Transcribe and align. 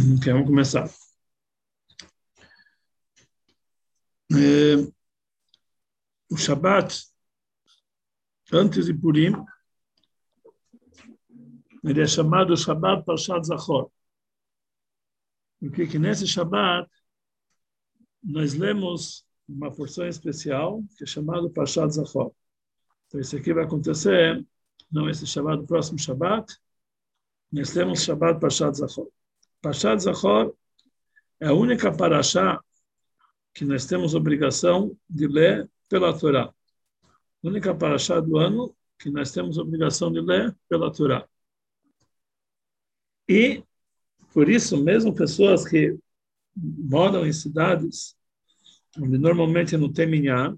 Ok, 0.00 0.32
vamos 0.32 0.46
começar. 0.46 0.88
É, 4.32 4.76
o 6.30 6.36
Shabat, 6.38 7.04
antes 8.50 8.86
de 8.86 8.94
Purim, 8.94 9.34
ele 11.84 12.00
é 12.00 12.06
chamado 12.06 12.56
Shabat 12.56 13.04
Parshat 13.04 13.46
Zachor. 13.46 13.90
Porque 15.58 15.86
que 15.86 15.98
nesse 15.98 16.26
Shabat 16.26 16.90
nós 18.22 18.54
lemos 18.54 19.26
uma 19.46 19.70
porção 19.70 20.06
especial 20.06 20.82
que 20.96 21.04
é 21.04 21.06
chamado 21.06 21.50
Parshat 21.50 21.90
Zachor. 21.90 22.32
Então 23.06 23.20
isso 23.20 23.36
aqui 23.36 23.52
vai 23.52 23.64
acontecer, 23.64 24.46
não 24.90 25.10
esse 25.10 25.26
Shabat, 25.26 25.66
próximo 25.66 25.98
Shabat, 25.98 26.56
nós 27.52 27.70
temos 27.70 28.02
Shabat 28.02 28.40
Parshat 28.40 28.78
Zachor. 28.78 29.10
Parshat 29.60 30.02
Zachor 30.02 30.54
é 31.38 31.48
a 31.48 31.52
única 31.52 31.94
paraxá 31.94 32.62
que 33.52 33.64
nós 33.64 33.86
temos 33.86 34.14
obrigação 34.14 34.96
de 35.08 35.26
ler 35.26 35.68
pela 35.88 36.18
Torá. 36.18 36.44
A 36.44 37.48
única 37.48 37.74
paraxá 37.74 38.20
do 38.20 38.38
ano 38.38 38.74
que 38.98 39.10
nós 39.10 39.32
temos 39.32 39.58
obrigação 39.58 40.12
de 40.12 40.20
ler 40.20 40.56
pela 40.68 40.92
Torá. 40.92 41.28
E, 43.28 43.62
por 44.32 44.48
isso, 44.48 44.76
mesmo 44.82 45.14
pessoas 45.14 45.66
que 45.66 45.96
moram 46.56 47.26
em 47.26 47.32
cidades 47.32 48.16
onde 48.98 49.18
normalmente 49.18 49.76
não 49.76 49.92
tem 49.92 50.06
minhá, 50.06 50.54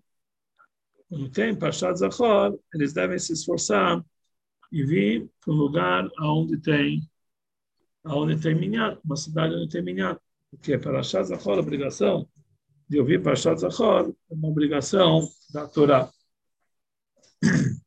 não 1.11 1.29
tem 1.29 1.57
Parshat 1.57 1.99
Zachor, 1.99 2.59
eles 2.73 2.93
devem 2.93 3.19
se 3.19 3.33
esforçar 3.33 4.03
e 4.71 4.83
vir 4.85 5.29
para 5.41 5.53
um 5.53 5.57
lugar 5.57 6.09
onde 6.19 6.57
tem 6.59 7.03
tem 8.41 8.55
minhá, 8.55 8.99
uma 9.05 9.17
cidade 9.17 9.55
onde 9.55 9.69
tem 9.69 9.83
minhá. 9.83 10.19
Porque 10.51 10.77
para 10.77 10.93
Parshat 10.93 11.25
Zachor, 11.25 11.59
a 11.59 11.61
obrigação 11.61 12.29
de 12.89 13.01
ouvir 13.01 13.23
Parshat 13.23 13.61
Zachor 13.61 14.13
é 14.31 14.35
uma 14.35 14.49
obrigação 14.49 15.29
da 15.53 15.67
Torá. 15.67 16.11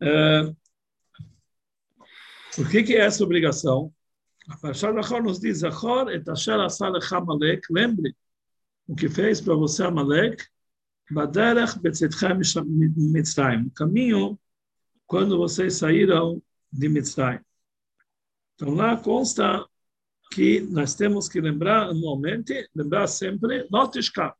É, 0.00 0.54
por 2.54 2.70
que, 2.70 2.84
que 2.84 2.94
é 2.94 3.00
essa 3.00 3.24
obrigação? 3.24 3.92
A 4.48 4.56
Parshat 4.56 4.94
Zachor 4.94 5.24
nos 5.24 5.40
diz, 5.40 5.58
Zachor 5.58 6.08
et 6.10 6.28
asher 6.28 6.60
asal 6.60 6.92
Amalek, 6.94 7.62
lembre 7.68 8.14
o 8.86 8.94
que 8.94 9.08
fez 9.08 9.40
para 9.40 9.56
você 9.56 9.82
Amalek, 9.82 10.44
Baderech 11.10 11.78
betzetchem 11.80 12.38
Mitzrayim, 12.96 13.66
o 13.66 13.70
caminho 13.70 14.38
quando 15.06 15.38
vocês 15.38 15.74
saíram 15.74 16.42
de 16.70 16.88
Mitzrayim. 16.88 17.40
Então 18.58 18.74
lá 18.74 18.96
consta 18.96 19.64
que 20.32 20.60
nós 20.62 20.92
temos 20.92 21.28
que 21.28 21.40
lembrar 21.40 21.90
anualmente, 21.90 22.68
lembrar 22.74 23.06
sempre, 23.06 23.68
notishka. 23.70 24.34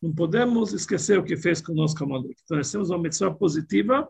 Não 0.00 0.14
podemos 0.14 0.72
esquecer 0.72 1.18
o 1.18 1.24
que 1.24 1.36
fez 1.36 1.60
conosco 1.60 2.04
Amalek. 2.04 2.36
Então 2.44 2.56
nós 2.56 2.70
temos 2.70 2.88
uma 2.88 3.00
mitzvah 3.00 3.34
positiva 3.34 4.08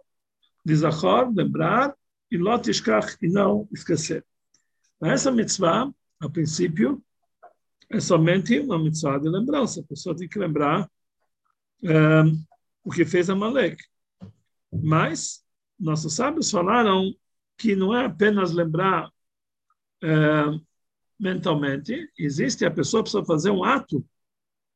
de 0.62 0.76
Zachor, 0.76 1.32
lembrar, 1.34 1.96
e 2.30 2.36
lotishkach, 2.36 3.16
e 3.22 3.28
não 3.28 3.66
esquecer. 3.72 4.22
Essa 5.02 5.30
mitzvah, 5.30 5.90
a 6.20 6.28
princípio, 6.28 7.02
é 7.88 8.00
somente 8.00 8.60
uma 8.60 8.78
mitzvah 8.78 9.18
de 9.18 9.30
lembrança. 9.30 9.80
A 9.80 9.84
pessoa 9.84 10.14
tem 10.14 10.28
que 10.28 10.38
lembrar 10.38 10.90
um, 11.82 11.90
ehm, 11.90 12.44
o 12.84 12.90
que 12.90 13.06
fez 13.06 13.30
Amalek. 13.30 13.82
Mas 14.70 15.42
nossos 15.80 16.12
sábios 16.12 16.50
falaram 16.50 17.14
que 17.56 17.74
não 17.74 17.96
é 17.96 18.04
apenas 18.04 18.52
lembrar 18.52 19.10
uh, 20.02 20.60
mentalmente, 21.18 22.10
existe 22.18 22.64
a 22.64 22.70
pessoa 22.70 23.02
precisa 23.02 23.24
fazer 23.24 23.50
um 23.50 23.64
ato 23.64 24.04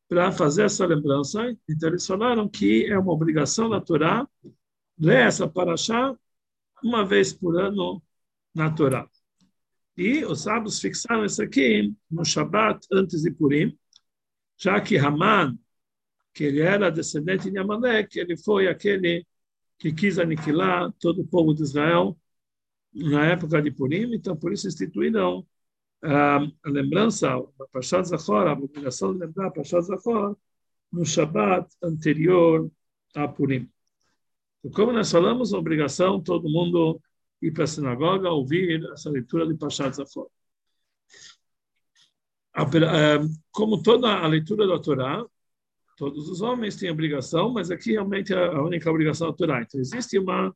para 0.09 0.33
fazer 0.33 0.65
essa 0.65 0.87
lembrança. 0.87 1.56
Então 1.69 1.89
eles 1.89 2.06
falaram 2.06 2.49
que 2.49 2.87
é 2.87 2.99
uma 2.99 3.12
obrigação 3.12 3.69
natural 3.69 4.28
ler 4.99 5.27
essa 5.27 5.49
paraxá 5.49 6.17
uma 6.83 7.05
vez 7.05 7.33
por 7.33 7.61
ano 7.61 8.03
na 8.55 8.71
Torá. 8.71 9.09
E 9.97 10.25
os 10.25 10.43
sábios 10.43 10.81
fixaram 10.81 11.25
isso 11.25 11.43
aqui 11.43 11.93
no 12.11 12.25
Shabat 12.25 12.87
antes 12.93 13.23
de 13.23 13.31
Purim, 13.31 13.77
já 14.59 14.81
que 14.81 14.97
Haman, 14.99 15.59
que 16.34 16.45
ele 16.45 16.61
era 16.61 16.91
descendente 16.91 17.50
de 17.50 17.59
Amalek, 17.59 18.19
ele 18.19 18.37
foi 18.37 18.69
aquele 18.69 19.27
que 19.79 19.93
quis 19.93 20.19
aniquilar 20.19 20.93
todo 21.00 21.23
o 21.23 21.27
povo 21.27 21.55
de 21.55 21.62
Israel 21.62 22.17
na 22.97 23.27
época 23.27 23.61
de 23.61 23.71
Purim, 23.71 24.15
então 24.15 24.37
por 24.37 24.53
isso 24.53 24.67
instituíram 24.67 25.47
ah, 26.03 26.41
a 26.65 26.69
lembrança, 26.69 27.34
a 27.34 27.67
Pashat 27.73 28.09
Zachor, 28.09 28.47
a 28.47 28.53
obrigação 28.53 29.12
de 29.12 29.21
lembrar 29.21 29.49
a 29.49 29.51
Pashat 29.51 29.83
Zachor 29.83 30.37
no 30.93 31.05
Shabat 31.05 31.69
anterior 31.83 32.71
a 33.15 33.29
Purim. 33.29 33.71
Como 34.75 34.93
nós 34.93 35.11
falamos, 35.11 35.53
a 35.53 35.59
obrigação 35.59 36.21
todo 36.23 36.49
mundo 36.49 37.01
ir 37.41 37.53
para 37.53 37.65
a 37.65 37.67
sinagoga 37.67 38.31
ouvir 38.31 38.85
essa 38.93 39.11
leitura 39.11 39.47
de 39.47 39.55
Pashat 39.55 39.95
Zafor. 39.95 40.29
Eh, 42.56 43.21
como 43.51 43.83
toda 43.83 44.15
a 44.15 44.27
leitura 44.27 44.67
da 44.67 44.79
Torá, 44.79 45.25
todos 45.97 46.29
os 46.29 46.41
homens 46.41 46.77
têm 46.77 46.91
obrigação, 46.91 47.51
mas 47.51 47.71
aqui 47.71 47.93
realmente 47.93 48.33
é 48.33 48.47
a 48.47 48.62
única 48.62 48.91
obrigação 48.91 49.29
da 49.31 49.37
Torá. 49.37 49.62
Então 49.62 49.81
existe 49.81 50.19
uma 50.19 50.55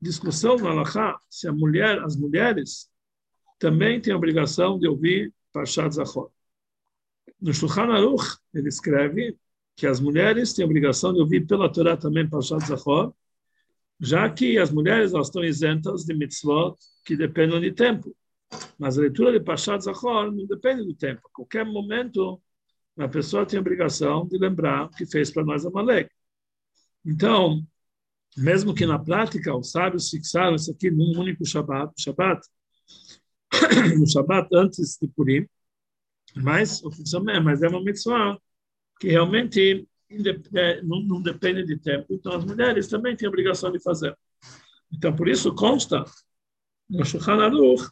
discussão 0.00 0.56
no 0.56 0.68
Alahá 0.68 1.18
se 1.28 1.48
a 1.48 1.52
mulher, 1.52 1.98
as 2.02 2.16
mulheres 2.16 2.88
também 3.58 4.00
têm 4.00 4.12
a 4.12 4.16
obrigação 4.16 4.78
de 4.78 4.86
ouvir 4.86 5.32
Pashat 5.52 5.94
Zachor. 5.94 6.30
No 7.40 7.52
Shulchan 7.52 7.92
Aruch, 7.92 8.38
ele 8.54 8.68
escreve 8.68 9.36
que 9.74 9.86
as 9.86 10.00
mulheres 10.00 10.52
têm 10.52 10.64
a 10.64 10.66
obrigação 10.66 11.12
de 11.12 11.20
ouvir 11.20 11.46
pela 11.46 11.70
Torá 11.70 11.96
também 11.96 12.28
Pashat 12.28 12.66
Zachor, 12.66 13.12
já 13.98 14.28
que 14.28 14.58
as 14.58 14.70
mulheres 14.70 15.14
elas 15.14 15.28
estão 15.28 15.42
isentas 15.44 16.04
de 16.04 16.14
mitzvot 16.14 16.76
que 17.04 17.16
dependem 17.16 17.60
de 17.60 17.72
tempo. 17.72 18.14
Mas 18.78 18.98
a 18.98 19.00
leitura 19.00 19.32
de 19.32 19.40
Pashat 19.40 19.82
Zachor 19.84 20.30
não 20.30 20.46
depende 20.46 20.84
do 20.84 20.94
tempo. 20.94 21.22
A 21.26 21.30
qualquer 21.30 21.64
momento, 21.64 22.40
a 22.98 23.08
pessoa 23.08 23.46
tem 23.46 23.58
a 23.58 23.60
obrigação 23.60 24.26
de 24.26 24.38
lembrar 24.38 24.90
que 24.90 25.06
fez 25.06 25.30
para 25.30 25.44
nós 25.44 25.64
Amalek. 25.64 26.10
Então, 27.04 27.66
mesmo 28.36 28.74
que 28.74 28.84
na 28.84 28.98
prática 28.98 29.56
os 29.56 29.70
sábios 29.70 30.10
fixaram 30.10 30.56
isso 30.56 30.70
aqui 30.70 30.90
num 30.90 31.18
único 31.18 31.44
Shabbat, 31.44 31.92
Shabbat 32.00 32.40
no 33.98 34.06
Shabbat 34.08 34.48
antes 34.54 34.98
de 35.00 35.08
Purim, 35.08 35.46
mas, 36.34 36.84
oficialmente, 36.84 37.40
mas 37.40 37.62
é 37.62 37.68
uma 37.68 37.82
mitzvah 37.82 38.38
que 39.00 39.08
realmente 39.08 39.88
é, 40.54 40.82
não, 40.82 41.22
depende 41.22 41.64
de 41.64 41.78
tempo. 41.78 42.06
Então, 42.10 42.32
as 42.32 42.44
mulheres 42.44 42.88
também 42.88 43.16
têm 43.16 43.26
a 43.26 43.30
obrigação 43.30 43.72
de 43.72 43.80
fazer. 43.80 44.16
Então, 44.92 45.14
por 45.14 45.28
isso 45.28 45.54
consta 45.54 46.04
no 46.88 47.04
Shulchan 47.04 47.42
Aruch 47.42 47.90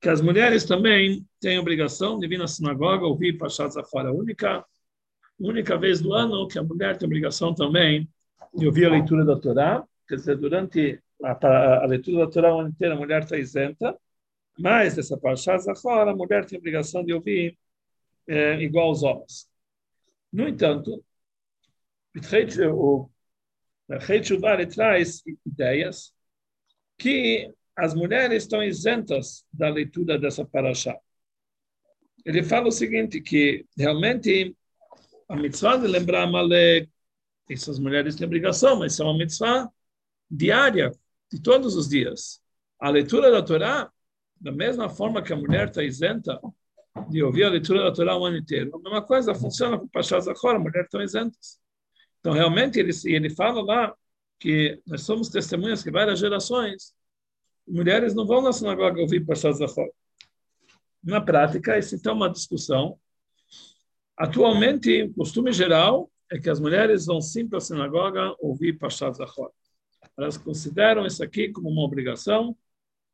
que 0.00 0.08
as 0.08 0.20
mulheres 0.20 0.64
também 0.64 1.26
têm 1.40 1.58
obrigação 1.58 2.18
de 2.18 2.28
vir 2.28 2.38
na 2.38 2.46
sinagoga 2.46 3.06
ouvir 3.06 3.38
Pashat 3.38 3.72
Zafar. 3.72 4.06
A 4.06 4.12
única, 4.12 4.64
única 5.38 5.76
vez 5.78 6.00
do 6.00 6.12
ano 6.12 6.46
que 6.46 6.58
a 6.58 6.62
mulher 6.62 6.96
tem 6.96 7.06
obrigação 7.06 7.54
também 7.54 8.08
de 8.54 8.66
ouvir 8.66 8.86
a 8.86 8.90
leitura 8.90 9.24
da 9.24 9.38
Torá. 9.38 9.86
Quer 10.08 10.16
dizer, 10.16 10.36
durante 10.36 11.02
a, 11.22 11.82
a 11.82 11.86
leitura 11.86 12.26
da 12.26 12.30
Torá 12.30 12.50
a 12.50 12.96
mulher 12.96 13.22
está 13.22 13.36
isenta, 13.36 13.98
mas 14.58 14.96
essa 14.96 15.18
Pashat 15.18 15.62
Zafar 15.62 16.08
a 16.08 16.14
mulher 16.14 16.44
tem 16.46 16.56
a 16.56 16.60
obrigação 16.60 17.04
de 17.04 17.12
ouvir 17.12 17.58
é, 18.26 18.60
igual 18.62 18.88
aos 18.88 19.02
homens. 19.02 19.48
No 20.32 20.48
entanto, 20.48 21.04
o 22.14 23.10
Rei 24.00 24.20
Tshuva 24.20 24.66
traz 24.66 25.22
ideias 25.44 26.12
que 26.98 27.52
as 27.76 27.94
mulheres 27.94 28.44
estão 28.44 28.62
isentas 28.62 29.44
da 29.52 29.68
leitura 29.68 30.18
dessa 30.18 30.44
paraxá. 30.44 30.98
Ele 32.24 32.42
fala 32.42 32.68
o 32.68 32.72
seguinte, 32.72 33.20
que 33.20 33.66
realmente 33.76 34.56
a 35.28 35.36
mitzvah 35.36 35.76
de 35.76 35.86
lembrar 35.86 36.26
Malek, 36.26 36.90
essas 37.48 37.78
mulheres 37.78 38.16
têm 38.16 38.26
obrigação, 38.26 38.78
mas 38.78 38.98
é 38.98 39.04
uma 39.04 39.16
mitzvah 39.16 39.70
diária, 40.30 40.92
de 41.30 41.40
todos 41.40 41.74
os 41.76 41.88
dias. 41.88 42.40
A 42.78 42.90
leitura 42.90 43.30
da 43.30 43.42
Torá, 43.42 43.90
da 44.40 44.52
mesma 44.52 44.88
forma 44.88 45.22
que 45.22 45.32
a 45.32 45.36
mulher 45.36 45.68
está 45.68 45.82
isenta 45.82 46.40
de 47.08 47.22
ouvir 47.22 47.44
a 47.44 47.50
leitura 47.50 47.82
da 47.82 47.92
Torá 47.92 48.16
o 48.16 48.24
ano 48.24 48.36
inteiro, 48.36 48.74
a 48.74 48.78
mesma 48.78 49.02
coisa 49.02 49.34
funciona 49.34 49.78
com 49.78 49.84
o 49.84 49.88
Pachá 49.88 50.18
Zachor, 50.20 50.56
a 50.56 50.58
mulher 50.58 50.84
estão 50.84 51.02
isentas. 51.02 51.58
Então, 52.20 52.32
realmente, 52.32 52.78
ele, 52.78 52.92
ele 53.04 53.30
fala 53.30 53.62
lá 53.62 53.94
que 54.38 54.80
nós 54.86 55.02
somos 55.02 55.28
testemunhas 55.28 55.82
que 55.82 55.90
várias 55.90 56.18
gerações, 56.18 56.94
mulheres 57.66 58.14
não 58.14 58.26
vão 58.26 58.42
na 58.42 58.52
sinagoga 58.52 59.00
ouvir 59.00 59.24
Pashat 59.24 59.56
Zachor. 59.56 59.88
Na 61.02 61.20
prática, 61.20 61.78
isso 61.78 61.94
então 61.94 62.12
é 62.12 62.16
uma 62.16 62.30
discussão. 62.30 62.98
Atualmente, 64.16 65.04
o 65.04 65.14
costume 65.14 65.52
geral 65.52 66.10
é 66.30 66.38
que 66.38 66.50
as 66.50 66.60
mulheres 66.60 67.06
vão 67.06 67.20
sim 67.20 67.48
para 67.48 67.58
a 67.58 67.60
sinagoga 67.60 68.34
ouvir 68.40 68.78
Pashat 68.78 69.16
Zachor. 69.16 69.50
Elas 70.16 70.36
consideram 70.36 71.06
isso 71.06 71.22
aqui 71.22 71.50
como 71.50 71.68
uma 71.68 71.82
obrigação, 71.82 72.56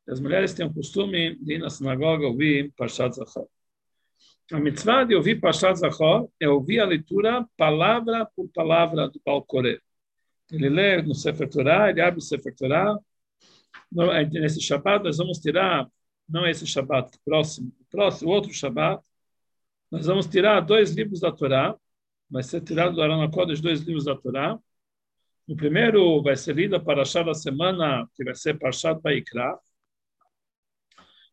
As 0.07 0.19
mulheres 0.19 0.53
têm 0.53 0.65
o 0.65 0.73
costume 0.73 1.35
de 1.35 1.53
ir 1.53 1.59
na 1.59 1.69
sinagoga 1.69 2.27
ouvir 2.27 2.73
Parshat 2.75 3.15
Zachor. 3.15 3.47
A 4.51 4.59
mitzvah 4.59 5.05
de 5.05 5.15
ouvir 5.15 5.39
Parshat 5.39 5.79
Zachor 5.79 6.27
é 6.39 6.49
ouvir 6.49 6.79
a 6.81 6.85
leitura 6.85 7.47
palavra 7.55 8.25
por 8.35 8.49
palavra 8.49 9.07
do 9.07 9.21
Balcoré. 9.25 9.79
Ele 10.51 10.69
lê 10.69 11.01
no 11.01 11.15
Sefer 11.15 11.49
Torah, 11.49 11.89
ele 11.89 12.01
abre 12.01 12.19
o 12.19 12.21
Sefer 12.21 12.53
Torah. 12.53 12.99
Nesse 14.31 14.59
Shabbat, 14.59 15.05
nós 15.05 15.17
vamos 15.17 15.39
tirar, 15.39 15.87
não 16.27 16.45
esse 16.45 16.67
Shabbat 16.67 17.17
próximo, 17.23 17.71
próximo, 17.89 18.31
outro 18.31 18.53
Shabbat, 18.53 19.01
nós 19.89 20.05
vamos 20.05 20.27
tirar 20.27 20.59
dois 20.59 20.91
livros 20.91 21.21
da 21.21 21.31
Torá, 21.31 21.75
vai 22.33 22.41
ser 22.41 22.61
tirado 22.61 22.95
do 22.95 23.01
Arana 23.03 23.29
Kodesh 23.29 23.61
dois 23.61 23.81
livros 23.81 24.05
da 24.05 24.15
Torá. 24.15 24.59
O 25.47 25.55
primeiro 25.55 26.19
vai 26.23 26.35
ser 26.35 26.55
lido 26.55 26.83
para 26.83 27.03
a 27.03 27.23
da 27.23 27.33
semana, 27.35 28.09
que 28.15 28.23
vai 28.23 28.33
ser 28.33 28.57
Parshat 28.57 28.99
Vaikra. 29.03 29.55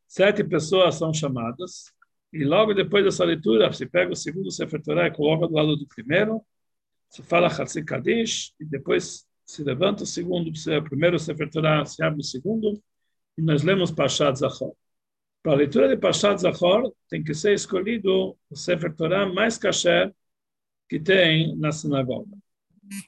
Sete 0.07 0.45
pessoas 0.45 0.97
são 0.97 1.15
chamadas. 1.15 1.91
E 2.31 2.45
logo 2.45 2.75
depois 2.75 3.03
dessa 3.03 3.25
leitura, 3.25 3.73
se 3.73 3.87
pega 3.87 4.13
o 4.13 4.17
segundo 4.17 4.51
Sefer 4.51 4.83
Torah 4.83 5.07
e 5.07 5.11
coloca 5.11 5.49
do 5.49 5.55
lado 5.55 5.75
do 5.75 5.89
primeiro, 5.89 6.45
se 7.09 7.23
fala 7.23 7.49
Hatzik 7.49 7.87
Kadish, 7.87 8.53
e 8.61 8.67
depois 8.67 9.27
se 9.47 9.65
levanta 9.65 10.03
o 10.03 10.07
segundo, 10.07 10.51
o 10.51 10.85
primeiro 10.85 11.19
Sefer 11.19 11.49
Torah, 11.51 11.87
se 11.87 12.05
abre 12.05 12.21
o 12.21 12.25
segundo, 12.25 12.81
e 13.39 13.43
nós 13.43 13.63
lemos 13.63 13.91
Parshat 13.91 14.39
Zachor. 14.39 14.75
Para 15.43 15.53
a 15.53 15.57
leitura 15.57 15.89
de 15.89 15.97
Pashat 15.97 16.39
Zachor, 16.43 16.93
tem 17.09 17.25
que 17.25 17.33
ser 17.33 17.55
escolhido 17.55 18.37
o 18.51 18.55
Sefer 18.55 18.95
Torah 18.95 19.25
mais 19.25 19.57
kasher 19.57 20.15
que 20.91 20.99
tem 20.99 21.57
na 21.57 21.71
sinagoga. 21.71 22.37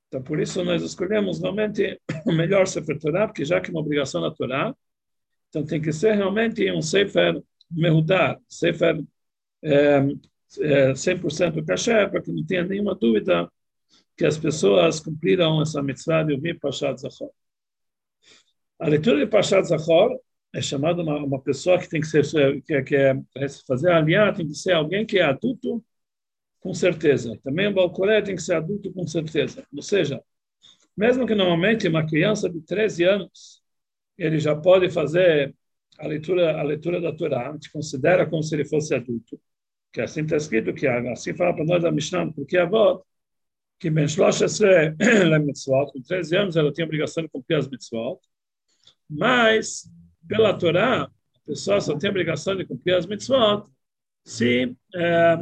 Então, 0.06 0.23
por 0.23 0.38
isso, 0.38 0.64
nós 0.64 0.82
escolhemos 0.82 1.40
realmente 1.40 2.00
o 2.25 2.32
melhor 2.32 2.69
Sefer 2.69 2.96
Torah, 2.96 3.26
porque 3.26 3.44
já 3.44 3.61
que 3.61 3.70
é 3.70 3.73
uma 3.73 3.81
obrigação 3.81 4.32
Torá, 4.32 4.73
então 5.49 5.67
tem 5.67 5.82
que 5.82 5.93
ser 5.93 6.14
realmente 6.14 6.70
um 6.70 6.81
Sefer 6.81 7.43
Mehudar, 7.69 8.40
Sefer 8.49 9.02
é, 9.64 9.96
é, 10.61 10.93
100% 10.93 11.64
kasher, 11.67 12.08
para 12.08 12.23
que 12.23 12.31
não 12.31 12.46
tenha 12.46 12.64
nenhuma 12.64 12.94
dúvida 12.94 13.50
que 14.17 14.25
as 14.25 14.38
pessoas 14.38 15.00
cumpriram 15.00 15.61
essa 15.61 15.82
mitzvah 15.82 16.23
de 16.23 16.35
ouvir 16.35 16.61
Pashat 16.61 17.00
Zachor. 17.00 17.31
A 18.78 18.87
leitura 18.87 19.19
de 19.19 19.26
Pashat 19.26 19.67
Zachor 19.67 20.17
é 20.55 20.61
chamado 20.61 21.02
uma, 21.02 21.17
uma 21.17 21.40
pessoa 21.40 21.78
que 21.78 21.88
tem 21.88 22.00
que 22.00 22.06
ser 22.06 22.62
que, 22.62 22.82
que 22.82 22.94
é, 22.94 23.14
fazer 23.67 23.90
aliar 23.90 24.35
tem 24.35 24.46
que 24.46 24.55
ser 24.55 24.73
alguém 24.73 25.05
que 25.05 25.19
é 25.19 25.23
adulto 25.23 25.82
com 26.62 26.73
certeza. 26.73 27.37
Também 27.43 27.67
o 27.67 27.75
balcoré 27.75 28.23
tem 28.23 28.37
que 28.37 28.43
ser 28.43 28.55
adulto 28.55 28.93
com 28.93 29.06
certeza. 29.06 29.67
Ou 29.75 29.82
seja, 29.82 30.23
mesmo 30.97 31.26
que 31.26 31.35
normalmente 31.35 31.88
uma 31.88 32.06
criança 32.06 32.49
de 32.49 32.61
13 32.62 33.05
anos 33.05 33.62
ele 34.17 34.38
já 34.38 34.55
pode 34.55 34.88
fazer 34.91 35.55
a 35.99 36.06
leitura 36.06 36.59
a 36.61 36.62
leitura 36.62 37.00
da 37.00 37.12
Torá, 37.14 37.50
a 37.50 37.53
gente 37.53 37.70
considera 37.73 38.29
como 38.29 38.43
se 38.43 38.55
ele 38.55 38.64
fosse 38.64 38.94
adulto, 38.94 39.38
que 39.93 40.00
assim 40.00 40.23
está 40.23 40.37
escrito 40.37 40.73
que 40.73 40.87
assim 40.87 41.35
fala 41.35 41.55
para 41.55 41.64
nós 41.64 41.85
a 41.85 41.91
Mishnah, 41.91 42.32
porque 42.32 42.56
a 42.56 42.62
avó 42.62 43.03
que 43.79 43.91
Ben 43.91 44.06
Shlosh 44.06 44.41
mitzvot, 45.44 45.93
com 45.93 46.00
13 46.03 46.37
anos 46.37 46.56
ela 46.56 46.73
tem 46.73 46.85
a 46.85 46.87
obrigação 46.87 47.25
de 47.25 47.29
cumprir 47.29 47.56
as 47.56 47.69
mitzvot, 47.69 48.20
mas 49.11 49.91
pela 50.29 50.56
Torá, 50.56 51.03
a 51.05 51.11
pessoa 51.44 51.81
só 51.81 51.99
tem 51.99 52.09
a 52.09 52.12
obrigação 52.12 52.56
de 52.56 52.64
cumprir 52.64 52.94
as 52.94 53.06
mitzvot 53.06 53.67
se, 54.25 54.76
é, 54.94 55.37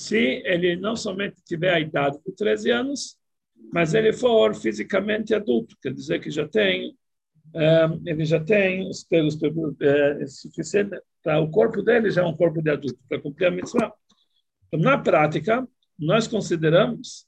se 0.00 0.42
ele 0.46 0.76
não 0.76 0.96
somente 0.96 1.36
tiver 1.44 1.74
a 1.74 1.78
idade 1.78 2.18
de 2.24 2.32
13 2.32 2.70
anos, 2.70 3.18
mas 3.70 3.92
ele 3.92 4.14
for 4.14 4.54
fisicamente 4.54 5.34
adulto, 5.34 5.76
quer 5.82 5.92
dizer 5.92 6.20
que 6.20 6.30
já 6.30 6.48
tem 6.48 6.96
é, 7.54 7.84
ele 8.06 8.24
já 8.24 8.40
tem 8.40 8.88
os 8.88 9.04
pelos 9.04 9.36
é, 9.82 10.26
suficiente 10.26 10.96
para 11.22 11.40
o 11.40 11.50
corpo 11.50 11.82
dele 11.82 12.10
já 12.10 12.22
é 12.22 12.24
um 12.24 12.36
corpo 12.36 12.62
de 12.62 12.70
adulto 12.70 12.98
para 13.08 13.20
cumprir 13.20 13.46
a 13.48 13.50
mitzvah. 13.50 13.92
Então, 14.68 14.80
na 14.80 14.96
prática, 14.96 15.68
nós 15.98 16.26
consideramos 16.26 17.26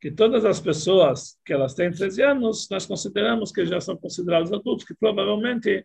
que 0.00 0.10
todas 0.10 0.46
as 0.46 0.60
pessoas 0.60 1.36
que 1.44 1.52
elas 1.52 1.74
têm 1.74 1.90
13 1.90 2.22
anos, 2.22 2.68
nós 2.70 2.86
consideramos 2.86 3.52
que 3.52 3.66
já 3.66 3.80
são 3.80 3.96
considerados 3.96 4.50
adultos, 4.50 4.86
que 4.86 4.94
provavelmente 4.94 5.84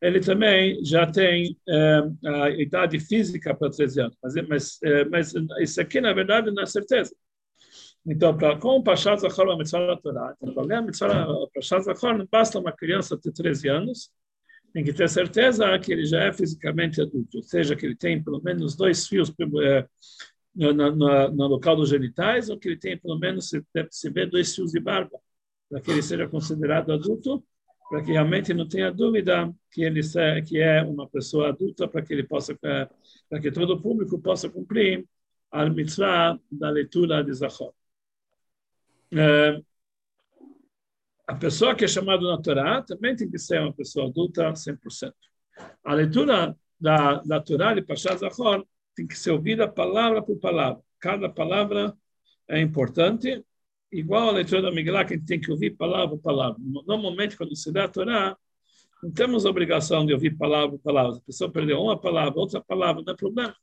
ele 0.00 0.20
também 0.20 0.84
já 0.84 1.06
tem 1.10 1.56
é, 1.68 2.02
a 2.26 2.50
idade 2.50 2.98
física 3.00 3.54
para 3.54 3.70
13 3.70 4.00
anos. 4.00 4.16
Mas, 4.22 4.34
mas, 4.48 4.78
é, 4.82 5.04
mas 5.04 5.34
isso 5.60 5.80
aqui, 5.80 6.00
na 6.00 6.12
verdade, 6.12 6.50
não 6.50 6.62
é 6.62 6.66
certeza. 6.66 7.14
Então, 8.06 8.36
para 8.36 8.58
com 8.58 8.76
o 8.76 8.82
Pashat 8.82 9.20
Zachor, 9.20 9.50
a 9.50 9.56
mitzvah 9.56 9.96
Torá, 9.96 10.36
então, 10.42 10.82
mitzvah 10.82 11.26
Pashat 11.54 11.84
Zachor, 11.84 12.18
não 12.18 12.26
basta 12.30 12.58
uma 12.58 12.72
criança 12.72 13.18
ter 13.18 13.32
13 13.32 13.68
anos, 13.68 14.10
tem 14.74 14.84
que 14.84 14.92
ter 14.92 15.08
certeza 15.08 15.78
que 15.78 15.92
ele 15.92 16.04
já 16.04 16.24
é 16.24 16.32
fisicamente 16.32 17.00
adulto, 17.00 17.38
ou 17.38 17.42
seja, 17.42 17.74
que 17.74 17.86
ele 17.86 17.96
tem 17.96 18.22
pelo 18.22 18.42
menos 18.42 18.76
dois 18.76 19.06
fios 19.06 19.32
é, 19.62 19.86
no, 20.54 20.72
no, 20.72 21.28
no, 21.30 21.46
local 21.46 21.76
dos 21.76 21.88
genitais, 21.88 22.50
ou 22.50 22.58
que 22.58 22.68
ele 22.68 22.76
tem 22.76 22.98
pelo 22.98 23.18
menos, 23.18 23.48
se, 23.48 23.62
se 23.90 24.10
vê, 24.10 24.26
dois 24.26 24.54
fios 24.54 24.72
de 24.72 24.80
barba, 24.80 25.18
para 25.70 25.80
que 25.80 25.90
ele 25.90 26.02
seja 26.02 26.28
considerado 26.28 26.92
adulto, 26.92 27.42
para 27.94 28.02
que 28.02 28.10
realmente 28.10 28.52
não 28.52 28.68
tenha 28.68 28.90
dúvida 28.90 29.54
que 29.70 29.84
ele 29.84 30.00
que 30.44 30.60
é 30.60 30.82
uma 30.82 31.08
pessoa 31.08 31.50
adulta, 31.50 31.86
para 31.86 32.02
que 32.02 32.12
ele 32.12 32.24
possa, 32.24 32.52
para 32.56 33.40
que 33.40 33.52
todo 33.52 33.74
o 33.74 33.80
público 33.80 34.20
possa 34.20 34.50
cumprir 34.50 35.06
a 35.48 35.70
mitzvah 35.70 36.36
da 36.50 36.70
leitura 36.70 37.22
de 37.22 37.32
Zachor. 37.32 37.72
É, 39.12 39.62
a 41.24 41.36
pessoa 41.36 41.76
que 41.76 41.84
é 41.84 41.88
chamada 41.88 42.22
na 42.22 42.42
Torá 42.42 42.82
também 42.82 43.14
tem 43.14 43.30
que 43.30 43.38
ser 43.38 43.60
uma 43.60 43.72
pessoa 43.72 44.08
adulta 44.08 44.52
100%. 44.52 45.14
A 45.84 45.94
leitura 45.94 46.56
da, 46.80 47.22
da 47.22 47.40
Torá 47.40 47.74
de 47.74 47.82
Pashat 47.82 48.18
Zachor 48.18 48.66
tem 48.96 49.06
que 49.06 49.16
ser 49.16 49.30
ouvida 49.30 49.68
palavra 49.68 50.20
por 50.20 50.36
palavra. 50.40 50.82
Cada 50.98 51.28
palavra 51.28 51.96
é 52.48 52.60
importante 52.60 53.44
igual 53.94 54.28
a 54.28 54.32
leitura 54.32 54.60
da 54.60 54.72
Miglá, 54.72 55.04
que 55.04 55.14
a 55.14 55.16
gente 55.16 55.26
tem 55.26 55.40
que 55.40 55.50
ouvir 55.50 55.70
palavra 55.76 56.08
por 56.08 56.18
palavra. 56.18 56.58
Normalmente, 56.86 57.36
quando 57.36 57.54
se 57.54 57.72
dá 57.72 57.84
a 57.84 57.88
Torá, 57.88 58.36
não 59.02 59.12
temos 59.12 59.46
a 59.46 59.50
obrigação 59.50 60.04
de 60.04 60.12
ouvir 60.12 60.36
palavra 60.36 60.70
por 60.70 60.80
palavra. 60.80 61.16
A 61.16 61.20
pessoa 61.20 61.50
perdeu 61.50 61.80
uma 61.80 61.98
palavra, 61.98 62.38
outra 62.38 62.60
palavra, 62.60 63.02
não 63.06 63.12
é 63.12 63.16
problema. 63.16 63.54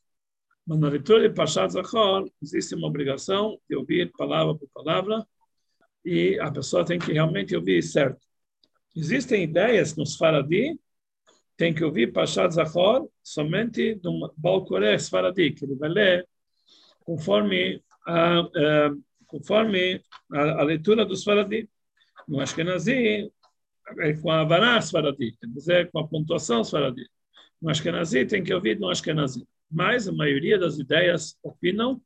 Mas 0.65 0.79
na 0.79 0.89
leitura 0.89 1.27
de 1.27 1.35
Pashat 1.35 1.73
Zachor, 1.73 2.29
existe 2.41 2.75
uma 2.75 2.87
obrigação 2.87 3.59
de 3.69 3.75
ouvir 3.75 4.11
palavra 4.17 4.55
por 4.55 4.69
palavra 4.73 5.25
e 6.05 6.39
a 6.39 6.51
pessoa 6.51 6.85
tem 6.85 6.97
que 6.97 7.11
realmente 7.11 7.55
ouvir 7.55 7.81
certo. 7.83 8.25
Existem 8.95 9.43
ideias 9.43 9.95
nos 9.95 10.15
Faradi, 10.15 10.79
tem 11.57 11.73
que 11.73 11.83
ouvir 11.83 12.13
Pashat 12.13 12.53
Zachor 12.53 13.07
somente 13.23 13.95
do 13.95 14.31
Balcoré 14.37 14.97
Faradi, 14.99 15.51
que 15.51 15.65
ele 15.65 15.75
vai 15.75 15.89
ler 15.89 16.27
conforme 17.03 17.83
a, 18.05 18.39
a 18.39 18.95
conforme 19.31 20.03
a, 20.31 20.61
a 20.61 20.63
leitura 20.63 21.05
dos 21.05 21.23
Faradi. 21.23 21.69
No 22.27 22.39
Ashkenazi, 22.41 23.31
é 23.99 24.13
com 24.13 24.29
a 24.29 24.43
Vará 24.43 24.81
Faradi, 24.81 25.35
quer 25.39 25.47
dizer, 25.47 25.91
com 25.91 25.99
a 25.99 26.07
pontuação 26.07 26.63
Faradi. 26.63 27.07
No 27.61 27.69
Ashkenazi, 27.69 28.25
tem 28.25 28.43
que 28.43 28.53
ouvir 28.53 28.79
no 28.79 28.89
Ashkenazi. 28.89 29.47
Mas 29.69 30.07
a 30.07 30.11
maioria 30.11 30.59
das 30.59 30.77
ideias 30.77 31.37
opinam 31.41 32.01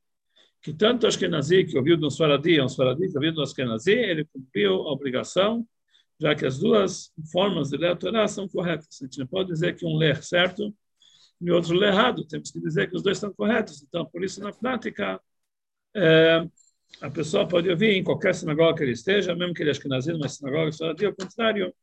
que 0.61 0.73
tanto 0.73 1.03
o 1.03 1.07
Ashkenazi, 1.07 1.65
que 1.65 1.77
ouviu 1.77 1.97
no 1.97 2.11
Faradi, 2.11 2.53
e 2.53 2.61
o 2.61 2.69
Faradi 2.69 3.09
que 3.09 3.17
ouviu 3.17 3.33
no 3.33 3.41
Ashkenazi, 3.41 3.91
ele 3.91 4.25
cumpriu 4.25 4.73
a 4.73 4.91
obrigação, 4.91 5.67
já 6.19 6.33
que 6.33 6.45
as 6.45 6.59
duas 6.59 7.11
formas 7.31 7.69
de 7.69 7.77
ler 7.77 7.97
a 8.15 8.27
são 8.27 8.47
corretas. 8.47 8.99
A 9.01 9.05
gente 9.05 9.19
não 9.19 9.27
pode 9.27 9.49
dizer 9.49 9.75
que 9.75 9.85
um 9.85 9.97
lê 9.97 10.15
certo 10.15 10.73
e 11.41 11.51
outro 11.51 11.75
lê 11.75 11.87
errado. 11.87 12.25
Temos 12.25 12.51
que 12.51 12.59
dizer 12.59 12.89
que 12.89 12.95
os 12.95 13.03
dois 13.03 13.17
estão 13.17 13.33
corretos. 13.33 13.83
Então, 13.83 14.05
por 14.05 14.23
isso, 14.23 14.41
na 14.41 14.51
prática, 14.51 15.19
é, 15.95 16.47
a 17.01 17.09
pessoa 17.09 17.47
pode 17.47 17.69
ouvir 17.69 17.91
em 17.91 18.03
qualquer 18.03 18.33
sinagoga 18.33 18.77
que 18.77 18.83
ele 18.83 18.91
esteja, 18.93 19.35
mesmo 19.35 19.53
que 19.53 19.63
ele 19.63 19.71
ache 19.71 19.81
que 19.81 19.87
nasceu 19.87 20.17
numa 20.17 20.29
sinagoga 20.29 20.71
só 20.71 20.89
ao 20.89 21.15
contrário, 21.15 21.73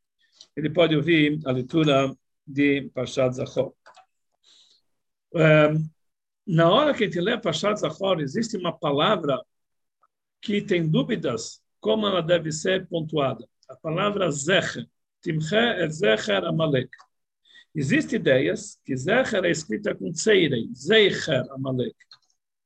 ele 0.56 0.70
pode 0.70 0.96
ouvir 0.96 1.40
a 1.44 1.52
leitura 1.52 2.14
de 2.46 2.90
Pashat 2.94 3.34
Zachor. 3.36 3.72
Um, 5.34 5.88
na 6.46 6.70
hora 6.70 6.94
que 6.94 7.04
a 7.04 7.06
gente 7.06 7.20
lê 7.20 7.38
Pashat 7.38 7.78
Zachor, 7.78 8.20
existe 8.20 8.56
uma 8.56 8.72
palavra 8.72 9.40
que 10.40 10.60
tem 10.60 10.88
dúvidas 10.88 11.62
como 11.80 12.06
ela 12.06 12.22
deve 12.22 12.50
ser 12.50 12.86
pontuada. 12.88 13.46
A 13.68 13.76
palavra 13.76 14.30
Zecher. 14.30 14.86
Timche 15.22 15.56
é 15.56 15.88
Zecher 15.88 16.44
Amalek. 16.44 16.90
Existem 17.74 18.18
ideias 18.18 18.78
que 18.84 18.96
Zecher 18.96 19.44
é 19.44 19.50
escrita 19.50 19.94
com 19.94 20.10
Tseirei, 20.10 20.68
Zecher 20.74 21.44
Amalek. 21.52 21.94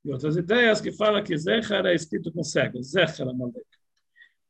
E 0.06 0.12
outras 0.12 0.36
ideias 0.36 0.80
que 0.80 0.92
falam 0.92 1.20
que 1.20 1.36
Zecher 1.36 1.84
é 1.84 1.92
escrito 1.92 2.30
com 2.30 2.44
cego, 2.44 2.80
Zecher 2.80 3.26
Amalek. 3.26 3.66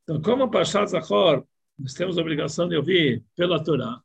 Então, 0.03 0.21
como 0.21 0.51
Pashat 0.51 0.91
Zachor, 0.91 1.47
nós 1.79 1.95
temos 1.95 2.19
a 2.19 2.21
obrigação 2.21 2.69
de 2.69 2.77
ouvir 2.77 3.25
pela 3.35 3.65
Torá. 3.65 3.99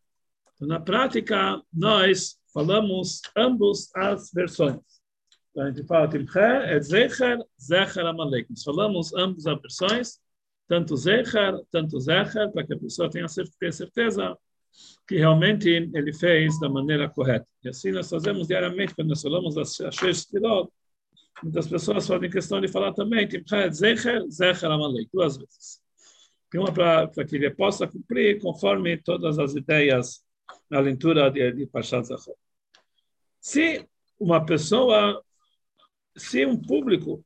Então, 0.56 0.66
na 0.66 0.80
prática, 0.80 1.62
nós 1.74 2.38
falamos 2.54 3.22
ambos 3.36 3.94
as 3.94 4.32
versões. 4.34 4.80
Então, 5.52 5.66
a 5.66 5.72
gente 5.72 5.86
fala 5.86 6.08
Timcher, 6.08 6.70
é 6.70 6.80
Zecher, 6.80 7.38
Zecher 7.62 8.06
Amalek. 8.06 8.50
Nós 8.50 8.64
falamos 8.64 9.14
ambas 9.14 9.46
as 9.46 9.62
versões, 9.62 10.20
tanto 10.70 10.96
Zecher, 10.96 11.60
tanto 11.70 12.00
Zecher, 12.00 12.50
para 12.54 12.66
que 12.66 12.74
a 12.76 12.80
pessoa 12.80 13.10
tenha 13.10 13.28
certeza 13.28 14.38
que 15.06 15.18
realmente 15.18 15.68
ele 15.68 16.14
fez 16.14 16.58
da 16.62 16.70
maneira 16.70 17.10
correta. 17.10 17.46
E 17.62 17.68
assim 17.68 17.92
nós 17.92 18.10
fazemos 18.10 18.48
diariamente, 18.48 18.96
quando 18.96 19.10
nós 19.10 19.22
falamos 19.22 19.56
das 19.56 19.76
Shesh 19.76 20.28
Tirot, 20.28 20.72
muitas 21.44 21.68
pessoas 21.68 22.08
fazem 22.08 22.30
questão 22.30 22.62
de 22.62 22.68
falar 22.68 22.94
também, 22.94 23.28
Amalek, 24.72 25.10
duas 25.14 25.38
vezes. 25.38 25.82
Uma 26.54 26.74
para 26.74 27.26
que 27.26 27.36
ele 27.36 27.50
possa 27.52 27.88
cumprir 27.88 28.42
conforme 28.42 28.98
todas 28.98 29.40
as 29.40 29.56
ideias 29.56 30.22
na 30.70 30.80
leitura 30.80 31.30
de, 31.30 31.52
de 31.54 31.66
Pashat 31.66 32.06
Zachor. 32.06 32.36
Se 33.40 33.88
uma 34.20 34.46
pessoa, 34.46 35.24
se 36.16 36.46
um 36.46 36.58
público 36.58 37.24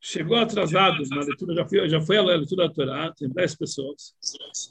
chegou 0.00 0.36
atrasado 0.36 1.02
na 1.08 1.22
leitura, 1.22 1.54
já 1.54 1.66
foi, 1.66 1.88
já 1.88 2.00
foi 2.00 2.18
a 2.18 2.22
leitura 2.22 2.68
da 2.68 2.74
Torá, 2.74 3.12
tem 3.12 3.28
10 3.28 3.54
pessoas, 3.54 4.14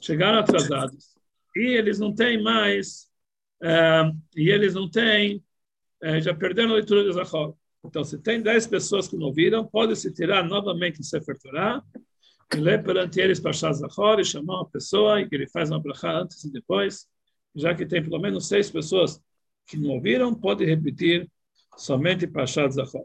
chegaram 0.02 0.38
atrasados, 0.38 1.14
e 1.56 1.76
eles 1.76 1.98
não 1.98 2.14
têm 2.14 2.42
mais, 2.42 3.10
uh, 3.62 4.16
e 4.36 4.50
eles 4.50 4.74
não 4.74 4.88
têm, 4.88 5.42
uh, 6.04 6.20
já 6.20 6.34
perderam 6.34 6.70
a 6.70 6.74
leitura 6.74 7.02
de 7.04 7.12
Zachor. 7.12 7.56
Então, 7.84 8.02
se 8.02 8.18
tem 8.18 8.40
10 8.40 8.66
pessoas 8.66 9.06
que 9.06 9.16
não 9.16 9.32
viram, 9.32 9.66
pode-se 9.66 10.12
tirar 10.12 10.42
novamente 10.42 11.00
o 11.00 11.04
Sefer 11.04 11.38
Torah 11.38 11.82
e 12.54 12.56
ler 12.56 12.82
perante 12.82 13.20
eles 13.20 13.40
para 13.40 13.52
Shazachor 13.52 14.20
e 14.20 14.24
chamar 14.24 14.56
uma 14.56 14.68
pessoa 14.68 15.20
e 15.20 15.28
que 15.28 15.34
ele 15.34 15.46
faz 15.46 15.70
uma 15.70 15.80
brachá 15.80 16.20
antes 16.20 16.42
e 16.44 16.52
depois. 16.52 17.06
Já 17.54 17.74
que 17.74 17.86
tem 17.86 18.02
pelo 18.02 18.18
menos 18.18 18.48
seis 18.48 18.70
pessoas 18.70 19.20
que 19.66 19.76
não 19.76 19.90
ouviram, 19.90 20.34
pode 20.34 20.64
repetir 20.64 21.30
somente 21.76 22.26
para 22.26 22.46
Shazachor. 22.46 23.04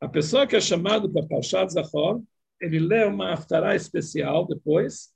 A 0.00 0.06
pessoa 0.06 0.46
que 0.46 0.54
é 0.54 0.60
chamada 0.60 1.08
para 1.08 1.26
Parshat 1.26 1.72
Zachor, 1.72 2.22
ele 2.60 2.78
lê 2.78 3.04
uma 3.04 3.32
aftará 3.32 3.74
especial 3.74 4.46
depois, 4.46 5.12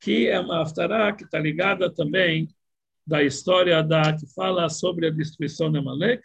que 0.00 0.28
é 0.28 0.38
uma 0.38 0.62
aftará 0.62 1.12
que 1.12 1.24
está 1.24 1.40
ligada 1.40 1.92
também 1.92 2.48
da 3.04 3.22
história 3.24 3.82
da 3.82 4.16
que 4.16 4.32
fala 4.32 4.68
sobre 4.68 5.08
a 5.08 5.10
destruição 5.10 5.72
de 5.72 5.78
Amalek, 5.78 6.22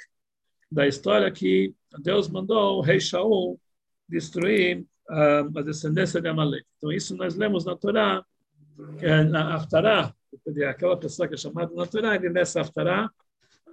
da 0.71 0.87
história 0.87 1.31
que 1.31 1.73
Deus 1.99 2.27
mandou 2.27 2.77
o 2.77 2.81
rei 2.81 2.99
Shaul 2.99 3.59
destruir 4.07 4.85
uh, 5.09 5.57
a 5.57 5.61
descendência 5.61 6.21
de 6.21 6.27
Amalek. 6.27 6.65
Então 6.77 6.91
isso 6.91 7.15
nós 7.15 7.35
lemos 7.35 7.65
na 7.65 7.75
Torá, 7.75 8.23
é, 8.99 9.23
na 9.23 9.55
Aftará, 9.55 10.13
aquela 10.69 10.97
pessoa 10.97 11.27
que 11.27 11.33
é 11.33 11.37
chamada 11.37 11.73
na 11.73 11.85
Torá, 11.85 12.15
ele 12.15 12.29
lê 12.29 12.41
essa 12.41 12.61
Aftará 12.61 13.09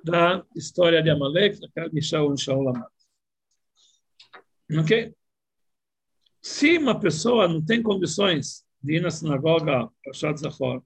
da 0.05 0.45
história 0.55 1.03
de 1.03 1.11
Amalek, 1.11 1.59
de 1.93 2.03
Shaul 2.03 2.35
e 2.35 2.39
Shaul 2.39 2.69
Amalek. 2.69 2.95
Ok? 4.79 5.15
Se 6.41 6.79
uma 6.79 6.99
pessoa 6.99 7.49
não 7.49 7.65
tem 7.65 7.83
condições 7.83 8.65
de 8.83 8.97
ir 8.97 9.01
na 9.01 9.11
sinagoga 9.11 9.89
Pashat 10.05 10.39
Zachor, 10.39 10.83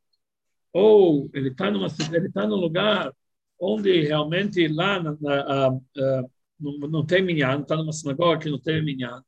ou 0.73 1.29
ele 1.35 1.49
está 1.49 1.69
está 1.69 2.47
num 2.47 2.57
lugar 2.57 3.13
onde 3.61 4.03
realmente 4.03 4.69
lá 4.69 5.03
na, 5.03 5.17
na, 5.21 5.69
uh, 5.71 6.31
não, 6.59 6.79
não, 6.89 7.07
tem 7.07 7.23
minyan, 7.23 7.61
está 7.61 7.77
numa 7.77 7.93
sinagoga 7.93 8.39
que 8.39 8.51
não 8.51 8.59
tem 8.59 8.85
minyan, 8.85 9.23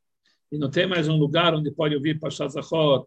e 0.50 0.58
não 0.58 0.70
tem 0.70 0.86
mais 0.86 1.08
um 1.08 1.16
lugar 1.16 1.54
onde 1.54 1.70
pode 1.70 1.94
ouvir 1.94 2.18
Pashat 2.18 2.52
Zachor 2.52 3.06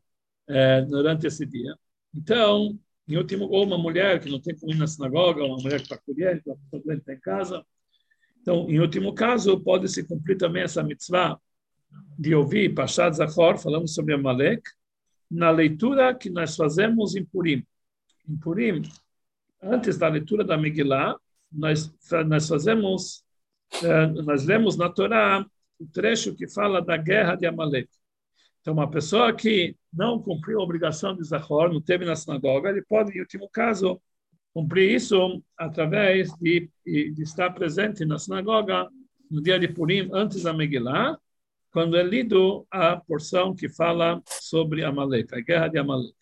uh, 0.50 0.86
durante 0.88 1.28
esse 1.28 1.46
dia. 1.46 1.76
Então, 2.14 2.80
em 3.08 3.18
último, 3.18 3.46
ou 3.46 3.66
uma 3.66 3.78
mulher 3.78 4.20
que 4.22 4.30
não 4.30 4.40
tem 4.40 4.56
como 4.56 4.72
ir 4.72 4.78
na 4.78 4.88
sinagoga, 4.88 5.44
uma 5.44 5.58
mulher 5.58 5.78
que 5.78 5.94
está 5.94 5.98
colhendo, 5.98 6.42
está 6.98 7.14
em 7.14 7.20
casa. 7.20 7.66
Então, 8.42 8.70
em 8.70 8.80
último 8.80 9.14
caso, 9.14 9.60
pode 9.60 9.88
se 9.90 10.06
cumprir 10.06 10.38
também 10.38 10.64
essa 10.64 10.84
mitzvah 10.84 11.40
de 12.18 12.34
ouvir 12.34 12.74
Pashat 12.74 13.16
Zachor, 13.16 13.58
falamos 13.58 13.94
sobre 13.94 14.14
Amalek, 14.14 14.62
na 15.30 15.50
leitura 15.50 16.14
que 16.14 16.30
nós 16.30 16.56
fazemos 16.56 17.16
em 17.16 17.26
Purim. 17.26 17.66
Em 18.28 18.38
Purim, 18.38 18.84
antes 19.62 19.98
da 19.98 20.08
leitura 20.08 20.44
da 20.44 20.58
Megillah, 20.58 21.16
nós, 21.52 21.94
nós 22.28 22.48
fazemos, 22.48 23.23
eh, 23.23 23.23
nós 24.24 24.46
lemos 24.46 24.78
na 24.78 24.90
Torá 24.90 25.46
o 25.80 25.88
trecho 25.88 26.36
que 26.36 26.48
fala 26.48 26.82
da 26.82 26.98
guerra 26.98 27.36
de 27.36 27.46
Amalek. 27.46 27.90
Então, 28.62 28.74
uma 28.74 28.90
pessoa 28.90 29.34
que 29.34 29.76
não 29.92 30.22
cumpriu 30.22 30.60
a 30.60 30.64
obrigação 30.64 31.16
de 31.16 31.24
Zahor, 31.24 31.72
não 31.72 31.82
teve 31.82 32.06
na 32.06 32.16
sinagoga, 32.16 32.70
ele 32.70 32.82
pode, 32.82 33.12
em 33.16 33.20
último 33.20 33.50
caso, 33.50 34.02
cumprir 34.54 34.96
isso 34.96 35.44
através 35.58 36.32
de, 36.40 36.70
de 36.86 37.22
estar 37.22 37.50
presente 37.52 38.06
na 38.06 38.18
sinagoga 38.18 38.88
no 39.30 39.42
dia 39.42 39.60
de 39.60 39.68
Purim, 39.68 40.10
antes 40.14 40.44
da 40.44 40.54
Megillah, 40.54 41.18
quando 41.72 41.98
é 41.98 42.04
lido 42.04 42.66
a 42.72 42.96
porção 42.96 43.54
que 43.56 43.68
fala 43.68 44.22
sobre 44.28 44.84
Amalek, 44.84 45.34
a 45.36 45.42
guerra 45.42 45.68
de 45.68 45.80
Amalek. 45.80 46.14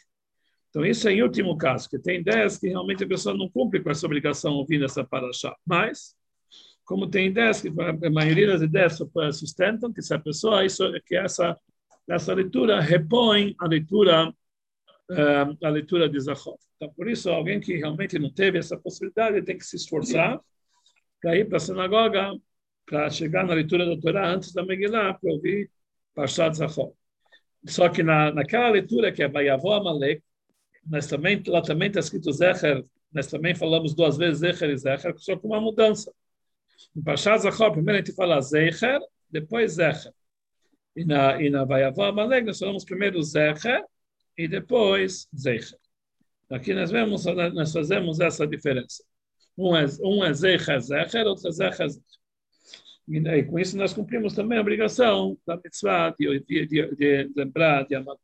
Então, 0.70 0.86
isso 0.86 1.10
é 1.10 1.14
em 1.14 1.22
último 1.22 1.58
caso, 1.58 1.90
que 1.90 2.00
tem 2.00 2.22
ideias 2.22 2.58
que 2.58 2.70
realmente 2.70 3.04
a 3.04 3.08
pessoa 3.08 3.36
não 3.36 3.50
cumpre 3.50 3.84
com 3.84 3.90
essa 3.90 4.06
obrigação 4.06 4.54
ouvindo 4.54 4.86
essa 4.86 5.04
paraxá. 5.04 5.54
Mas, 5.66 6.16
como 6.92 7.08
tem 7.08 7.28
ideias 7.28 7.62
que 7.62 7.70
a 7.70 8.10
maioria 8.10 8.48
das 8.48 8.62
ideias 8.62 9.00
sustentam 9.32 9.94
que 9.94 10.02
se 10.02 10.14
a 10.14 10.20
pessoa, 10.20 10.66
isso, 10.66 10.84
que 11.06 11.16
essa, 11.16 11.58
essa 12.06 12.34
leitura 12.34 12.82
repõe 12.82 13.56
a 13.58 13.66
leitura, 13.66 14.28
uh, 14.28 15.66
a 15.66 15.70
leitura 15.70 16.10
de 16.10 16.20
Zachor. 16.20 16.58
Então, 16.76 16.94
por 16.94 17.10
isso, 17.10 17.30
alguém 17.30 17.62
que 17.62 17.78
realmente 17.78 18.20
não 18.20 18.30
teve 18.30 18.58
essa 18.58 18.78
possibilidade 18.78 19.42
tem 19.42 19.58
que 19.58 19.64
se 19.64 19.78
esforçar 19.78 20.38
para 21.22 21.38
ir 21.38 21.48
para 21.48 21.56
a 21.56 21.60
sinagoga 21.62 22.34
para 22.86 23.10
chegar 23.10 23.46
na 23.46 23.54
leitura 23.54 23.86
da 23.86 23.98
Torá 23.98 24.30
antes 24.30 24.52
da 24.52 24.66
Megillah, 24.66 25.14
para 25.14 25.32
ouvir 25.32 25.72
Parshat 26.14 26.58
Zachor. 26.58 26.92
Só 27.68 27.88
que 27.88 28.04
na, 28.04 28.34
naquela 28.34 28.68
leitura 28.68 29.14
que 29.14 29.24
é 29.24 29.30
Bayavó 29.30 29.76
Amalek, 29.76 30.22
nós 30.86 31.08
também, 31.08 31.42
lá 31.48 31.62
também 31.62 31.88
está 31.88 32.02
escrito 32.02 32.34
Zecher, 32.34 32.84
nós 33.14 33.28
também 33.28 33.56
falamos 33.56 33.96
duas 33.96 34.18
vezes 34.18 34.40
Zecher 34.40 34.70
e 34.70 34.78
Zecher, 34.78 35.14
só 35.20 35.38
com 35.38 35.48
uma 35.48 35.62
mudança. 35.62 36.12
Em 36.96 37.02
Parshat 37.02 37.42
Zachor, 37.42 37.72
primeiro 37.72 38.02
a 38.02 38.06
gente 38.06 38.16
fala 38.16 38.42
Zecher, 38.42 39.00
depois 39.30 39.74
Zecher. 39.74 40.14
E 40.96 41.06
na, 41.06 41.42
e 41.42 41.50
na 41.50 41.66
Bayavó 41.66 42.06
Amalek, 42.06 42.46
nós 42.46 42.60
falamos 42.60 42.84
primeiro 42.84 43.22
Zecher 43.24 43.84
e 44.38 44.48
depois 44.48 45.28
Zecher. 45.36 45.78
Aqui 46.50 46.74
nós 46.74 46.92
vemos, 46.92 47.26
nós 47.54 47.72
fazemos 47.72 48.20
essa 48.20 48.46
diferença. 48.46 49.04
Um 49.58 49.76
é, 49.76 49.86
um 50.02 50.24
é 50.24 50.34
Zecher, 50.34 50.82
Zecher, 50.82 51.26
outro 51.26 51.48
é 51.48 51.52
Zecher, 51.52 51.90
Zecher. 51.90 52.22
E 53.08 53.44
com 53.44 53.60
isso 53.60 53.78
nós 53.78 53.94
cumprimos 53.94 54.34
também 54.34 54.58
a 54.58 54.62
obrigação 54.62 55.38
da 55.46 55.58
mitzvah 55.58 56.14
de, 56.18 56.40
de, 56.42 56.66
de, 56.66 56.96
de 56.96 57.32
lembrar 57.36 57.86
de 57.86 57.96
amar. 57.96 58.16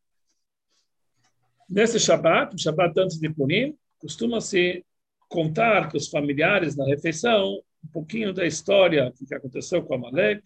Nesse 1.69 1.99
Shabbat, 1.99 2.55
o 2.55 2.57
Shabbat 2.57 2.97
antes 2.99 3.19
de 3.19 3.29
Purim, 3.29 3.77
costuma-se 3.99 4.85
contar 5.27 5.89
para 5.89 5.97
os 5.97 6.07
familiares 6.07 6.75
na 6.75 6.85
refeição 6.85 7.61
um 7.87 7.91
pouquinho 7.91 8.33
da 8.33 8.45
história 8.45 9.11
que 9.17 9.33
aconteceu 9.33 9.81
com 9.81 9.95
Amalek 9.95 10.43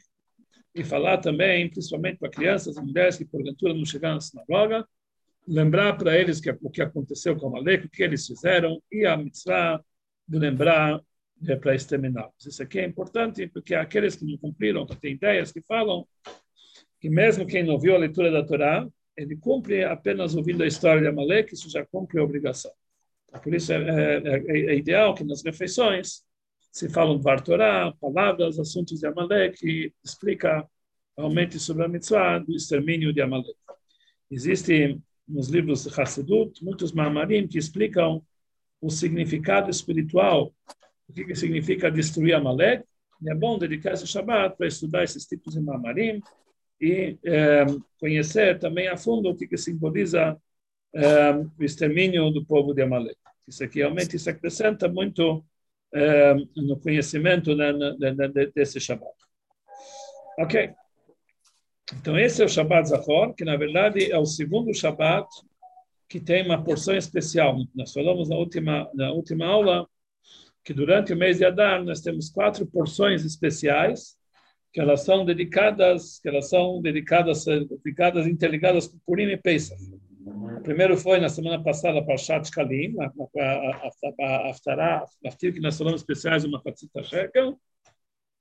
e 0.75 0.83
falar 0.83 1.17
também, 1.17 1.69
principalmente 1.69 2.19
para 2.19 2.29
crianças 2.29 2.77
e 2.77 2.81
mulheres 2.81 3.17
que 3.17 3.25
porventura 3.25 3.74
não 3.74 3.83
chegaram 3.83 4.15
na 4.15 4.21
sinagoga, 4.21 4.88
lembrar 5.48 5.98
para 5.98 6.17
eles 6.17 6.39
que, 6.39 6.50
o 6.62 6.69
que 6.69 6.81
aconteceu 6.81 7.36
com 7.36 7.48
Amalek, 7.48 7.88
o 7.88 7.89
que 7.89 8.03
eles 8.03 8.25
fizeram 8.27 8.81
e 8.91 9.05
a 9.05 9.17
mitzvah 9.17 9.83
de 10.27 10.38
lembrar 10.38 11.01
é 11.48 11.55
para 11.55 11.74
exterminá-los. 11.74 12.45
Isso 12.45 12.62
aqui 12.62 12.79
é 12.79 12.86
importante 12.86 13.48
porque 13.48 13.74
aqueles 13.74 14.15
que 14.15 14.24
não 14.24 14.38
cumpriram, 14.38 14.86
que 14.86 14.95
têm 14.95 15.13
ideias 15.13 15.51
que 15.51 15.62
falam 15.63 16.07
que 17.00 17.10
mesmo 17.10 17.48
quem 17.48 17.63
não 17.63 17.79
viu 17.79 17.95
a 17.95 17.98
leitura 17.98 18.31
da 18.31 18.45
Torá, 18.45 18.88
ele 19.17 19.36
cumpre 19.36 19.83
apenas 19.83 20.36
ouvindo 20.36 20.62
a 20.62 20.67
história 20.67 21.01
de 21.01 21.07
Amalek, 21.07 21.51
isso 21.53 21.69
já 21.69 21.83
cumpre 21.83 22.19
a 22.19 22.24
obrigação. 22.24 22.71
Por 23.43 23.53
isso 23.53 23.74
é, 23.74 23.77
é, 23.77 24.21
é, 24.24 24.60
é 24.71 24.75
ideal 24.75 25.15
que 25.15 25.24
nas 25.24 25.43
refeições 25.43 26.24
se 26.71 26.89
falam 26.89 27.19
de 27.19 27.43
Torá, 27.43 27.93
palavras, 27.99 28.57
assuntos 28.57 28.99
de 28.99 29.07
Amalek, 29.07 29.93
explica 30.03 30.65
realmente 31.17 31.59
sobre 31.59 31.83
a 31.83 31.87
mitzvah 31.87 32.39
do 32.39 32.55
extermínio 32.55 33.13
de 33.13 33.21
Amalek. 33.21 33.57
Existem 34.29 35.01
nos 35.27 35.49
livros 35.49 35.83
de 35.83 35.89
Hassedut 35.89 36.63
muitos 36.63 36.91
mamarim 36.91 37.47
que 37.47 37.57
explicam 37.57 38.23
o 38.79 38.89
significado 38.89 39.69
espiritual 39.69 40.53
o 41.11 41.13
que, 41.13 41.25
que 41.25 41.35
significa 41.35 41.91
destruir 41.91 42.33
Amalek. 42.33 42.85
É 43.27 43.35
bom 43.35 43.59
dedicar 43.59 43.93
esse 43.93 44.07
Shabbat 44.07 44.57
para 44.57 44.67
estudar 44.67 45.03
esses 45.03 45.25
tipos 45.25 45.53
de 45.53 45.61
mamarim 45.61 46.21
e 46.79 47.17
é, 47.23 47.65
conhecer 47.99 48.57
também 48.57 48.87
a 48.87 48.97
fundo 48.97 49.29
o 49.29 49.35
que, 49.35 49.45
que 49.45 49.57
simboliza 49.57 50.41
é, 50.95 51.31
o 51.31 51.63
extermínio 51.63 52.31
do 52.31 52.45
povo 52.45 52.73
de 52.73 52.81
Amalek. 52.81 53.17
Isso 53.47 53.63
aqui 53.63 53.79
realmente 53.79 54.17
se 54.17 54.29
acrescenta 54.29 54.87
muito 54.87 55.45
no 56.55 56.79
conhecimento 56.79 57.55
né, 57.55 57.71
desse 58.53 58.79
Shabbat. 58.79 59.12
Ok. 60.39 60.71
Então, 62.00 62.17
esse 62.17 62.41
é 62.41 62.45
o 62.45 62.50
Shabbat 62.50 62.89
Zachor, 62.89 63.33
que 63.33 63.43
na 63.43 63.57
verdade 63.57 64.12
é 64.12 64.17
o 64.17 64.25
segundo 64.25 64.74
Shabbat 64.74 65.27
que 66.07 66.19
tem 66.19 66.45
uma 66.45 66.62
porção 66.62 66.95
especial. 66.95 67.57
Nós 67.74 67.93
falamos 67.93 68.27
na 68.27 68.36
última, 68.36 68.89
na 68.93 69.12
última 69.12 69.45
aula 69.45 69.88
que 70.63 70.74
durante 70.74 71.13
o 71.13 71.17
mês 71.17 71.38
de 71.38 71.45
Adar 71.45 71.83
nós 71.83 72.01
temos 72.01 72.29
quatro 72.29 72.65
porções 72.65 73.25
especiais 73.25 74.17
que 74.74 74.79
elas 74.79 75.03
são 75.03 75.25
dedicadas, 75.25 76.19
que 76.19 76.29
elas 76.29 76.50
são 76.50 76.81
dedicadas, 76.81 77.45
dedicadas 77.45 78.27
interligadas 78.27 78.88
com 78.88 78.98
Purim 79.05 79.29
e 79.29 79.38
Pesach. 79.38 79.81
O 80.25 80.61
primeiro 80.61 80.95
foi 80.95 81.19
na 81.19 81.29
semana 81.29 81.63
passada 81.63 82.03
para 82.03 82.17
Shat 82.17 82.51
Kalim, 82.51 82.95
a 82.99 84.49
Aftará, 84.49 85.03
que 85.39 85.59
nós 85.59 85.77
falamos 85.77 86.01
especiais, 86.01 86.43
uma 86.43 86.61
Fatzita 86.61 87.01
Shekel. 87.03 87.59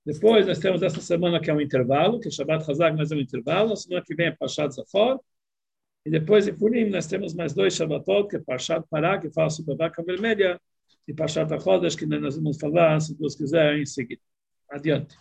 Depois 0.05 0.45
nós 0.45 0.59
temos 0.59 0.83
essa 0.83 1.01
semana 1.01 1.39
que 1.39 1.49
é 1.49 1.53
um 1.53 1.61
intervalo, 1.61 2.19
que 2.19 2.27
é 2.27 2.31
Shabbat 2.31 2.69
Hazak, 2.69 2.95
mas 2.95 3.11
é 3.11 3.15
um 3.15 3.19
intervalo. 3.19 3.73
A 3.73 3.75
semana 3.75 4.03
que 4.05 4.13
vem 4.15 4.27
é 4.27 4.31
Parshat 4.31 4.73
Zafar. 4.73 5.19
E 6.05 6.09
depois 6.09 6.47
em 6.47 6.55
Purim 6.55 6.89
nós 6.89 7.07
temos 7.07 7.33
mais 7.33 7.53
dois 7.53 7.75
Shabbatot, 7.75 8.27
que 8.27 8.35
é 8.35 8.39
Parshat 8.39 8.85
Pará, 8.89 9.19
que 9.19 9.31
fala 9.31 9.49
sobre 9.49 9.73
a 9.73 9.77
vaca 9.77 10.03
vermelha, 10.03 10.59
e 11.07 11.13
Parshat 11.13 11.51
Achodesh, 11.51 11.95
que 11.95 12.05
nós 12.05 12.35
vamos 12.35 12.59
falar, 12.59 12.99
se 12.99 13.17
Deus 13.17 13.35
quiser, 13.35 13.77
em 13.77 13.85
seguida. 13.85 14.21
Adiante. 14.69 15.15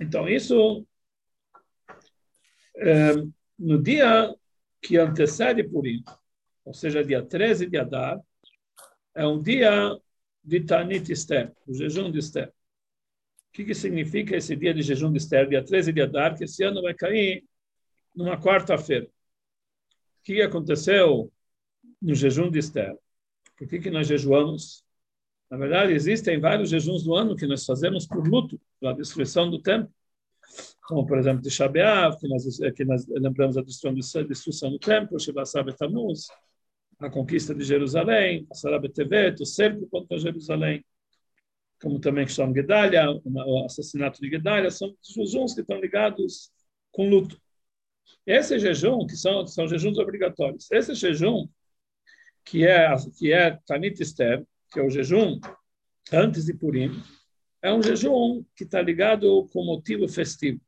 Então, 0.00 0.28
isso, 0.28 0.86
é, 2.76 3.14
no 3.58 3.82
dia 3.82 4.34
que 4.80 4.96
antecede 4.96 5.62
Purim, 5.64 6.02
ou 6.64 6.72
seja, 6.72 7.04
dia 7.04 7.22
13 7.22 7.66
de 7.66 7.78
Adar, 7.78 8.20
é 9.14 9.26
um 9.26 9.40
dia 9.42 9.96
de 10.44 10.60
Tanit 10.60 11.10
Esther, 11.10 11.52
o 11.66 11.74
jejum 11.74 12.10
de 12.10 12.18
Esther. 12.18 12.48
O 12.48 13.52
que, 13.52 13.64
que 13.64 13.74
significa 13.74 14.36
esse 14.36 14.54
dia 14.54 14.72
de 14.72 14.82
jejum 14.82 15.10
de 15.10 15.18
Esther, 15.18 15.48
dia 15.48 15.64
13 15.64 15.92
de 15.92 16.02
Adar, 16.02 16.36
que 16.36 16.44
esse 16.44 16.62
ano 16.62 16.82
vai 16.82 16.94
cair 16.94 17.44
numa 18.14 18.40
quarta-feira? 18.40 19.06
O 19.06 20.22
que 20.22 20.42
aconteceu 20.42 21.32
no 22.00 22.14
jejum 22.14 22.50
de 22.50 22.58
Esther? 22.58 22.96
Por 23.56 23.66
que, 23.66 23.80
que 23.80 23.90
nós 23.90 24.06
jejuamos? 24.06 24.84
Na 25.50 25.56
verdade, 25.56 25.92
existem 25.92 26.38
vários 26.38 26.70
jejuns 26.70 27.02
do 27.02 27.14
ano 27.14 27.34
que 27.34 27.46
nós 27.46 27.64
fazemos 27.64 28.06
por 28.06 28.26
luto, 28.28 28.60
pela 28.78 28.92
destruição 28.92 29.50
do 29.50 29.60
templo. 29.60 29.92
Como, 30.88 31.06
por 31.06 31.18
exemplo, 31.18 31.42
de 31.42 31.50
Shabeav, 31.50 32.18
que 32.18 32.26
nós, 32.26 32.44
que 32.74 32.84
nós 32.84 33.06
lembramos 33.06 33.58
a 33.58 33.62
destruição 33.62 34.70
do 34.70 34.78
templo, 34.78 35.20
Shivasar 35.20 35.64
Betamuz, 35.64 36.26
a 36.98 37.10
conquista 37.10 37.54
de 37.54 37.62
Jerusalém, 37.62 38.46
Sarab 38.54 38.88
Tevet, 38.88 39.40
o 39.42 39.46
cerco 39.46 39.86
contra 39.88 40.18
Jerusalém 40.18 40.82
como 41.80 42.00
também 42.00 42.26
chama 42.26 42.52
Gedalia, 42.54 43.04
o 43.10 43.64
assassinato 43.64 44.20
de 44.20 44.28
Gedalia, 44.28 44.70
são 44.70 44.94
jejuns 45.02 45.54
que 45.54 45.60
estão 45.60 45.80
ligados 45.80 46.50
com 46.90 47.08
luto. 47.08 47.40
Esse 48.26 48.58
jejum, 48.58 49.06
que 49.06 49.16
são, 49.16 49.46
são 49.46 49.68
jejuns 49.68 49.98
obrigatórios, 49.98 50.70
esse 50.70 50.94
jejum, 50.94 51.48
que 52.44 52.66
é, 52.66 52.88
que 53.16 53.32
é 53.32 53.58
Tanit 53.66 54.02
Esther, 54.02 54.44
que 54.72 54.80
é 54.80 54.82
o 54.82 54.90
jejum 54.90 55.38
antes 56.12 56.46
de 56.46 56.54
Purim, 56.54 56.90
é 57.62 57.72
um 57.72 57.82
jejum 57.82 58.44
que 58.56 58.64
está 58.64 58.80
ligado 58.80 59.48
com 59.52 59.64
motivo 59.64 60.08
festivo. 60.08 60.60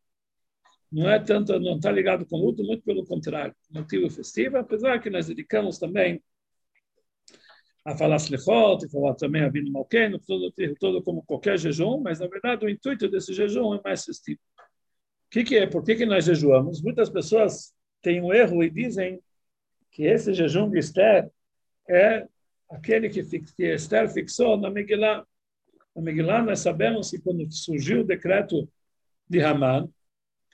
Não 0.91 1.09
é 1.09 1.19
tanto, 1.21 1.59
não 1.61 1.77
está 1.77 1.91
ligado 1.91 2.27
com 2.27 2.37
luto, 2.37 2.65
muito 2.65 2.83
pelo 2.83 3.05
contrário, 3.05 3.55
motivo 3.71 4.11
festivo, 4.11 4.57
apesar 4.57 4.99
que 5.01 5.09
nós 5.09 5.27
dedicamos 5.27 5.79
também 5.79 6.21
a 7.85 7.97
falar 7.97 8.17
slichot, 8.17 8.89
falar 8.91 9.15
também 9.15 9.43
a 9.43 9.49
Vino 9.49 9.71
Malkeno, 9.71 10.19
todo, 10.19 10.53
todo 10.79 11.03
como 11.03 11.23
qualquer 11.23 11.59
jejum, 11.59 12.01
mas 12.01 12.19
na 12.19 12.27
verdade 12.27 12.65
o 12.65 12.69
intuito 12.69 13.09
desse 13.09 13.33
jejum 13.33 13.75
é 13.75 13.81
mais 13.83 14.05
festivo. 14.05 14.41
O 14.59 15.31
que, 15.31 15.45
que 15.45 15.57
é? 15.57 15.67
Por 15.67 15.85
que, 15.85 15.95
que 15.95 16.05
nós 16.05 16.25
jejuamos? 16.25 16.83
Muitas 16.83 17.09
pessoas 17.09 17.73
têm 18.03 18.21
um 18.21 18.35
erro 18.35 18.63
e 18.63 18.69
dizem 18.71 19.21
que 19.93 20.03
esse 20.05 20.35
jejum 20.35 20.69
de 20.69 20.79
Esther 20.79 21.31
é 21.89 22.27
aquele 22.69 23.09
que, 23.09 23.23
que 23.23 23.65
Esther 23.65 24.09
fixou 24.09 24.57
na 24.57 24.71
Megillah. 24.71 25.25
Na 25.95 26.03
Megillah 26.03 26.43
nós 26.43 26.61
sabemos 26.61 27.11
que 27.11 27.21
quando 27.21 27.51
surgiu 27.51 28.01
o 28.01 28.05
decreto 28.05 28.69
de 29.29 29.41
Haman, 29.41 29.89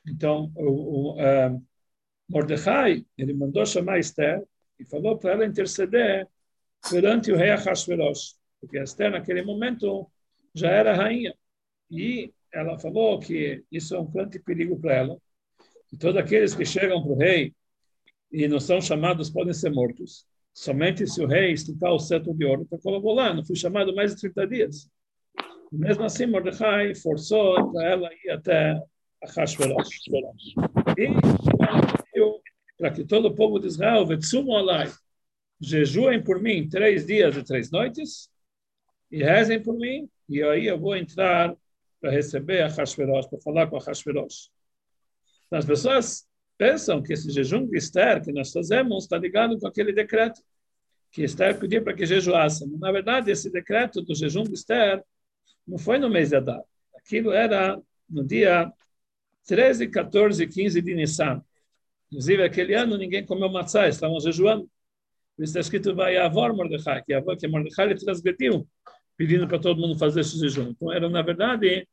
então 0.06 0.52
o, 0.54 0.64
o 0.64 1.14
uh, 1.14 1.62
Mordecai, 2.28 3.04
ele 3.16 3.32
mandou 3.32 3.64
chamar 3.64 3.98
Esther 3.98 4.42
e 4.78 4.84
falou 4.84 5.18
para 5.18 5.32
ela 5.32 5.46
interceder 5.46 6.28
perante 6.90 7.32
o 7.32 7.36
rei 7.36 7.50
Ahasverosh, 7.50 8.34
porque 8.60 8.78
Esther, 8.78 9.10
naquele 9.10 9.42
momento, 9.42 10.10
já 10.54 10.70
era 10.70 10.94
rainha. 10.94 11.34
E 11.90 12.32
ela 12.52 12.78
falou 12.78 13.18
que 13.20 13.64
isso 13.70 13.94
é 13.94 14.00
um 14.00 14.10
grande 14.10 14.38
perigo 14.38 14.78
para 14.78 14.94
ela, 14.94 15.18
que 15.88 15.96
todos 15.96 16.16
aqueles 16.16 16.54
que 16.54 16.64
chegam 16.64 17.02
para 17.02 17.12
o 17.12 17.16
rei 17.16 17.54
e 18.32 18.48
não 18.48 18.58
são 18.58 18.80
chamados 18.80 19.30
podem 19.30 19.52
ser 19.52 19.70
mortos. 19.70 20.26
Somente 20.52 21.06
se 21.06 21.22
o 21.22 21.26
rei 21.26 21.52
esticar 21.52 21.92
o 21.92 21.98
cetro 21.98 22.34
de 22.34 22.44
ouro. 22.44 22.62
Então, 22.62 22.78
como 22.78 23.00
vou 23.00 23.14
lá, 23.14 23.32
não 23.32 23.44
fui 23.44 23.56
chamado 23.56 23.94
mais 23.94 24.14
de 24.14 24.22
30 24.22 24.46
dias. 24.46 24.90
E 25.70 25.76
mesmo 25.76 26.02
assim, 26.04 26.26
Mordecai 26.26 26.94
forçou 26.94 27.72
para 27.72 27.88
ela 27.88 28.10
ir 28.24 28.30
até 28.30 28.80
E 32.14 32.20
para 32.78 32.90
que 32.90 33.04
todo 33.04 33.28
o 33.28 33.34
povo 33.34 33.58
de 33.58 33.66
Israel, 33.66 34.06
Vetsumo 34.06 34.54
Alai, 34.56 34.92
jejuem 35.60 36.22
por 36.22 36.40
mim 36.40 36.68
três 36.68 37.06
dias 37.06 37.36
e 37.36 37.42
três 37.42 37.70
noites 37.70 38.30
e 39.10 39.22
rezem 39.22 39.62
por 39.62 39.76
mim, 39.76 40.08
e 40.28 40.42
aí 40.42 40.66
eu 40.66 40.78
vou 40.78 40.96
entrar 40.96 41.56
para 42.00 42.10
receber 42.10 42.62
a 42.62 42.68
Hashverosh, 42.68 43.28
para 43.28 43.40
falar 43.40 43.66
com 43.68 43.76
a 43.76 43.80
Hashverosh. 43.80 44.50
As 45.50 45.64
pessoas 45.64 46.28
pensam 46.58 47.02
que 47.02 47.12
esse 47.12 47.30
jejum 47.30 47.66
de 47.66 47.76
Esther 47.76 48.22
que 48.22 48.32
nós 48.32 48.52
fazemos 48.52 49.04
está 49.04 49.16
ligado 49.16 49.58
com 49.58 49.66
aquele 49.66 49.92
decreto 49.92 50.42
que 51.10 51.22
Esther 51.22 51.58
pediu 51.58 51.82
para 51.82 51.94
que 51.94 52.04
jejuassem. 52.04 52.68
Na 52.78 52.92
verdade, 52.92 53.30
esse 53.30 53.50
decreto 53.50 54.02
do 54.02 54.14
jejum 54.14 54.42
de 54.42 54.54
Esther 54.54 55.02
não 55.66 55.78
foi 55.78 55.98
no 55.98 56.10
mês 56.10 56.30
de 56.30 56.36
Adar. 56.36 56.62
Aquilo 56.94 57.32
era 57.32 57.80
no 58.08 58.24
dia 58.24 58.70
13, 59.46 59.88
14 59.88 60.42
e 60.42 60.48
15 60.48 60.82
de 60.82 60.94
Nissan. 60.94 61.42
Inclusive, 62.08 62.42
aquele 62.42 62.74
ano 62.74 62.96
ninguém 62.96 63.24
comeu 63.24 63.48
matzah, 63.48 63.88
estavam 63.88 64.20
jejuando. 64.20 64.68
Por 65.36 65.42
isso 65.42 65.50
está 65.50 65.60
escrito 65.60 65.94
vai 65.94 66.16
avor 66.16 66.54
Mordecai, 66.54 67.02
que, 67.02 67.12
avó, 67.12 67.36
que 67.36 67.46
Mordecai 67.46 67.94
transgrediu, 67.94 68.66
pedindo 69.16 69.46
para 69.46 69.58
todo 69.58 69.80
mundo 69.80 69.98
fazer 69.98 70.20
esse 70.20 70.38
jejum. 70.38 70.70
Então, 70.70 70.92
eram, 70.92 71.10
na 71.10 71.22
verdade, 71.22 71.86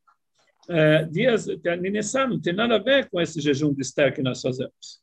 é, 0.69 1.03
dias 1.05 1.45
de 1.45 1.89
Nissan, 1.89 2.27
não 2.27 2.41
tem 2.41 2.53
nada 2.53 2.75
a 2.75 2.79
ver 2.79 3.09
com 3.09 3.19
esse 3.19 3.41
jejum 3.41 3.73
de 3.73 3.81
Esther 3.81 4.13
que 4.13 4.21
nós 4.21 4.41
fazemos. 4.41 5.01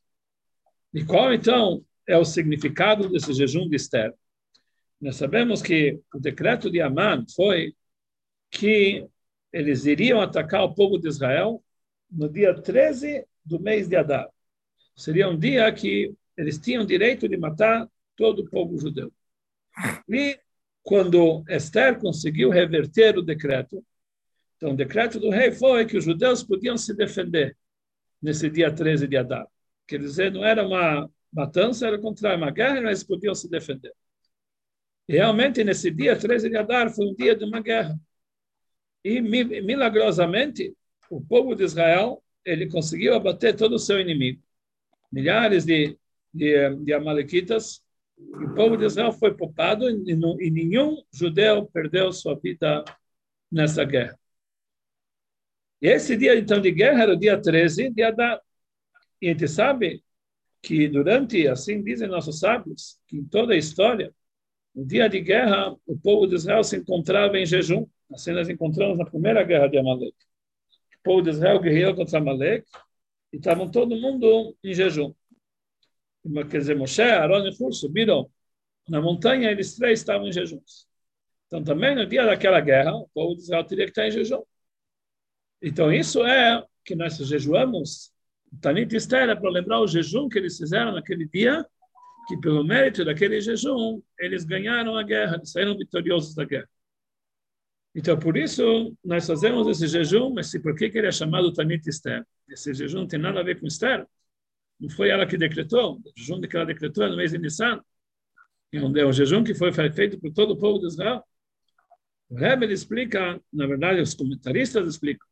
E 0.93 1.05
qual, 1.05 1.33
então, 1.33 1.83
é 2.07 2.17
o 2.17 2.25
significado 2.25 3.09
desse 3.09 3.33
jejum 3.33 3.69
de 3.69 3.75
Esther? 3.75 4.13
Nós 4.99 5.15
sabemos 5.15 5.61
que 5.61 5.99
o 6.13 6.19
decreto 6.19 6.69
de 6.69 6.81
Amã 6.81 7.23
foi 7.35 7.73
que 8.49 9.07
eles 9.53 9.85
iriam 9.85 10.21
atacar 10.21 10.63
o 10.63 10.73
povo 10.73 10.99
de 10.99 11.07
Israel 11.07 11.63
no 12.11 12.29
dia 12.29 12.53
13 12.53 13.25
do 13.45 13.59
mês 13.59 13.87
de 13.87 13.95
Adar. 13.95 14.29
Seria 14.95 15.29
um 15.29 15.37
dia 15.37 15.71
que 15.71 16.13
eles 16.37 16.57
tinham 16.57 16.85
direito 16.85 17.27
de 17.27 17.37
matar 17.37 17.87
todo 18.15 18.39
o 18.39 18.49
povo 18.49 18.77
judeu. 18.77 19.11
E 20.07 20.39
quando 20.83 21.43
Esther 21.47 21.99
conseguiu 21.99 22.49
reverter 22.49 23.17
o 23.17 23.21
decreto, 23.21 23.83
então 24.57 24.73
o 24.73 24.75
decreto 24.75 25.19
do 25.19 25.29
rei 25.29 25.51
foi 25.51 25.85
que 25.85 25.97
os 25.97 26.03
judeus 26.03 26.43
podiam 26.43 26.77
se 26.77 26.93
defender 26.95 27.57
nesse 28.21 28.49
dia 28.49 28.71
13 28.73 29.07
de 29.07 29.17
Adar. 29.17 29.47
Quer 29.87 29.99
dizer, 29.99 30.31
não 30.31 30.45
era 30.45 30.65
uma 30.65 31.09
matança, 31.31 31.87
era 31.87 31.97
contrário, 31.97 32.37
uma 32.37 32.51
guerra, 32.51 32.81
mas 32.81 33.03
podiam 33.03 33.33
se 33.33 33.49
defender. 33.49 33.93
E 35.07 35.13
realmente, 35.13 35.63
nesse 35.63 35.89
dia 35.89 36.17
13 36.17 36.49
de 36.49 36.57
Adar, 36.57 36.93
foi 36.93 37.07
um 37.07 37.15
dia 37.15 37.35
de 37.35 37.43
uma 37.43 37.59
guerra. 37.59 37.99
E, 39.03 39.19
milagrosamente, 39.19 40.75
o 41.11 41.21
povo 41.21 41.55
de 41.55 41.63
Israel 41.63 42.23
ele 42.43 42.67
conseguiu 42.67 43.13
abater 43.13 43.55
todo 43.55 43.73
o 43.75 43.79
seu 43.79 43.99
inimigo. 43.99 44.41
Milhares 45.11 45.65
de, 45.65 45.97
de, 46.33 46.75
de 46.77 46.93
amalequitas 46.93 47.83
o 48.33 48.53
povo 48.55 48.77
de 48.77 48.85
Israel 48.85 49.11
foi 49.11 49.33
poupado 49.33 49.89
e, 49.89 50.11
e 50.11 50.51
nenhum 50.51 51.01
judeu 51.13 51.65
perdeu 51.67 52.11
sua 52.11 52.35
vida 52.35 52.83
nessa 53.51 53.83
guerra. 53.83 54.17
E 55.81 55.87
esse 55.87 56.15
dia, 56.15 56.37
então, 56.37 56.61
de 56.61 56.71
guerra 56.71 57.03
era 57.03 57.13
o 57.13 57.19
dia 57.19 57.41
13 57.41 57.89
de 57.89 58.03
Adar. 58.03 58.39
E 59.21 59.27
a 59.27 59.31
gente 59.31 59.47
sabe 59.47 60.03
que 60.61 60.87
durante, 60.87 61.47
assim 61.47 61.83
dizem 61.83 62.07
nossos 62.07 62.39
sábios, 62.39 62.99
que 63.07 63.17
em 63.17 63.25
toda 63.25 63.53
a 63.53 63.57
história, 63.57 64.13
no 64.75 64.85
dia 64.85 65.09
de 65.09 65.19
guerra, 65.19 65.75
o 65.85 65.97
povo 65.97 66.27
de 66.27 66.35
Israel 66.35 66.63
se 66.63 66.77
encontrava 66.77 67.37
em 67.37 67.45
jejum. 67.45 67.87
Assim 68.13 68.31
nós 68.31 68.47
encontramos 68.47 68.97
na 68.97 69.05
primeira 69.05 69.43
guerra 69.43 69.67
de 69.67 69.77
Amalek. 69.77 70.15
Povo 71.03 71.21
de 71.21 71.29
Israel 71.31 71.59
guerreou 71.59 71.95
contra 71.95 72.19
Amalek 72.19 72.65
e 73.33 73.37
estavam 73.37 73.69
todo 73.69 73.95
mundo 73.95 74.55
em 74.63 74.73
jejum 74.73 75.13
quer 76.49 76.59
dizer, 76.59 76.75
Moshe, 76.75 77.01
Aaron 77.01 77.47
e 77.47 77.55
Hur 77.59 77.73
subiram 77.73 78.29
na 78.87 79.01
montanha, 79.01 79.49
eles 79.49 79.75
três 79.75 79.99
estavam 79.99 80.27
em 80.27 80.31
jejuns. 80.31 80.87
Então, 81.47 81.63
também 81.63 81.95
no 81.95 82.05
dia 82.05 82.25
daquela 82.25 82.59
guerra, 82.59 82.95
o 82.95 83.09
povo 83.13 83.35
de 83.35 83.41
Israel 83.41 83.63
teria 83.63 83.85
que 83.85 83.91
estar 83.91 84.07
em 84.07 84.11
jejum. 84.11 84.41
Então, 85.61 85.91
isso 85.91 86.23
é 86.25 86.63
que 86.83 86.95
nós 86.95 87.17
jejuamos. 87.17 88.11
Tanit 88.59 88.95
Esther 88.95 89.29
é 89.29 89.35
para 89.35 89.49
lembrar 89.49 89.79
o 89.79 89.87
jejum 89.87 90.29
que 90.29 90.37
eles 90.37 90.57
fizeram 90.57 90.93
naquele 90.93 91.27
dia, 91.27 91.65
que 92.27 92.37
pelo 92.37 92.63
mérito 92.63 93.03
daquele 93.03 93.39
jejum, 93.41 94.01
eles 94.19 94.43
ganharam 94.43 94.95
a 94.95 95.03
guerra, 95.03 95.35
eles 95.35 95.51
saíram 95.51 95.77
vitoriosos 95.77 96.35
da 96.35 96.45
guerra. 96.45 96.69
Então, 97.93 98.17
por 98.17 98.37
isso, 98.37 98.95
nós 99.03 99.27
fazemos 99.27 99.67
esse 99.67 99.87
jejum, 99.87 100.33
mas 100.33 100.51
por 100.61 100.75
que, 100.75 100.85
ele 100.85 101.07
é 101.07 101.11
chamado 101.11 101.51
Tanit 101.51 101.87
Esther? 101.89 102.25
Esse 102.47 102.73
jejum 102.73 102.99
não 102.99 103.07
tem 103.07 103.19
nada 103.19 103.41
a 103.41 103.43
ver 103.43 103.59
com 103.59 103.67
Esther. 103.67 104.07
Não 104.79 104.89
foi 104.89 105.09
ela 105.09 105.27
que 105.27 105.37
decretou, 105.37 105.97
o 105.97 106.01
jejum 106.15 106.39
que 106.41 106.55
ela 106.55 106.65
decretou 106.65 107.07
no 107.09 107.17
mês 107.17 107.31
de 107.31 107.37
Nissan, 107.37 107.81
é 108.73 109.05
o 109.05 109.11
jejum 109.11 109.43
que 109.43 109.53
foi 109.53 109.71
feito 109.73 110.19
por 110.19 110.31
todo 110.31 110.51
o 110.51 110.57
povo 110.57 110.79
de 110.79 110.87
Israel. 110.87 111.23
O 112.29 112.35
Rebbe 112.35 112.71
explica, 112.71 113.39
na 113.51 113.67
verdade, 113.67 113.99
os 113.99 114.13
comentaristas 114.13 114.87
explicam, 114.87 115.27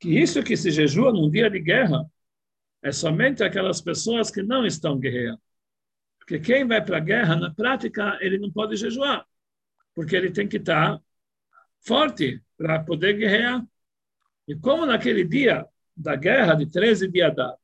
que 0.00 0.18
isso 0.18 0.42
que 0.42 0.56
se 0.56 0.70
jejua 0.70 1.12
num 1.12 1.30
dia 1.30 1.48
de 1.48 1.60
guerra 1.60 2.04
é 2.82 2.90
somente 2.90 3.44
aquelas 3.44 3.80
pessoas 3.80 4.30
que 4.30 4.42
não 4.42 4.66
estão 4.66 4.98
guerreando. 4.98 5.40
Porque 6.18 6.40
quem 6.40 6.66
vai 6.66 6.84
para 6.84 6.96
a 6.96 7.00
guerra, 7.00 7.36
na 7.36 7.54
prática, 7.54 8.18
ele 8.20 8.38
não 8.38 8.50
pode 8.50 8.76
jejuar, 8.76 9.24
porque 9.94 10.16
ele 10.16 10.30
tem 10.30 10.48
que 10.48 10.56
estar 10.56 11.00
forte 11.84 12.42
para 12.56 12.82
poder 12.82 13.14
guerrear. 13.14 13.64
E 14.46 14.54
como 14.56 14.86
naquele 14.86 15.24
dia 15.24 15.66
da 15.96 16.16
guerra 16.16 16.54
de 16.54 16.66
13 16.66 17.08
de 17.08 17.22
Adar, 17.22 17.56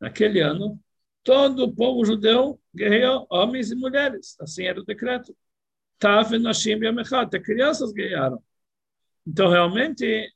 naquele 0.00 0.40
ano, 0.40 0.80
todo 1.22 1.64
o 1.64 1.74
povo 1.74 2.04
judeu 2.04 2.60
guerreou, 2.74 3.26
homens 3.30 3.70
e 3.70 3.76
mulheres. 3.76 4.36
Assim 4.40 4.64
era 4.64 4.80
o 4.80 4.84
decreto. 4.84 5.36
Tav 5.98 6.32
até 7.12 7.38
crianças 7.38 7.92
guerrearam. 7.92 8.42
Então, 9.26 9.50
realmente, 9.50 10.32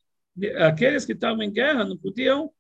aqueles 0.59 1.05
que 1.05 1.13
estavam 1.13 1.43
em 1.43 1.53
guerra 1.53 1.85
não 1.85 1.97
podiam, 1.97 2.53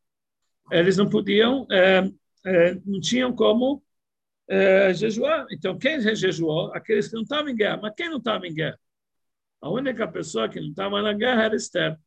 eles 0.70 0.96
não 0.96 1.08
podiam, 1.08 1.66
é, 1.70 2.10
é, 2.46 2.74
não 2.84 3.00
tinham 3.00 3.34
como 3.34 3.82
é, 4.48 4.94
jejuar. 4.94 5.46
Então, 5.50 5.78
quem 5.78 6.00
jejuou? 6.00 6.72
Aqueles 6.74 7.08
que 7.08 7.14
não 7.14 7.22
estavam 7.22 7.50
em 7.50 7.56
guerra. 7.56 7.78
Mas 7.82 7.94
quem 7.94 8.08
não 8.08 8.18
estava 8.18 8.46
em 8.46 8.54
guerra? 8.54 8.78
A 9.64 9.70
única 9.70 10.06
pessoa 10.06 10.46
que 10.46 10.60
não 10.60 10.68
estava 10.68 11.00
na 11.00 11.14
guerra 11.14 11.44
era 11.44 11.56
Esther. 11.56 11.98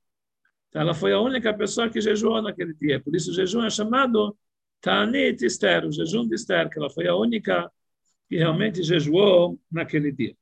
Então, 0.69 0.79
ela 0.79 0.93
foi 0.93 1.11
a 1.11 1.19
única 1.19 1.51
pessoa 1.51 1.89
que 1.89 1.99
jejuou 1.99 2.39
naquele 2.39 2.71
dia. 2.75 2.99
Por 2.99 3.15
isso, 3.15 3.31
o 3.31 3.33
jejum 3.33 3.63
é 3.65 3.69
chamado 3.71 4.37
Tanit 4.79 5.43
Esther, 5.43 5.83
o 5.83 5.91
jejum 5.91 6.27
de 6.27 6.35
Esther, 6.35 6.69
que 6.69 6.77
ela 6.77 6.87
foi 6.87 7.07
a 7.07 7.15
única 7.15 7.67
que 8.29 8.37
realmente 8.37 8.83
jejuou 8.83 9.59
naquele 9.71 10.11
dia. 10.11 10.37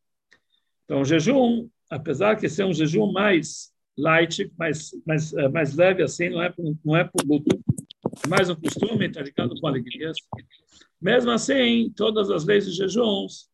Então, 0.84 0.99
o 0.99 1.06
jejum, 1.06 1.69
apesar 1.89 2.34
de 2.34 2.49
ser 2.49 2.65
um 2.65 2.73
jejum 2.73 3.10
mais 3.13 3.71
light, 3.97 4.51
mais, 4.58 4.91
mais, 5.08 5.34
eh, 5.36 5.47
mais 5.47 5.73
leve 5.73 6.04
assim, 6.04 6.28
não 6.28 6.41
é, 6.41 6.54
não 6.84 6.97
é 6.97 7.06
por 7.06 7.25
luto, 7.25 7.58
é 8.25 8.28
mais 8.28 8.49
um 8.49 8.56
costume, 8.56 9.06
está 9.06 9.21
ligado 9.21 9.58
com 9.62 9.67
alegrias. 9.67 10.17
Mesmo 10.99 11.32
assim, 11.32 11.89
todas 11.95 12.30
as 12.30 12.43
leis 12.43 12.65
de 12.65 12.73
jejuns 12.73 13.49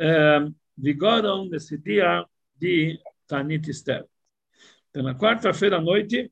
é, 0.00 0.48
vigoram 0.78 1.46
nesse 1.46 1.76
dia 1.76 2.26
de 2.58 2.98
Tanit 3.26 3.70
Esther. 3.70 4.06
Então, 4.90 5.02
na 5.02 5.14
quarta-feira 5.14 5.76
à 5.76 5.80
noite, 5.80 6.30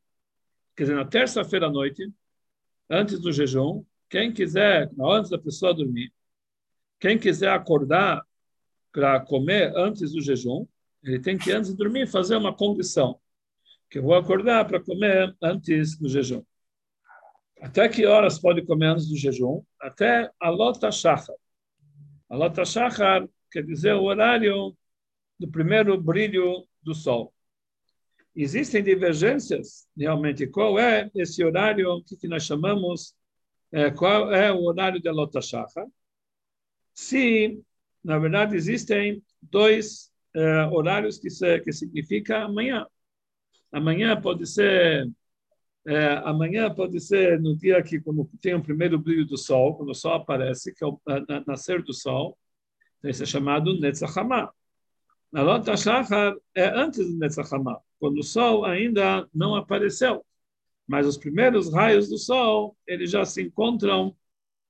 quer 0.77 0.85
dizer, 0.85 0.97
na 0.97 1.05
terça-feira 1.05 1.67
à 1.67 1.71
noite, 1.71 2.11
antes 2.89 3.21
do 3.21 3.33
jejum, 3.33 3.85
quem 4.09 4.33
quiser, 4.33 4.91
antes 5.01 5.31
da 5.31 5.39
pessoa 5.39 5.75
dormir, 5.75 6.13
quem 6.99 7.19
quiser 7.19 7.51
acordar 7.51 8.25
para 8.93 9.21
comer 9.21 9.77
antes 9.77 10.13
do 10.13 10.23
jejum, 10.23 10.67
ele 11.03 11.21
tem 11.21 11.37
que, 11.37 11.53
antes 11.53 11.71
de 11.71 11.77
dormir, 11.77 12.07
fazer 12.07 12.37
uma 12.37 12.55
condição, 12.55 13.21
que 13.91 13.99
eu 13.99 14.03
vou 14.03 14.15
acordar 14.15 14.65
para 14.67 14.81
comer 14.81 15.37
antes 15.43 15.99
do 15.99 16.09
jejum. 16.09 16.43
Até 17.61 17.89
que 17.89 18.07
horas 18.07 18.39
pode 18.39 18.63
comer 18.63 18.87
antes 18.87 19.09
do 19.09 19.17
jejum? 19.17 19.63
Até 19.81 20.31
a 20.41 20.49
lota 20.49 20.91
shachar. 20.91 21.35
A 22.29 22.37
lota 22.37 22.65
shachar 22.65 23.29
quer 23.51 23.63
dizer 23.63 23.95
o 23.95 24.05
horário 24.05 24.77
do 25.45 25.51
primeiro 25.51 26.01
brilho 26.01 26.67
do 26.83 26.95
sol. 26.95 27.33
Existem 28.35 28.83
divergências, 28.83 29.87
realmente, 29.97 30.47
qual 30.47 30.79
é 30.79 31.11
esse 31.15 31.45
horário 31.45 32.03
que, 32.03 32.27
nós 32.27 32.45
chamamos, 32.45 33.15
é, 33.71 33.91
qual 33.91 34.33
é 34.33 34.51
o 34.51 34.63
horário 34.65 35.01
da 35.01 35.13
Lota 35.13 35.41
Shachar? 35.41 35.87
Se, 36.95 37.63
na 38.03 38.19
verdade, 38.19 38.57
existem 38.57 39.23
dois 39.43 40.11
é, 40.35 40.65
horários 40.67 41.19
que, 41.19 41.29
se, 41.31 41.61
que 41.61 41.73
significa 41.73 42.45
amanhã. 42.45 42.87
Amanhã 43.71 44.21
pode 44.21 44.47
ser 44.47 45.09
é, 45.87 46.15
amanhã 46.25 46.75
pode 46.75 46.99
ser 46.99 47.39
no 47.39 47.55
dia 47.55 47.83
que 47.83 48.01
quando 48.01 48.27
tem 48.41 48.55
o 48.55 48.63
primeiro 48.63 48.99
brilho 48.99 49.27
do 49.27 49.37
sol, 49.37 49.77
quando 49.77 49.91
o 49.91 49.95
sol 49.95 50.15
aparece, 50.15 50.75
que 50.75 50.83
é 50.83 50.87
o 50.87 50.99
nascer 51.47 51.83
do 51.83 51.93
sol, 51.93 52.39
isso 53.05 53.23
é 53.23 53.27
chamado 53.27 53.79
Netzachama. 53.79 54.45
Na 54.45 54.51
Lota 55.43 55.77
Shachar 55.77 56.37
é 56.55 56.67
antes 56.67 57.07
do 57.07 57.19
Netzachama, 57.19 57.81
quando 57.99 58.19
o 58.19 58.23
sol 58.23 58.65
ainda 58.65 59.29
não 59.35 59.57
apareceu. 59.57 60.25
Mas 60.87 61.07
os 61.07 61.17
primeiros 61.17 61.73
raios 61.73 62.09
do 62.09 62.19
sol, 62.19 62.77
eles 62.87 63.11
já 63.11 63.25
se 63.25 63.43
encontram, 63.43 64.15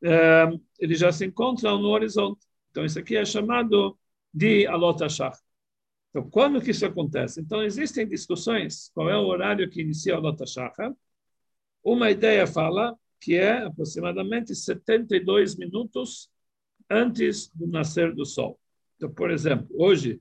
é, 0.02 0.46
eles 0.78 0.98
já 0.98 1.12
se 1.12 1.26
encontram 1.26 1.78
no 1.78 1.88
horizonte. 1.88 2.46
Então, 2.70 2.84
isso 2.84 2.98
aqui 2.98 3.16
é 3.16 3.24
chamado 3.24 3.98
de 4.32 4.66
Alota 4.66 5.08
Shachar. 5.08 5.38
Então, 6.10 6.30
quando 6.30 6.62
que 6.62 6.70
isso 6.70 6.86
acontece? 6.86 7.40
Então, 7.40 7.62
existem 7.62 8.08
discussões 8.08 8.90
qual 8.94 9.10
é 9.10 9.16
o 9.16 9.26
horário 9.26 9.68
que 9.68 9.82
inicia 9.82 10.14
a 10.14 10.16
Alota 10.16 10.46
Shachar. 10.46 10.94
Uma 11.82 12.10
ideia 12.10 12.46
fala 12.46 12.96
que 13.20 13.36
é 13.36 13.64
aproximadamente 13.64 14.54
72 14.54 15.56
minutos 15.56 16.30
antes 16.88 17.50
do 17.54 17.66
nascer 17.66 18.14
do 18.14 18.24
sol. 18.24 18.58
Então, 18.96 19.10
por 19.12 19.30
exemplo, 19.30 19.66
hoje 19.72 20.20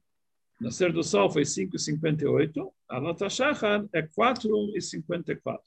Nascer 0.59 0.93
do 0.93 1.03
sol 1.03 1.29
foi 1.29 1.43
5,58, 1.43 2.71
a 2.87 3.01
nota 3.01 3.29
Shachar 3.29 3.85
é 3.91 4.01
4,54. 4.01 5.59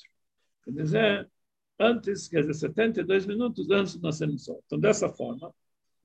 Quer 0.64 0.70
dizer, 0.70 1.30
antes, 1.78 2.28
quer 2.28 2.40
dizer, 2.40 2.54
72 2.54 3.26
minutos 3.26 3.70
antes 3.70 3.96
do 3.96 4.02
nascer 4.02 4.28
do 4.28 4.38
sol. 4.38 4.62
Então, 4.66 4.78
dessa 4.78 5.08
forma, 5.08 5.52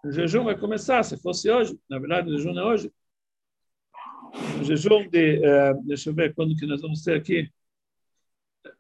o 0.04 0.12
jejum 0.12 0.44
vai 0.44 0.58
começar, 0.58 1.04
se 1.04 1.18
fosse 1.18 1.50
hoje, 1.50 1.80
na 1.90 2.00
verdade, 2.00 2.30
o 2.30 2.38
jejum 2.38 2.58
é 2.58 2.64
hoje. 2.64 2.92
O 4.60 4.64
jejum 4.64 5.08
de, 5.10 5.38
uh, 5.40 5.82
deixa 5.84 6.10
eu 6.10 6.14
ver 6.14 6.34
quando 6.34 6.56
que 6.56 6.66
nós 6.66 6.82
vamos 6.82 7.04
ter 7.04 7.16
aqui, 7.16 7.50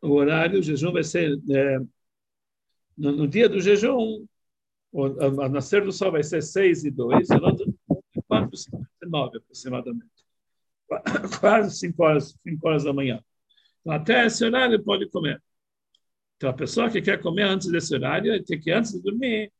o 0.01 0.11
horário, 0.11 0.59
o 0.59 0.63
jejum 0.63 0.91
vai 0.91 1.03
ser, 1.03 1.33
uh, 1.33 1.89
no, 2.97 3.11
no, 3.11 3.27
dia 3.27 3.47
do 3.47 3.59
jejum, 3.59 4.25
o, 4.91 5.05
a, 5.05 5.45
a 5.45 5.49
nascer 5.49 5.83
do 5.83 5.91
sol 5.91 6.11
vai 6.11 6.23
ser 6.23 6.41
6 6.41 6.85
e 6.85 6.91
2, 6.91 7.29
e 7.29 7.39
4h59 9.11 9.37
aproximadamente. 9.37 10.11
Quase 11.39 11.77
5 11.77 12.03
horas, 12.03 12.37
5 12.43 12.67
horas 12.67 12.83
da 12.83 12.93
manhã. 12.93 13.23
Então, 13.81 13.93
até 13.93 14.25
esse 14.25 14.43
horário 14.43 14.81
pode 14.83 15.09
comer. 15.09 15.41
Então, 16.37 16.49
a 16.49 16.53
pessoa 16.53 16.89
que 16.89 17.01
quer 17.01 17.21
comer 17.21 17.43
antes 17.43 17.67
desse 17.71 17.93
horário, 17.93 18.43
tem 18.43 18.59
que, 18.59 18.71
antes 18.71 18.91
de 18.93 19.01
dormir, 19.01 19.51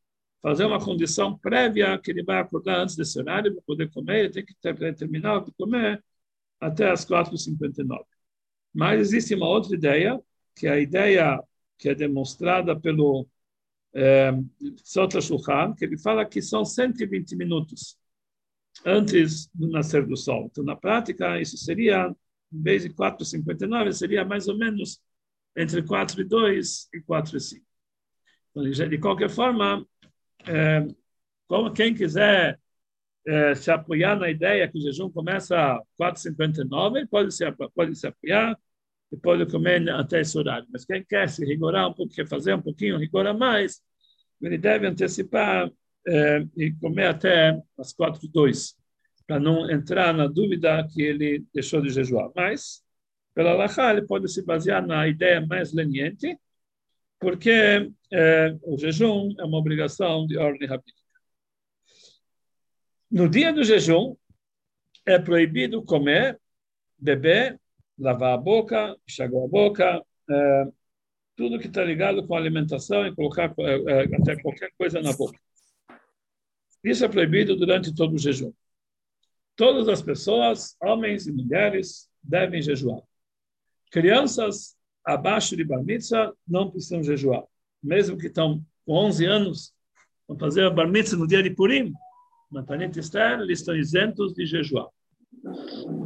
fazer 0.41 0.65
uma 0.65 0.83
condição 0.83 1.37
prévia 1.37 1.97
que 1.99 2.11
ele 2.11 2.23
vai 2.23 2.39
acordar 2.39 2.79
antes 2.79 2.95
desse 2.95 3.19
horário 3.19 3.53
para 3.53 3.61
poder 3.63 3.91
comer, 3.91 4.21
ele 4.21 4.29
tem 4.31 4.45
que 4.45 4.55
terminar 4.95 5.43
de 5.43 5.51
comer 5.53 6.03
até 6.59 6.89
as 6.89 7.05
4h59. 7.05 8.03
Mas 8.73 8.99
existe 8.99 9.35
uma 9.35 9.47
outra 9.47 9.75
ideia, 9.75 10.19
que 10.55 10.67
é 10.67 10.71
a 10.71 10.79
ideia 10.79 11.43
que 11.77 11.89
é 11.89 11.95
demonstrada 11.95 12.79
pelo 12.79 13.27
é, 13.93 14.31
Sota 14.83 15.19
Shulchan, 15.21 15.73
que 15.75 15.85
ele 15.85 15.97
fala 15.97 16.25
que 16.25 16.41
são 16.41 16.63
120 16.65 17.35
minutos 17.35 17.97
antes 18.85 19.49
do 19.53 19.69
nascer 19.69 20.05
do 20.05 20.17
sol. 20.17 20.47
Então, 20.51 20.63
na 20.63 20.75
prática, 20.75 21.39
isso 21.39 21.57
seria, 21.57 22.13
em 22.51 22.61
vez 22.61 22.83
de 22.83 22.89
4,59, 22.89 23.93
seria 23.93 24.25
mais 24.25 24.47
ou 24.47 24.57
menos 24.57 25.01
entre 25.55 25.83
4 25.83 26.21
e 26.21 26.23
2 26.23 26.89
e 26.93 27.01
4 27.01 27.37
e 27.37 27.39
5. 27.41 27.65
Então, 28.51 28.89
de 28.89 28.97
qualquer 28.97 29.29
forma, 29.29 29.85
é, 30.47 30.85
como 31.47 31.73
quem 31.73 31.93
quiser 31.93 32.59
é, 33.27 33.55
se 33.55 33.71
apoiar 33.71 34.15
na 34.17 34.29
ideia 34.29 34.67
que 34.67 34.77
o 34.77 34.81
jejum 34.81 35.09
começa 35.09 35.55
a 35.57 35.81
4,59, 35.99 37.07
pode 37.07 37.33
se, 37.33 37.45
pode 37.75 37.95
se 37.95 38.07
apoiar 38.07 38.57
e 39.11 39.17
pode 39.17 39.45
comer 39.45 39.87
até 39.89 40.21
esse 40.21 40.37
horário. 40.37 40.67
Mas 40.71 40.85
quem 40.85 41.03
quer 41.03 41.29
se 41.29 41.45
rigorar 41.45 41.89
um 41.89 41.93
pouco, 41.93 42.13
quer 42.13 42.27
fazer 42.27 42.53
um 42.53 42.61
pouquinho, 42.61 42.97
rigorar 42.97 43.37
mais, 43.37 43.81
ele 44.41 44.57
deve 44.57 44.87
antecipar 44.87 45.71
é, 46.07 46.45
e 46.57 46.71
comer 46.73 47.07
até 47.07 47.59
as 47.77 47.93
quatro 47.93 48.27
dois, 48.27 48.75
para 49.27 49.39
não 49.39 49.69
entrar 49.69 50.13
na 50.13 50.27
dúvida 50.27 50.87
que 50.91 51.01
ele 51.01 51.45
deixou 51.53 51.81
de 51.81 51.89
jejuar. 51.89 52.29
Mas, 52.35 52.83
pela 53.33 53.53
Lachá, 53.53 53.91
ele 53.91 54.05
pode 54.05 54.31
se 54.31 54.43
basear 54.43 54.85
na 54.85 55.07
ideia 55.07 55.45
mais 55.45 55.73
leniente, 55.73 56.37
porque 57.19 57.91
é, 58.11 58.57
o 58.63 58.77
jejum 58.77 59.33
é 59.39 59.43
uma 59.43 59.57
obrigação 59.57 60.25
de 60.25 60.37
ordem 60.37 60.67
rabínica. 60.67 60.99
No 63.09 63.29
dia 63.29 63.53
do 63.53 63.63
jejum, 63.63 64.15
é 65.05 65.19
proibido 65.19 65.83
comer, 65.83 66.39
beber, 66.97 67.59
lavar 67.97 68.33
a 68.33 68.37
boca, 68.37 68.95
enxaguar 69.07 69.45
a 69.45 69.47
boca, 69.47 70.05
é, 70.29 70.65
tudo 71.35 71.59
que 71.59 71.67
está 71.67 71.83
ligado 71.83 72.25
com 72.25 72.35
alimentação 72.35 73.05
e 73.05 73.15
colocar 73.15 73.53
até 74.19 74.41
qualquer 74.41 74.71
coisa 74.77 75.01
na 75.01 75.13
boca. 75.13 75.39
Isso 76.83 77.05
é 77.05 77.07
proibido 77.07 77.55
durante 77.55 77.93
todo 77.93 78.15
o 78.15 78.17
jejum. 78.17 78.51
Todas 79.55 79.87
as 79.87 80.01
pessoas, 80.01 80.75
homens 80.81 81.27
e 81.27 81.31
mulheres, 81.31 82.09
devem 82.23 82.61
jejuar. 82.61 83.01
Crianças 83.91 84.75
abaixo 85.03 85.55
de 85.55 85.63
bar 85.63 85.83
mitzvah 85.83 86.33
não 86.47 86.71
precisam 86.71 87.03
jejuar. 87.03 87.43
Mesmo 87.83 88.17
que 88.17 88.27
estão 88.27 88.63
com 88.85 88.93
11 88.93 89.25
anos, 89.25 89.73
vão 90.27 90.37
fazer 90.37 90.65
a 90.65 90.69
bar 90.69 90.87
mitzvah 90.87 91.17
no 91.17 91.27
dia 91.27 91.43
de 91.43 91.51
Purim, 91.51 91.93
Matanit 92.49 92.99
Esther, 92.99 93.39
eles 93.39 93.59
estão 93.59 93.75
isentos 93.75 94.33
de 94.33 94.45
jejuar. 94.45 94.87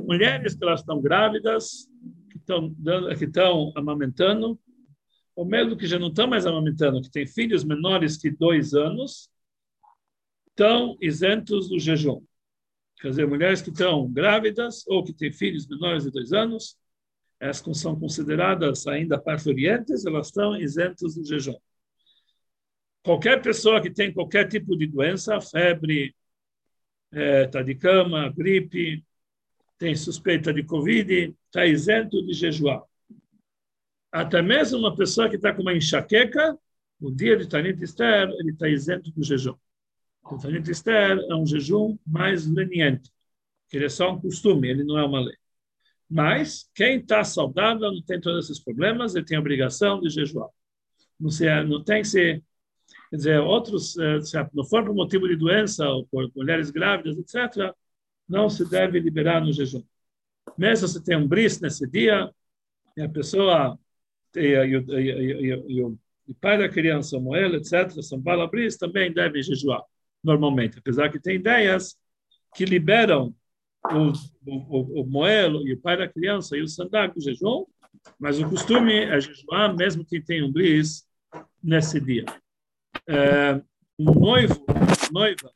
Mulheres 0.05 0.55
que 0.55 0.63
elas 0.63 0.81
estão 0.81 1.01
grávidas, 1.01 1.89
que 2.29 2.37
estão, 2.37 2.73
dando, 2.77 3.15
que 3.17 3.25
estão 3.25 3.73
amamentando, 3.75 4.59
ou 5.35 5.43
mesmo 5.43 5.75
que 5.75 5.87
já 5.87 5.97
não 5.97 6.09
estão 6.09 6.27
mais 6.27 6.45
amamentando, 6.45 7.01
que 7.01 7.09
têm 7.09 7.25
filhos 7.25 7.63
menores 7.63 8.17
que 8.17 8.29
dois 8.29 8.73
anos, 8.73 9.29
estão 10.55 10.97
isentos 11.01 11.67
do 11.67 11.77
jejum. 11.77 12.23
Quer 13.01 13.09
dizer, 13.09 13.27
mulheres 13.27 13.61
que 13.61 13.69
estão 13.69 14.09
grávidas 14.09 14.87
ou 14.87 15.03
que 15.03 15.13
têm 15.13 15.31
filhos 15.31 15.67
menores 15.67 16.05
de 16.05 16.11
dois 16.11 16.31
anos, 16.31 16.77
elas 17.39 17.61
são 17.73 17.99
consideradas 17.99 18.87
ainda 18.87 19.19
parturientes, 19.19 20.05
elas 20.05 20.27
estão 20.27 20.55
isentas 20.55 21.15
do 21.15 21.25
jejum. 21.25 21.57
Qualquer 23.03 23.41
pessoa 23.41 23.81
que 23.81 23.91
tem 23.91 24.13
qualquer 24.13 24.47
tipo 24.47 24.77
de 24.77 24.87
doença, 24.87 25.39
febre, 25.41 26.15
está 27.11 27.21
é, 27.21 27.47
tá 27.47 27.61
de 27.61 27.75
cama, 27.75 28.33
gripe, 28.35 29.05
tem 29.77 29.93
suspeita 29.93 30.53
de 30.53 30.63
Covid, 30.63 31.35
está 31.47 31.65
isento 31.65 32.25
de 32.25 32.33
jejuar. 32.33 32.81
Até 34.09 34.41
mesmo 34.41 34.79
uma 34.79 34.95
pessoa 34.95 35.29
que 35.29 35.35
está 35.35 35.53
com 35.53 35.61
uma 35.61 35.73
enxaqueca, 35.73 36.57
no 36.99 37.13
dia 37.13 37.35
de 37.35 37.47
Tanit 37.47 37.83
Esther, 37.83 38.29
ele 38.29 38.51
está 38.51 38.69
isento 38.69 39.11
do 39.11 39.21
jejum. 39.21 39.55
O 40.25 40.37
Tanit 40.37 40.69
Esther 40.69 41.19
é 41.29 41.35
um 41.35 41.45
jejum 41.45 41.97
mais 42.05 42.47
leniente, 42.47 43.11
que 43.69 43.77
ele 43.77 43.85
é 43.85 43.89
só 43.89 44.11
um 44.11 44.19
costume, 44.19 44.69
ele 44.69 44.83
não 44.83 44.97
é 44.97 45.05
uma 45.05 45.21
lei. 45.21 45.35
Mas 46.09 46.69
quem 46.73 46.99
está 46.99 47.23
saudável, 47.23 47.91
não 47.91 48.01
tem 48.01 48.19
todos 48.19 48.45
esses 48.45 48.63
problemas, 48.63 49.15
ele 49.15 49.25
tem 49.25 49.37
a 49.37 49.39
obrigação 49.39 49.99
de 50.01 50.09
jejuar. 50.09 50.49
Não, 51.19 51.29
se, 51.29 51.45
não 51.63 51.83
tem 51.83 52.01
que 52.01 52.07
ser, 52.07 52.43
quer 53.09 53.17
dizer, 53.17 53.39
outros, 53.39 53.97
eh, 53.97 54.21
se 54.21 54.37
não 54.53 54.63
for 54.65 54.83
por 54.83 54.95
motivo 54.95 55.27
de 55.27 55.35
doença, 55.35 55.87
ou 55.89 56.05
por 56.07 56.31
mulheres 56.35 56.71
grávidas, 56.71 57.17
etc., 57.17 57.73
não 58.27 58.49
se 58.49 58.67
deve 58.69 58.99
liberar 58.99 59.41
no 59.41 59.53
jejum. 59.53 59.83
Mesmo 60.57 60.87
se 60.87 61.03
tem 61.03 61.17
um 61.17 61.27
bris 61.27 61.59
nesse 61.61 61.87
dia, 61.87 62.31
e 62.97 63.01
a 63.01 63.09
pessoa, 63.09 63.79
e, 64.35 64.39
e, 64.39 64.75
e, 64.77 65.79
e 65.79 65.83
o 65.83 65.97
pai 66.41 66.57
da 66.57 66.69
criança, 66.69 67.19
Moel, 67.19 67.55
etc., 67.55 67.91
São 68.01 68.21
Paulo 68.21 68.47
bris, 68.49 68.77
também 68.77 69.13
deve 69.13 69.41
jejuar, 69.43 69.83
normalmente. 70.25 70.79
Apesar 70.79 71.09
que 71.09 71.19
tem 71.19 71.35
ideias 71.35 71.95
que 72.55 72.65
liberam 72.65 73.33
o, 73.85 74.11
o, 74.45 75.01
o, 75.01 75.05
Moel 75.05 75.61
e 75.67 75.73
o 75.73 75.79
pai 75.79 75.97
da 75.97 76.07
criança 76.07 76.57
e 76.57 76.61
o 76.61 76.67
Sandak 76.67 77.13
do 77.13 77.21
jejum, 77.21 77.65
mas 78.19 78.39
o 78.39 78.49
costume 78.49 78.93
é 78.93 79.19
jejuar 79.19 79.75
mesmo 79.75 80.05
que 80.05 80.21
tenha 80.21 80.45
um 80.45 80.51
bris 80.51 81.07
nesse 81.63 81.99
dia. 81.99 82.25
É, 83.07 83.61
um 83.99 84.13
noivo, 84.13 84.65
noiva, 85.11 85.51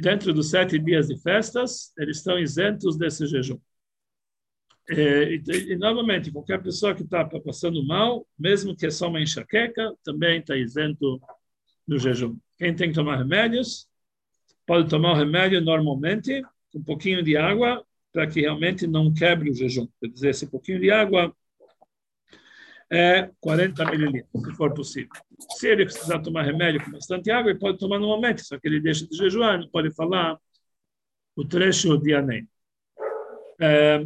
dentro 0.00 0.32
dos 0.32 0.50
sete 0.50 0.78
dias 0.78 1.08
de 1.08 1.20
festas, 1.20 1.92
eles 1.98 2.18
estão 2.18 2.38
isentos 2.38 2.96
desse 2.96 3.26
jejum. 3.26 3.58
É, 4.90 5.34
e, 5.34 5.42
e, 5.72 5.76
novamente, 5.76 6.32
qualquer 6.32 6.62
pessoa 6.62 6.94
que 6.94 7.02
está 7.02 7.22
passando 7.24 7.84
mal, 7.86 8.26
mesmo 8.38 8.74
que 8.74 8.86
é 8.86 8.90
só 8.90 9.08
uma 9.08 9.20
enxaqueca, 9.20 9.94
também 10.02 10.40
está 10.40 10.56
isento 10.56 11.20
do 11.86 11.98
jejum. 11.98 12.38
Quem 12.58 12.74
tem 12.74 12.88
que 12.88 12.94
tomar 12.94 13.16
remédios, 13.16 13.88
pode 14.66 14.88
tomar 14.88 15.12
o 15.12 15.16
remédio 15.16 15.60
normalmente, 15.60 16.42
um 16.74 16.82
pouquinho 16.82 17.22
de 17.22 17.36
água, 17.36 17.84
para 18.12 18.26
que 18.26 18.40
realmente 18.40 18.86
não 18.86 19.12
quebre 19.12 19.50
o 19.50 19.54
jejum. 19.54 19.86
Quer 20.00 20.08
dizer, 20.08 20.30
esse 20.30 20.46
pouquinho 20.46 20.80
de 20.80 20.90
água 20.90 21.34
é 22.90 23.30
40 23.40 23.84
mililitros, 23.90 24.44
se 24.44 24.56
for 24.56 24.74
possível. 24.74 25.10
Se 25.56 25.68
ele 25.68 25.84
precisar 25.84 26.20
tomar 26.20 26.42
remédio 26.42 26.84
com 26.84 26.90
bastante 26.90 27.30
água, 27.30 27.50
ele 27.50 27.58
pode 27.58 27.78
tomar 27.78 27.98
normalmente, 27.98 28.42
só 28.42 28.58
que 28.58 28.66
ele 28.66 28.80
deixa 28.80 29.06
de 29.06 29.16
jejuar, 29.16 29.58
não 29.58 29.68
pode 29.68 29.94
falar 29.94 30.38
o 31.36 31.44
trecho 31.44 31.96
de 31.98 32.14
Anem. 32.14 32.48
É, 33.60 34.04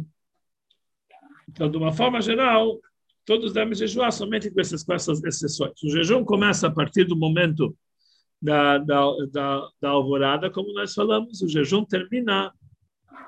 então, 1.49 1.69
de 1.69 1.77
uma 1.77 1.91
forma 1.91 2.21
geral, 2.21 2.79
todos 3.25 3.53
devem 3.53 3.73
jejuar 3.73 4.11
somente 4.11 4.51
com 4.51 4.59
essas, 4.59 4.83
com 4.83 4.93
essas 4.93 5.23
exceções. 5.23 5.73
O 5.83 5.89
jejum 5.89 6.23
começa 6.23 6.67
a 6.67 6.71
partir 6.71 7.05
do 7.05 7.15
momento 7.15 7.75
da, 8.43 8.77
da, 8.77 9.05
da, 9.31 9.69
da 9.79 9.89
alvorada, 9.89 10.51
como 10.51 10.73
nós 10.73 10.93
falamos, 10.93 11.41
o 11.41 11.47
jejum 11.47 11.85
termina 11.85 12.53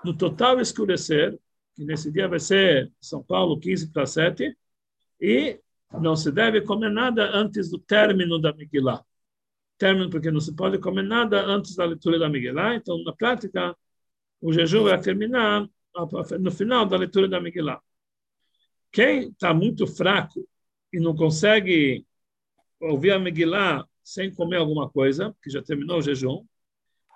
no 0.04 0.14
total 0.14 0.60
escurecer, 0.60 1.40
que 1.74 1.86
nesse 1.86 2.12
dia 2.12 2.28
vai 2.28 2.40
ser 2.40 2.92
São 3.00 3.24
Paulo 3.24 3.58
15 3.58 3.94
para 3.94 4.06
7, 4.06 4.54
e 5.22 5.58
não 6.02 6.18
se 6.18 6.30
deve 6.34 6.60
comer 6.62 6.92
nada 6.92 7.30
antes 7.34 7.72
do 7.72 7.80
término 7.80 8.38
da 8.42 8.54
Megillah. 8.54 9.06
Término 9.78 10.10
porque 10.10 10.30
não 10.30 10.42
se 10.42 10.54
pode 10.54 10.80
comer 10.80 11.04
nada 11.04 11.46
antes 11.46 11.78
da 11.78 11.86
leitura 11.86 12.20
da 12.20 12.28
Megillah, 12.28 12.76
então 12.76 13.02
na 13.02 13.14
prática 13.14 13.74
o 14.42 14.52
jejum 14.52 14.84
vai 14.84 15.00
terminar 15.00 15.66
no 16.42 16.52
final 16.52 16.86
da 16.86 16.98
leitura 16.98 17.30
da 17.30 17.40
Megillah. 17.40 17.82
Quem 18.92 19.30
está 19.30 19.54
muito 19.54 19.88
fraco 19.88 20.46
e 20.92 21.00
não 21.00 21.16
consegue 21.16 22.06
ouvir 22.82 23.12
a 23.12 23.20
Megillah 23.20 23.88
sem 24.06 24.32
comer 24.32 24.58
alguma 24.58 24.88
coisa, 24.88 25.36
que 25.42 25.50
já 25.50 25.64
terminou 25.64 25.98
o 25.98 26.02
jejum. 26.02 26.46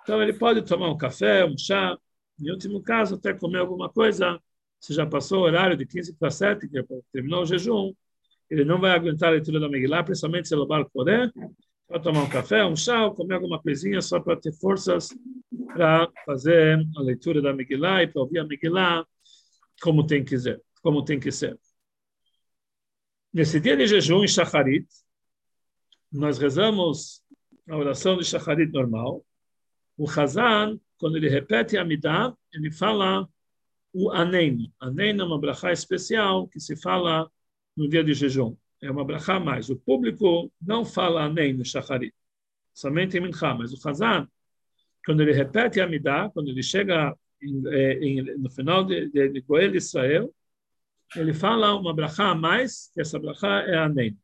Então, 0.02 0.20
ele 0.20 0.32
pode 0.32 0.62
tomar 0.62 0.90
um 0.90 0.98
café, 0.98 1.44
um 1.44 1.56
chá, 1.56 1.96
em 2.40 2.50
último 2.50 2.82
caso, 2.82 3.14
até 3.14 3.32
comer 3.32 3.60
alguma 3.60 3.88
coisa. 3.88 4.40
Se 4.80 4.92
já 4.92 5.06
passou 5.06 5.40
o 5.40 5.42
horário 5.44 5.76
de 5.76 5.86
15 5.86 6.16
para 6.16 6.30
7, 6.30 6.68
que 6.68 6.78
é 6.78 6.84
terminou 7.12 7.42
o 7.42 7.46
jejum, 7.46 7.94
ele 8.50 8.64
não 8.64 8.80
vai 8.80 8.90
aguentar 8.90 9.28
a 9.28 9.32
leitura 9.32 9.60
da 9.60 9.68
Megillah, 9.68 10.02
principalmente 10.02 10.48
se 10.48 10.54
ele 10.54 10.66
vai 10.66 10.84
poder. 10.86 11.32
Vai 11.88 12.00
tomar 12.00 12.22
um 12.22 12.28
café, 12.28 12.64
um 12.64 12.74
chá, 12.74 13.04
ou 13.04 13.14
comer 13.14 13.34
alguma 13.34 13.60
coisinha 13.62 14.02
só 14.02 14.18
para 14.18 14.36
ter 14.36 14.52
forças 14.52 15.10
para 15.72 16.08
fazer 16.26 16.84
a 16.96 17.00
leitura 17.02 17.40
da 17.40 17.52
Megillah 17.52 18.02
e 18.02 18.08
para 18.08 18.22
ouvir 18.22 18.40
a 18.40 18.44
Megillah 18.44 19.06
como 19.80 20.04
tem 20.04 20.24
que 20.24 20.36
ser. 20.36 20.60
Como 20.82 21.04
tem 21.04 21.20
que 21.20 21.30
ser. 21.30 21.56
Nesse 23.32 23.60
dia 23.60 23.76
de 23.76 23.86
jejum, 23.86 24.24
em 24.24 24.28
Shacharit, 24.28 24.88
nós 26.12 26.38
rezamos 26.38 27.22
a 27.68 27.76
oração 27.76 28.16
de 28.16 28.24
Shacharit 28.24 28.72
normal. 28.72 29.24
O 29.96 30.08
Hazan, 30.08 30.78
quando 30.98 31.16
ele 31.16 31.28
repete 31.28 31.76
a 31.76 31.84
Midah, 31.84 32.34
ele 32.52 32.70
fala 32.70 33.28
o 33.92 34.10
Anem. 34.10 34.72
Anem 34.80 35.18
é 35.18 35.24
uma 35.24 35.38
brachá 35.38 35.72
especial 35.72 36.48
que 36.48 36.58
se 36.58 36.76
fala 36.76 37.30
no 37.76 37.88
dia 37.88 38.02
de 38.02 38.14
jejum. 38.14 38.56
É 38.82 38.90
uma 38.90 39.04
brachá 39.04 39.38
mais. 39.38 39.68
O 39.70 39.76
público 39.76 40.50
não 40.60 40.84
fala 40.84 41.24
Anem 41.24 41.52
no 41.52 41.64
Shacharit, 41.64 42.14
somente 42.72 43.16
em 43.16 43.20
Minchá. 43.20 43.54
Mas 43.54 43.72
o 43.72 43.88
Hazan, 43.88 44.28
quando 45.04 45.20
ele 45.22 45.32
repete 45.32 45.80
a 45.80 45.86
Midah, 45.86 46.30
quando 46.30 46.48
ele 46.48 46.62
chega 46.62 47.16
em, 47.42 47.62
eh, 47.68 47.98
em, 48.02 48.38
no 48.38 48.50
final 48.50 48.84
de, 48.84 49.08
de, 49.10 49.28
de 49.28 49.76
Israel, 49.76 50.32
ele 51.16 51.32
fala 51.32 51.74
uma 51.74 51.94
brachá 51.94 52.30
a 52.30 52.34
mais, 52.34 52.90
que 52.94 53.00
essa 53.00 53.18
brachá 53.18 53.62
é 53.62 53.76
Anem. 53.76 54.16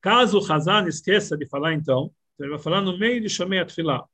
Caso 0.00 0.38
o 0.38 0.52
Hazan 0.52 0.86
esqueça 0.86 1.36
de 1.36 1.46
falar, 1.46 1.72
então, 1.72 2.12
ele 2.38 2.50
vai 2.50 2.58
falar 2.58 2.82
no 2.82 2.98
meio 2.98 3.20
de 3.20 3.28
Shomei 3.28 3.58
Atfilah. 3.60 4.04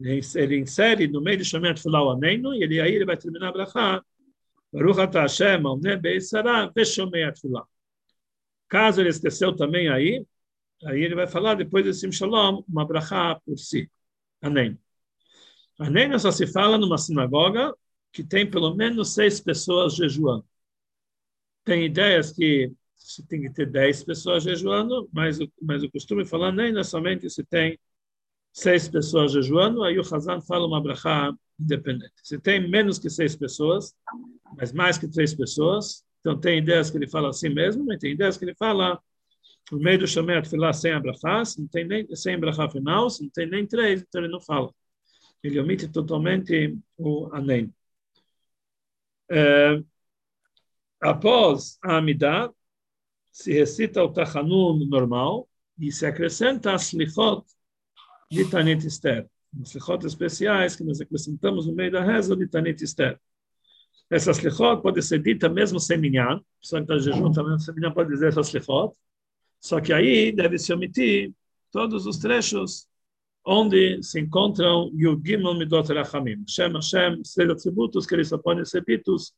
Ele 0.00 0.58
insere 0.58 1.06
no 1.06 1.20
meio 1.20 1.38
de 1.38 1.44
Shomei 1.44 1.70
Atfilah 1.70 2.02
o 2.02 2.10
Aneino, 2.10 2.54
e 2.54 2.62
ele, 2.62 2.80
aí 2.80 2.94
ele 2.94 3.04
vai 3.04 3.16
terminar 3.16 3.48
a 3.48 3.52
brachá. 3.52 4.02
Baruch 4.72 5.00
atah 5.00 5.22
Hashem, 5.22 5.64
Omne 5.64 5.96
Beisara, 5.96 6.72
Veshomei 6.74 7.24
Atfilah. 7.24 7.64
Caso 8.68 9.00
ele 9.00 9.10
esqueceu 9.10 9.54
também 9.54 9.88
aí, 9.88 10.26
aí 10.84 11.02
ele 11.02 11.14
vai 11.14 11.26
falar, 11.26 11.54
depois 11.54 11.84
de 11.84 11.94
Sim 11.94 12.10
Shalom, 12.10 12.62
uma 12.68 12.86
brachá 12.86 13.38
por 13.44 13.58
si. 13.58 13.90
Anem. 14.40 14.78
Anem 15.78 16.18
só 16.18 16.30
se 16.30 16.46
fala 16.46 16.78
numa 16.78 16.98
sinagoga 16.98 17.74
que 18.12 18.24
tem 18.24 18.48
pelo 18.48 18.74
menos 18.74 19.14
seis 19.14 19.40
pessoas 19.40 19.94
jejuando. 19.94 20.44
Tem 21.64 21.84
ideias 21.84 22.32
que 22.32 22.72
se 23.04 23.26
tem 23.26 23.42
que 23.42 23.50
ter 23.50 23.66
10 23.66 24.04
pessoas 24.04 24.44
jejuando, 24.44 25.08
mas, 25.12 25.38
mas 25.60 25.82
o 25.82 25.90
costume 25.90 26.24
falar 26.24 26.52
nem 26.52 26.76
é 26.78 26.84
somente 26.84 27.28
se 27.28 27.44
tem 27.44 27.78
seis 28.52 28.88
pessoas 28.88 29.32
jejuando, 29.32 29.82
aí 29.82 29.98
o 29.98 30.02
Hazan 30.02 30.40
fala 30.40 30.66
uma 30.66 30.82
brachá 30.82 31.32
independente. 31.58 32.12
Se 32.22 32.38
tem 32.38 32.68
menos 32.68 32.98
que 32.98 33.08
seis 33.08 33.34
pessoas, 33.34 33.94
mas 34.56 34.72
mais 34.72 34.98
que 34.98 35.08
três 35.08 35.34
pessoas, 35.34 36.04
então 36.20 36.38
tem 36.38 36.58
ideias 36.58 36.90
que 36.90 36.96
ele 36.96 37.08
fala 37.08 37.30
assim 37.30 37.48
mesmo, 37.48 37.84
mas 37.84 37.98
tem 37.98 38.12
ideias 38.12 38.36
que 38.36 38.44
ele 38.44 38.54
fala 38.54 39.00
no 39.70 39.78
meio 39.78 39.98
do 40.00 40.06
Shomer 40.06 40.42
Tfilah 40.42 40.72
sem 40.72 40.92
a 40.92 41.00
brachá, 41.00 41.44
se 41.44 41.60
não 41.60 41.68
tem 41.68 41.84
nem 41.86 42.14
sem 42.14 42.38
brachá 42.38 42.68
final, 42.68 43.08
se 43.10 43.22
não 43.22 43.30
tem 43.30 43.48
nem 43.48 43.66
três, 43.66 44.02
então 44.02 44.22
ele 44.22 44.32
não 44.32 44.40
fala. 44.40 44.72
Ele 45.42 45.58
omite 45.58 45.88
totalmente 45.88 46.78
o 46.96 47.28
Anem. 47.32 47.72
É, 49.30 49.82
após 51.00 51.78
a 51.82 51.96
Amidah, 51.96 52.52
se 53.32 53.52
recita 53.52 54.04
o 54.04 54.12
Tachanun 54.12 54.86
normal 54.86 55.48
e 55.78 55.90
se 55.90 56.04
acrescenta 56.04 56.74
as 56.74 56.88
Slichot 56.88 57.44
de 58.30 58.44
Tanit 58.44 58.86
Esther. 58.86 59.26
As 59.60 59.70
Slichot 59.70 60.06
especiais 60.06 60.76
que 60.76 60.84
nós 60.84 61.00
acrescentamos 61.00 61.66
no 61.66 61.74
meio 61.74 61.90
da 61.90 62.04
reza 62.04 62.36
de 62.36 62.46
Tanit 62.46 62.84
Esther. 62.84 63.18
Essa 64.10 64.32
Slichot 64.32 64.82
pode 64.82 65.02
ser 65.02 65.22
dita 65.22 65.48
mesmo 65.48 65.80
sem 65.80 65.96
minyan. 65.96 66.36
A 66.36 66.42
pessoa 66.60 66.84
que 66.84 66.92
está 66.92 66.98
jejum 66.98 67.32
também 67.32 67.58
sem 67.58 67.74
minyan 67.74 67.92
pode 67.92 68.10
dizer 68.10 68.28
essa 68.28 68.42
Slichot. 68.42 68.94
Só 69.58 69.80
que 69.80 69.92
aí 69.92 70.30
deve 70.30 70.58
se 70.58 70.72
omitir 70.72 71.32
todos 71.70 72.04
os 72.06 72.18
trechos 72.18 72.86
onde 73.44 74.02
se 74.02 74.20
encontram 74.20 74.90
Yud 74.94 75.26
Gimel 75.26 75.54
Midot 75.54 75.90
Rachamim. 75.90 76.44
Shem 76.46 76.72
Hashem, 76.72 77.24
seis 77.24 77.48
atributos 77.48 78.04
que 78.04 78.14
eles 78.14 78.28
só 78.28 78.36
podem 78.36 78.64
ser 78.64 78.84
ditos 78.84 79.32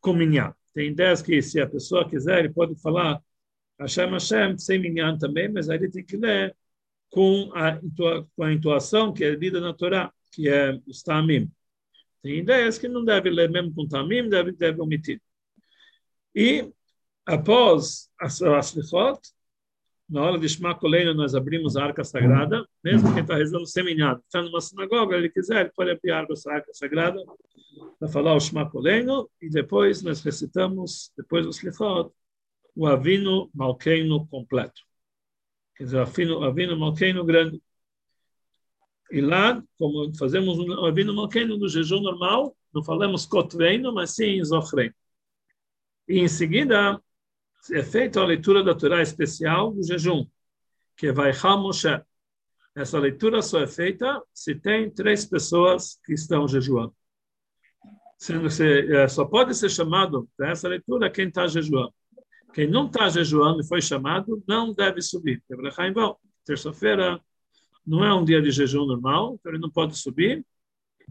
com 0.00 0.12
minyan. 0.12 0.52
Tem 0.74 0.88
ideias 0.88 1.22
que, 1.22 1.40
se 1.40 1.60
a 1.60 1.68
pessoa 1.68 2.08
quiser, 2.08 2.40
ele 2.40 2.52
pode 2.52 2.74
falar 2.80 3.22
Hashem 3.78 4.10
Hashem 4.10 4.58
sem 4.58 4.78
minyan 4.78 5.18
também, 5.18 5.48
mas 5.48 5.68
aí 5.68 5.78
ele 5.78 5.90
tem 5.90 6.04
que 6.04 6.16
ler 6.16 6.54
com 7.10 7.50
a, 7.54 7.78
com 8.36 8.42
a 8.42 8.52
intuação 8.52 9.12
que 9.12 9.24
é 9.24 9.30
lida 9.30 9.60
na 9.60 9.72
Torá, 9.72 10.12
que 10.32 10.48
é 10.48 10.78
os 10.86 11.02
tamim. 11.02 11.50
Tem 12.22 12.38
ideias 12.38 12.78
que 12.78 12.88
não 12.88 13.04
deve 13.04 13.30
ler 13.30 13.50
mesmo 13.50 13.72
com 13.72 13.86
tamim, 13.86 14.28
deve, 14.28 14.52
deve 14.52 14.80
omitir. 14.80 15.22
E 16.34 16.70
após 17.24 18.10
as, 18.20 18.42
as 18.42 18.74
na 20.08 20.22
hora 20.22 20.38
de 20.38 20.48
Shema 20.48 20.74
Koleino, 20.74 21.12
nós 21.12 21.34
abrimos 21.34 21.76
a 21.76 21.84
arca 21.84 22.02
sagrada, 22.02 22.66
mesmo 22.82 23.12
quem 23.12 23.22
está 23.22 23.36
rezando 23.36 23.66
seminhado, 23.66 24.22
está 24.24 24.40
numa 24.40 24.60
sinagoga, 24.60 25.16
ele 25.16 25.28
quiser, 25.28 25.60
ele 25.60 25.72
pode 25.76 25.90
abrir 25.90 26.12
a 26.12 26.18
arca 26.18 26.34
sagrada 26.72 27.22
para 27.98 28.08
falar 28.08 28.34
o 28.34 28.40
Shema 28.40 28.68
Koleino, 28.70 29.28
e 29.40 29.50
depois 29.50 30.02
nós 30.02 30.22
recitamos, 30.22 31.12
depois 31.16 31.44
dos 31.44 31.62
Lichot, 31.62 32.10
o 32.78 32.86
Avino 32.86 33.50
Malkeino 33.52 34.24
completo. 34.28 34.82
Quer 35.76 35.82
dizer, 35.82 35.96
o 35.98 36.44
Avino 36.44 36.78
Malkeino 36.78 37.24
grande. 37.24 37.60
E 39.10 39.20
lá, 39.20 39.60
como 39.76 40.16
fazemos 40.16 40.60
um 40.60 40.86
Avino 40.86 41.12
Malkeino 41.12 41.58
no 41.58 41.68
jejum 41.68 42.00
normal, 42.00 42.56
não 42.72 42.84
falamos 42.84 43.26
Kotreino, 43.26 43.92
mas 43.92 44.14
sim 44.14 44.44
Zochreino. 44.44 44.94
E 46.06 46.20
em 46.20 46.28
seguida, 46.28 47.02
é 47.72 47.82
feita 47.82 48.20
a 48.20 48.24
leitura 48.24 48.62
da 48.62 48.76
Torá 48.76 49.02
especial 49.02 49.72
do 49.72 49.82
jejum, 49.82 50.24
que 50.96 51.10
vai 51.10 51.32
Moshe. 51.56 52.00
Essa 52.76 53.00
leitura 53.00 53.42
só 53.42 53.60
é 53.60 53.66
feita 53.66 54.22
se 54.32 54.54
tem 54.54 54.88
três 54.88 55.26
pessoas 55.26 55.98
que 56.04 56.12
estão 56.12 56.46
jejuando. 56.46 56.94
Sendo 58.16 58.48
que 58.48 58.62
é, 58.62 59.08
só 59.08 59.24
pode 59.24 59.52
ser 59.56 59.68
chamado 59.68 60.28
para 60.36 60.52
essa 60.52 60.68
leitura 60.68 61.10
quem 61.10 61.26
está 61.26 61.48
jejuando. 61.48 61.92
Quem 62.52 62.68
não 62.68 62.86
está 62.86 63.08
jejuando 63.08 63.60
e 63.60 63.66
foi 63.66 63.80
chamado, 63.80 64.42
não 64.46 64.72
deve 64.72 65.02
subir. 65.02 65.42
Terça-feira 66.44 67.20
não 67.86 68.04
é 68.04 68.14
um 68.14 68.24
dia 68.24 68.40
de 68.40 68.50
jejum 68.50 68.86
normal, 68.86 69.36
então 69.38 69.52
ele 69.52 69.60
não 69.60 69.70
pode 69.70 69.96
subir. 69.98 70.44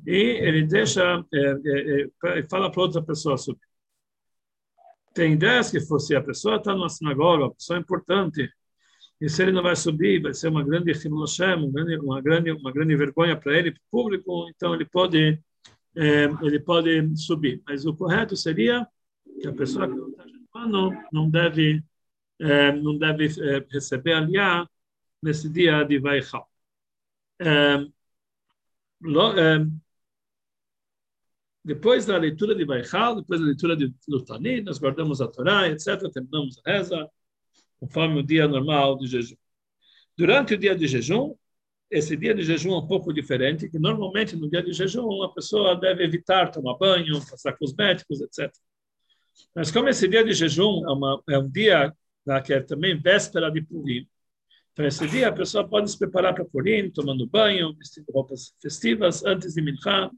E 0.06 0.15
ele 0.15 0.63
deixa, 0.63 1.26
é, 1.34 1.39
é, 1.65 2.10
é, 2.39 2.43
fala 2.43 2.71
para 2.71 2.82
outra 2.82 3.02
pessoa 3.02 3.38
subir. 3.38 3.67
Tem 5.13 5.34
ideias 5.34 5.71
que 5.71 5.80
fosse 5.80 6.15
a 6.15 6.21
pessoa 6.21 6.58
está 6.58 6.76
numa 6.76 6.89
sinagoga, 6.89 7.45
uma 7.45 7.54
pessoa 7.54 7.80
importante, 7.80 8.47
e 9.19 9.28
se 9.28 9.41
ele 9.41 9.52
não 9.52 9.63
vai 9.63 9.76
subir, 9.76 10.21
vai 10.21 10.34
ser 10.34 10.47
uma 10.47 10.63
grande 10.63 10.91
grande, 10.93 11.97
uma 11.97 12.21
grande, 12.21 12.52
uma 12.52 12.71
grande 12.71 12.95
vergonha 12.95 13.36
para 13.36 13.58
ele, 13.58 13.71
para 13.71 13.80
o 13.80 13.89
público, 13.89 14.47
então 14.50 14.76
ele 14.76 14.86
pode, 14.86 15.39
é, 15.95 16.26
ele 16.43 16.60
pode 16.60 17.17
subir. 17.17 17.62
Mas 17.67 17.86
o 17.86 17.95
correto 17.95 18.36
seria 18.36 18.88
que 19.41 19.47
a 19.47 19.54
pessoa 19.54 19.88
que 19.88 19.95
não 19.95 20.10
está 20.10 20.23
jejuando 20.58 20.91
não 21.12 21.30
deve, 21.30 21.84
é, 22.39 22.72
não 22.72 22.98
deve 22.98 23.26
é, 23.26 23.65
receber 23.72 24.13
aliá 24.13 24.67
nesse 25.22 25.50
dia 25.50 25.84
de 25.84 26.00
Vaichal. 26.00 26.50
É, 27.39 27.88
depois 31.63 32.06
da 32.06 32.17
leitura 32.17 32.56
de 32.56 32.65
Baihal, 32.65 33.17
depois 33.17 33.39
da 33.39 33.46
leitura 33.46 33.76
de 33.76 33.93
Lutani, 34.08 34.62
nós 34.62 34.80
guardamos 34.80 35.22
a 35.22 35.28
Torá, 35.28 35.67
etc., 35.67 36.10
terminamos 36.12 36.58
a 36.65 36.72
reza, 36.72 37.10
conforme 37.80 38.20
o 38.20 38.24
dia 38.24 38.48
normal 38.48 38.98
de 38.98 39.08
jejum. 39.08 39.36
Durante 40.17 40.54
o 40.56 40.58
dia 40.58 40.76
de 40.76 40.88
jejum, 40.88 41.36
esse 41.91 42.15
dia 42.17 42.34
de 42.34 42.43
jejum 42.43 42.74
é 42.74 42.78
um 42.78 42.88
pouco 42.88 43.13
diferente, 43.13 43.70
que 43.70 43.78
normalmente 43.78 44.36
no 44.36 44.50
dia 44.50 44.63
de 44.63 44.74
jejum 44.74 45.22
a 45.24 45.34
pessoa 45.34 45.76
deve 45.76 46.04
evitar 46.04 46.52
tomar 46.52 46.78
banho, 46.78 47.20
passar 47.30 47.54
cosméticos, 47.54 48.22
etc. 48.22 48.52
Mas 49.56 49.71
como 49.71 49.89
esse 49.89 50.08
dia 50.08 50.23
de 50.23 50.34
jejum 50.34 50.84
é, 50.88 50.91
uma, 50.91 51.23
é 51.30 51.38
um 51.38 51.50
dia 51.50 51.93
né, 52.26 52.41
que 52.41 52.54
é 52.54 52.62
também 52.62 53.00
véspera 53.00 53.52
de 53.52 53.62
Purim, 53.62 54.08
então 54.78 54.86
esse 54.86 55.08
dia 55.08 55.30
a 55.30 55.34
pessoa 55.34 55.67
pode 55.67 55.89
se 55.89 55.97
preparar 55.97 56.36
para 56.36 56.45
Purim, 56.45 56.91
tomando 56.91 57.26
banho, 57.26 57.76
vestindo 57.76 58.06
roupas 58.12 58.54
festivas, 58.62 59.26
antes 59.26 59.56
de 59.56 59.62
Minchá, 59.63 60.12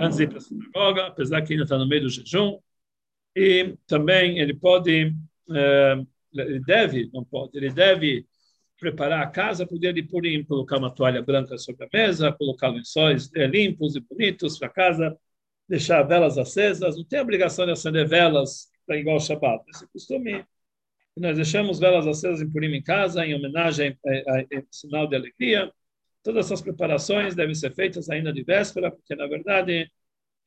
antes 0.00 0.16
de 0.16 0.24
ir 0.24 0.28
para 0.28 0.38
a 0.38 0.40
sinagoga, 0.40 1.06
apesar 1.06 1.40
que 1.42 1.52
ainda 1.52 1.62
está 1.62 1.78
no 1.78 1.86
meio 1.86 2.02
do 2.02 2.08
jejum. 2.08 2.58
E 3.36 3.76
também 3.86 4.40
ele 4.40 4.54
pode, 4.54 5.14
eh, 5.52 6.04
ele 6.34 6.60
deve, 6.64 7.08
não 7.14 7.24
pode, 7.24 7.56
ele 7.56 7.70
deve 7.70 8.26
preparar 8.76 9.22
a 9.22 9.28
casa 9.28 9.64
para 9.64 9.76
o 9.76 9.78
dia 9.78 9.92
de 9.92 10.02
Purim, 10.02 10.42
colocar 10.42 10.78
uma 10.78 10.90
toalha 10.90 11.22
branca 11.22 11.56
sobre 11.56 11.84
a 11.84 11.88
mesa, 11.92 12.32
colocar 12.32 12.70
lençóis 12.70 13.30
eh, 13.36 13.46
limpos 13.46 13.94
e 13.94 14.00
bonitos 14.00 14.58
para 14.58 14.66
a 14.66 14.72
casa, 14.72 15.16
deixar 15.68 16.02
velas 16.02 16.38
acesas. 16.38 16.96
Não 16.96 17.04
tem 17.04 17.20
obrigação 17.20 17.66
de 17.66 17.72
acender 17.72 18.08
velas 18.08 18.68
para 18.86 18.98
igual 18.98 19.20
Shabbat. 19.20 19.64
Esse 19.68 19.86
costume 19.88 20.44
nós 21.16 21.36
deixamos 21.36 21.78
velas 21.78 22.06
acesas 22.06 22.42
em 22.42 22.50
Purim 22.50 22.74
em 22.74 22.82
casa, 22.82 23.24
em 23.24 23.34
homenagem, 23.34 23.98
em 24.52 24.66
sinal 24.70 25.06
de 25.06 25.16
alegria. 25.16 25.72
Todas 26.22 26.46
essas 26.46 26.60
preparações 26.60 27.34
devem 27.34 27.54
ser 27.54 27.74
feitas 27.74 28.10
ainda 28.10 28.32
de 28.32 28.42
véspera, 28.42 28.90
porque, 28.90 29.14
na 29.14 29.26
verdade, 29.26 29.90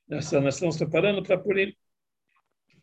nós, 0.08 0.32
estamos 0.32 0.78
preparando 0.78 1.24
para 1.24 1.40
Purim. 1.40 1.74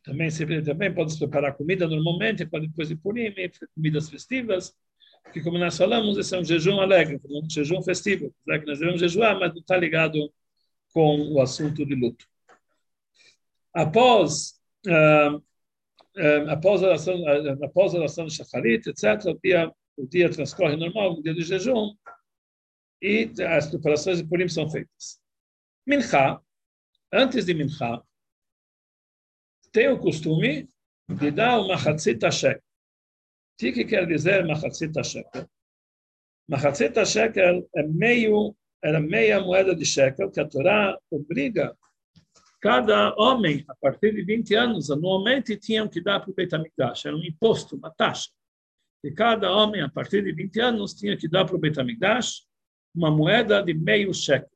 Também, 0.03 0.31
se, 0.31 0.44
também 0.62 0.92
pode 0.92 1.12
se 1.12 1.18
preparar 1.18 1.57
comida 1.57 1.87
normalmente, 1.87 2.44
depois 2.44 2.88
de 2.88 2.96
Purim, 2.96 3.33
comidas 3.75 4.11
festivas, 4.11 4.75
porque, 5.22 5.40
como 5.40 5.59
nós 5.59 5.77
falamos, 5.77 6.18
esse 6.18 6.35
é 6.35 6.38
um 6.38 6.44
jejum 6.44 6.81
alegre, 6.81 7.20
um 7.25 7.49
jejum 7.49 7.83
festivo. 7.83 8.35
Que 8.44 8.66
nós 8.66 8.79
devemos 8.79 9.01
jejuar, 9.01 9.38
mas 9.38 9.53
não 9.53 9.61
está 9.61 9.77
ligado 9.77 10.33
com 10.96 11.30
o 11.30 11.42
assunto 11.42 11.85
de 11.85 11.94
luto. 11.94 12.26
Após, 13.74 14.59
uh, 14.87 15.42
após, 16.48 16.82
a 16.82 16.87
oração, 16.87 17.20
uh, 17.20 17.62
após 17.62 17.94
a 17.94 17.98
oração 17.98 18.24
de 18.24 18.35
Shacharit, 18.35 18.88
etc., 18.88 19.26
o 19.26 19.38
dia, 19.38 19.70
o 19.94 20.06
dia 20.06 20.30
transcorre 20.30 20.74
normal, 20.74 21.12
o 21.12 21.22
dia 21.22 21.35
de 21.35 21.42
jejum, 21.42 21.94
e 23.02 23.30
as 23.42 23.66
preparações 23.66 24.22
de 24.22 24.26
Purim 24.26 24.48
são 24.48 24.70
feitas. 24.70 25.20
Mincha, 25.87 26.40
antes 27.12 27.44
de 27.44 27.52
Mincha, 27.52 28.02
tem 29.70 29.90
o 29.90 29.98
costume 29.98 30.66
de 31.11 31.30
dar 31.30 31.61
uma 31.61 31.74
Hatzita 31.74 32.30
Shekel. 32.30 32.62
O 33.52 33.56
que 33.59 33.85
quer 33.85 34.06
dizer 34.06 34.46
Machatzita 34.46 35.04
Shekel? 35.04 35.46
Machatzita 36.48 37.04
Shekel 37.04 37.68
é 37.76 37.82
meio, 37.82 38.56
era 38.87 39.01
meia 39.01 39.40
moeda 39.40 39.75
de 39.75 39.85
Shekel 39.85 40.31
que 40.31 40.38
a 40.38 40.46
Torá 40.46 40.96
obriga 41.11 41.77
cada 42.61 43.12
homem, 43.16 43.64
a 43.68 43.75
partir 43.75 44.14
de 44.14 44.22
20 44.22 44.55
anos, 44.55 44.90
anualmente, 44.90 45.57
tinham 45.57 45.88
que 45.88 46.01
dar 46.01 46.20
para 46.20 46.31
o 46.31 46.35
Beit 46.35 46.55
HaMikdash. 46.55 47.05
Era 47.05 47.16
um 47.16 47.25
imposto, 47.25 47.77
uma 47.77 47.90
taxa. 47.90 48.31
E 49.03 49.11
cada 49.11 49.53
homem, 49.53 49.83
a 49.83 49.88
partir 49.88 50.22
de 50.22 50.33
20 50.33 50.61
anos, 50.61 50.94
tinha 50.94 51.16
que 51.16 51.29
dar 51.29 51.44
para 51.44 51.57
o 51.57 51.59
Beit 51.59 51.79
HaMikdash 51.79 52.42
uma 52.94 53.11
moeda 53.11 53.61
de 53.61 53.75
meio 53.75 54.14
shekel. 54.14 54.49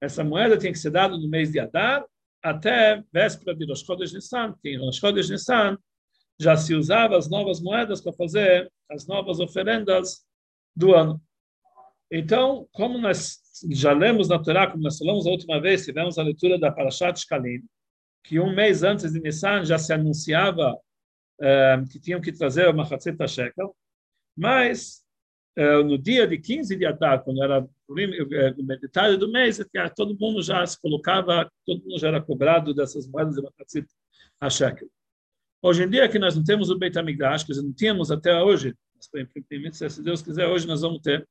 Essa 0.00 0.24
moeda 0.24 0.58
tem 0.58 0.72
que 0.72 0.78
ser 0.78 0.90
dada 0.90 1.16
no 1.16 1.28
mês 1.28 1.52
de 1.52 1.60
Adar 1.60 2.04
até 2.42 3.02
véspera 3.12 3.54
de 3.54 3.66
Rosh 3.66 3.84
Chodesh 3.84 4.12
Nissan, 4.12 4.54
que 4.60 4.70
em 4.70 4.78
Rosh 4.78 4.98
Chodesh 4.98 5.30
Nissan 5.30 5.78
já 6.38 6.56
se 6.56 6.74
usava 6.74 7.16
as 7.16 7.28
novas 7.28 7.60
moedas 7.60 8.00
para 8.00 8.12
fazer 8.12 8.70
as 8.90 9.06
novas 9.06 9.38
oferendas 9.38 10.26
do 10.74 10.94
ano. 10.94 11.22
Então, 12.16 12.68
como 12.70 12.96
nós 12.96 13.40
já 13.72 13.92
lemos 13.92 14.28
na 14.28 14.40
Torá, 14.40 14.70
como 14.70 14.84
nós 14.84 14.96
falamos 14.96 15.26
a 15.26 15.30
última 15.30 15.60
vez, 15.60 15.84
tivemos 15.84 16.16
a 16.16 16.22
leitura 16.22 16.56
da 16.56 16.70
Parashat 16.70 17.18
Shkalim, 17.18 17.64
que 18.22 18.38
um 18.38 18.54
mês 18.54 18.84
antes 18.84 19.12
de 19.12 19.20
Nissan 19.20 19.64
já 19.64 19.80
se 19.80 19.92
anunciava 19.92 20.78
eh, 21.40 21.82
que 21.90 21.98
tinham 21.98 22.20
que 22.20 22.30
trazer 22.30 22.68
uma 22.68 22.84
Hatzeta 22.84 23.26
Shekel, 23.26 23.74
mas 24.36 25.02
eh, 25.56 25.82
no 25.82 25.98
dia 25.98 26.24
de 26.24 26.38
15 26.38 26.76
de 26.76 26.86
Adar, 26.86 27.24
quando 27.24 27.42
era 27.42 27.68
eh, 27.98 28.54
metade 28.62 29.16
do 29.16 29.32
mês, 29.32 29.58
todo 29.96 30.16
mundo 30.16 30.40
já 30.40 30.64
se 30.64 30.80
colocava, 30.80 31.50
todo 31.66 31.82
mundo 31.82 31.98
já 31.98 32.06
era 32.06 32.22
cobrado 32.22 32.72
dessas 32.72 33.08
moedas 33.08 33.34
de 33.34 33.42
Matatzit 33.42 33.88
a 34.40 34.48
shekel. 34.48 34.88
Hoje 35.60 35.82
em 35.82 35.90
dia, 35.90 36.08
que 36.08 36.20
nós 36.20 36.36
não 36.36 36.44
temos 36.44 36.70
o 36.70 36.78
Beit 36.78 36.96
HaMikdash, 36.96 37.42
que 37.42 37.52
não 37.54 37.72
tínhamos 37.72 38.12
até 38.12 38.40
hoje, 38.40 38.72
se 39.00 40.00
Deus 40.00 40.22
quiser, 40.22 40.46
hoje 40.46 40.64
nós 40.64 40.82
vamos 40.82 41.00
ter, 41.00 41.26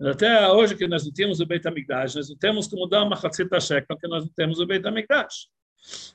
até 0.00 0.48
hoje 0.48 0.76
que 0.76 0.88
nós 0.88 1.04
não 1.04 1.12
temos 1.12 1.40
o 1.40 1.46
Beit 1.46 1.66
HaMikdash, 1.66 2.14
nós 2.14 2.28
não 2.28 2.36
temos 2.36 2.66
como 2.66 2.86
dar 2.86 3.04
uma 3.04 3.16
Hatzita 3.16 3.60
Shekel, 3.60 3.96
que 3.98 4.08
nós 4.08 4.24
não 4.24 4.32
temos 4.32 4.58
o 4.58 4.66
Beit 4.66 4.86
HaMikdash. 4.86 5.48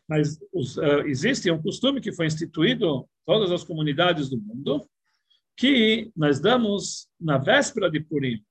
Mas 0.08 0.40
os, 0.54 0.78
uh, 0.78 1.02
existe 1.06 1.50
um 1.52 1.62
costume 1.62 2.02
que 2.02 2.12
foi 2.12 2.26
instituído 2.26 3.02
em 3.02 3.26
todas 3.26 3.52
as 3.52 3.64
comunidades 3.64 4.30
do 4.30 4.38
mundo, 4.38 4.88
que 5.56 6.12
nós 6.16 6.40
damos 6.40 7.08
na 7.20 7.38
véspera 7.38 7.90
de 7.90 8.00
Purim, 8.00 8.44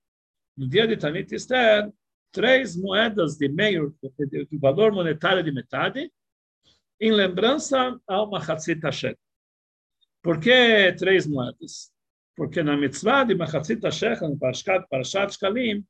no 0.57 0.69
dia 0.69 0.87
de 0.87 0.97
Tanit 0.97 1.35
Esther, 1.35 1.91
três 2.33 2.77
moedas 2.77 3.37
de 3.37 3.49
meio, 3.49 3.97
de 4.29 4.59
valor 4.59 4.93
monetário 4.93 5.43
de 5.43 5.53
metade, 5.53 6.13
em 7.01 7.13
lembrança 7.13 7.99
a 8.07 8.23
uma 8.23 8.39
Hatzit 8.39 8.81
Hashem. 8.83 9.17
Por 10.23 10.41
que 10.41 10.93
três 10.99 11.27
moedas? 11.27 11.93
Porque 12.37 12.62
na 12.62 12.76
mitzvah 12.76 13.24
de 13.24 13.34
Machatzit 13.34 13.82
Hashem, 13.82 14.37
Parashat, 14.39 14.87
Parashat 14.91 15.32
Shkalim, 15.32 15.84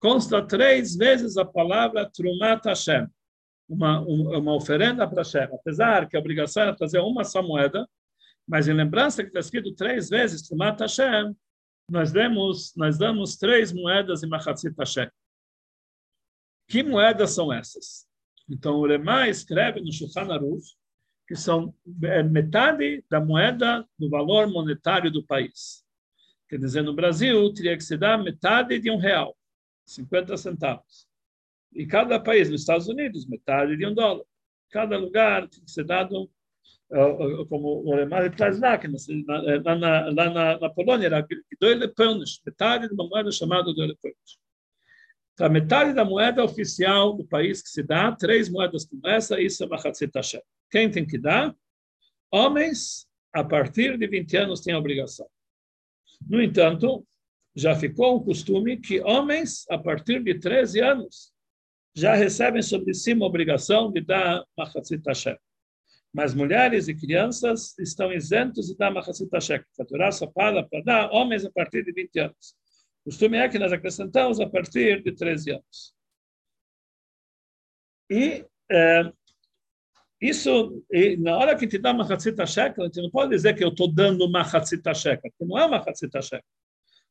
consta 0.00 0.44
três 0.44 0.96
vezes 0.96 1.36
a 1.36 1.44
palavra 1.44 2.10
Trumat 2.10 2.64
Hashem, 2.64 3.06
uma, 3.68 4.00
uma 4.00 4.54
oferenda 4.54 5.06
para 5.06 5.22
Hashem. 5.22 5.48
Apesar 5.54 6.08
que 6.08 6.16
a 6.16 6.20
obrigação 6.20 6.62
era 6.62 6.74
trazer 6.74 6.98
uma 7.00 7.24
só 7.24 7.42
moeda, 7.42 7.86
mas 8.48 8.68
em 8.68 8.72
lembrança 8.72 9.22
que 9.22 9.28
está 9.28 9.40
escrito 9.40 9.74
três 9.74 10.08
vezes 10.08 10.48
Trumat 10.48 10.80
Hashem, 10.80 11.36
nós 11.88 12.10
demos, 12.10 12.72
nós 12.74 12.96
damos 12.96 13.36
três 13.36 13.72
moedas 13.72 14.22
em 14.22 14.28
Machatzit 14.28 14.74
Hashem. 14.78 15.10
Que 16.68 16.82
moedas 16.82 17.32
são 17.32 17.52
essas? 17.52 18.06
Então, 18.48 18.76
o 18.76 18.86
Lema 18.86 19.28
escreve 19.28 19.80
no 19.80 19.92
Shulchan 19.92 20.32
Aruch 20.32 20.64
que 21.26 21.36
são 21.36 21.74
é, 22.02 22.22
metade 22.22 23.04
da 23.08 23.20
moeda 23.20 23.88
do 23.98 24.10
valor 24.10 24.48
monetário 24.48 25.10
do 25.10 25.24
país. 25.24 25.81
Quer 26.52 26.58
dizer, 26.58 26.82
no 26.82 26.92
Brasil, 26.92 27.50
teria 27.54 27.74
que 27.74 27.82
se 27.82 27.96
dar 27.96 28.22
metade 28.22 28.78
de 28.78 28.90
um 28.90 28.98
real, 28.98 29.34
50 29.86 30.36
centavos. 30.36 31.08
E 31.72 31.86
cada 31.86 32.20
país, 32.20 32.50
nos 32.50 32.60
Estados 32.60 32.88
Unidos, 32.88 33.26
metade 33.26 33.74
de 33.74 33.86
um 33.86 33.94
dólar. 33.94 34.22
Cada 34.70 34.98
lugar 34.98 35.48
tem 35.48 35.64
que 35.64 35.70
ser 35.70 35.84
dado, 35.84 36.30
como 37.48 37.82
o 37.86 37.94
Alemão 37.94 38.30
traz 38.32 38.60
lá, 38.60 38.76
que 38.76 38.86
lá, 38.86 39.74
na, 39.76 40.10
lá 40.10 40.30
na, 40.30 40.60
na 40.60 40.68
Polônia 40.68 41.06
era 41.06 41.26
dois 41.58 41.78
lepões, 41.78 42.38
metade 42.44 42.86
de 42.86 42.92
uma 42.92 43.08
moeda 43.08 43.32
chamada 43.32 43.72
dois 43.72 43.88
lepões. 43.88 44.38
Então, 45.32 45.48
metade 45.48 45.94
da 45.94 46.04
moeda 46.04 46.44
oficial 46.44 47.14
do 47.14 47.24
país 47.24 47.62
que 47.62 47.70
se 47.70 47.82
dá, 47.82 48.12
três 48.12 48.50
moedas 48.50 48.84
como 48.84 49.08
essa, 49.08 49.40
isso 49.40 49.64
é 49.64 49.66
Machatzit 49.66 50.12
Hashem. 50.14 50.42
Quem 50.70 50.90
tem 50.90 51.06
que 51.06 51.16
dar? 51.16 51.56
Homens, 52.30 53.06
a 53.32 53.42
partir 53.42 53.96
de 53.96 54.06
20 54.06 54.36
anos, 54.36 54.60
têm 54.60 54.74
a 54.74 54.78
obrigação. 54.78 55.26
No 56.28 56.40
entanto, 56.40 57.06
já 57.54 57.74
ficou 57.74 58.16
um 58.16 58.24
costume 58.24 58.78
que 58.78 59.00
homens, 59.00 59.64
a 59.70 59.78
partir 59.78 60.22
de 60.22 60.38
13 60.38 60.80
anos, 60.80 61.32
já 61.94 62.14
recebem 62.14 62.62
sobre 62.62 62.94
si 62.94 63.12
uma 63.12 63.26
obrigação 63.26 63.92
de 63.92 64.00
dar 64.00 64.44
Machatzit 64.56 65.02
Hashem. 65.06 65.36
Mas 66.12 66.34
mulheres 66.34 66.88
e 66.88 66.94
crianças 66.94 67.78
estão 67.78 68.12
isentos 68.12 68.68
de 68.68 68.76
dar 68.76 68.90
Machatzit 68.90 69.28
Hashem. 69.32 69.62
A 70.00 70.12
só 70.12 70.30
fala 70.32 70.66
para 70.68 70.82
dar 70.82 71.10
homens 71.10 71.44
a 71.44 71.50
partir 71.50 71.84
de 71.84 71.92
20 71.92 72.18
anos. 72.20 72.54
O 73.02 73.10
costume 73.10 73.36
é 73.36 73.48
que 73.48 73.58
nós 73.58 73.72
acrescentamos 73.72 74.40
a 74.40 74.48
partir 74.48 75.02
de 75.02 75.12
13 75.12 75.52
anos. 75.52 75.94
E 78.10 78.44
é, 78.70 79.12
isso, 80.22 80.82
na 81.18 81.36
hora 81.36 81.56
que 81.56 81.66
te 81.66 81.78
dá 81.78 81.92
uma 81.92 82.10
Hatzita 82.10 82.46
Shekel, 82.46 82.84
a 82.84 82.86
gente 82.86 83.02
não 83.02 83.10
pode 83.10 83.30
dizer 83.30 83.54
que 83.54 83.64
eu 83.64 83.68
estou 83.68 83.92
dando 83.92 84.24
uma 84.24 84.40
Hatzita 84.40 84.94
Shekel, 84.94 85.30
porque 85.30 85.44
não 85.44 85.58
é 85.58 85.66
uma 85.66 85.78
Hatzita 85.78 86.22
Shekel. 86.22 86.44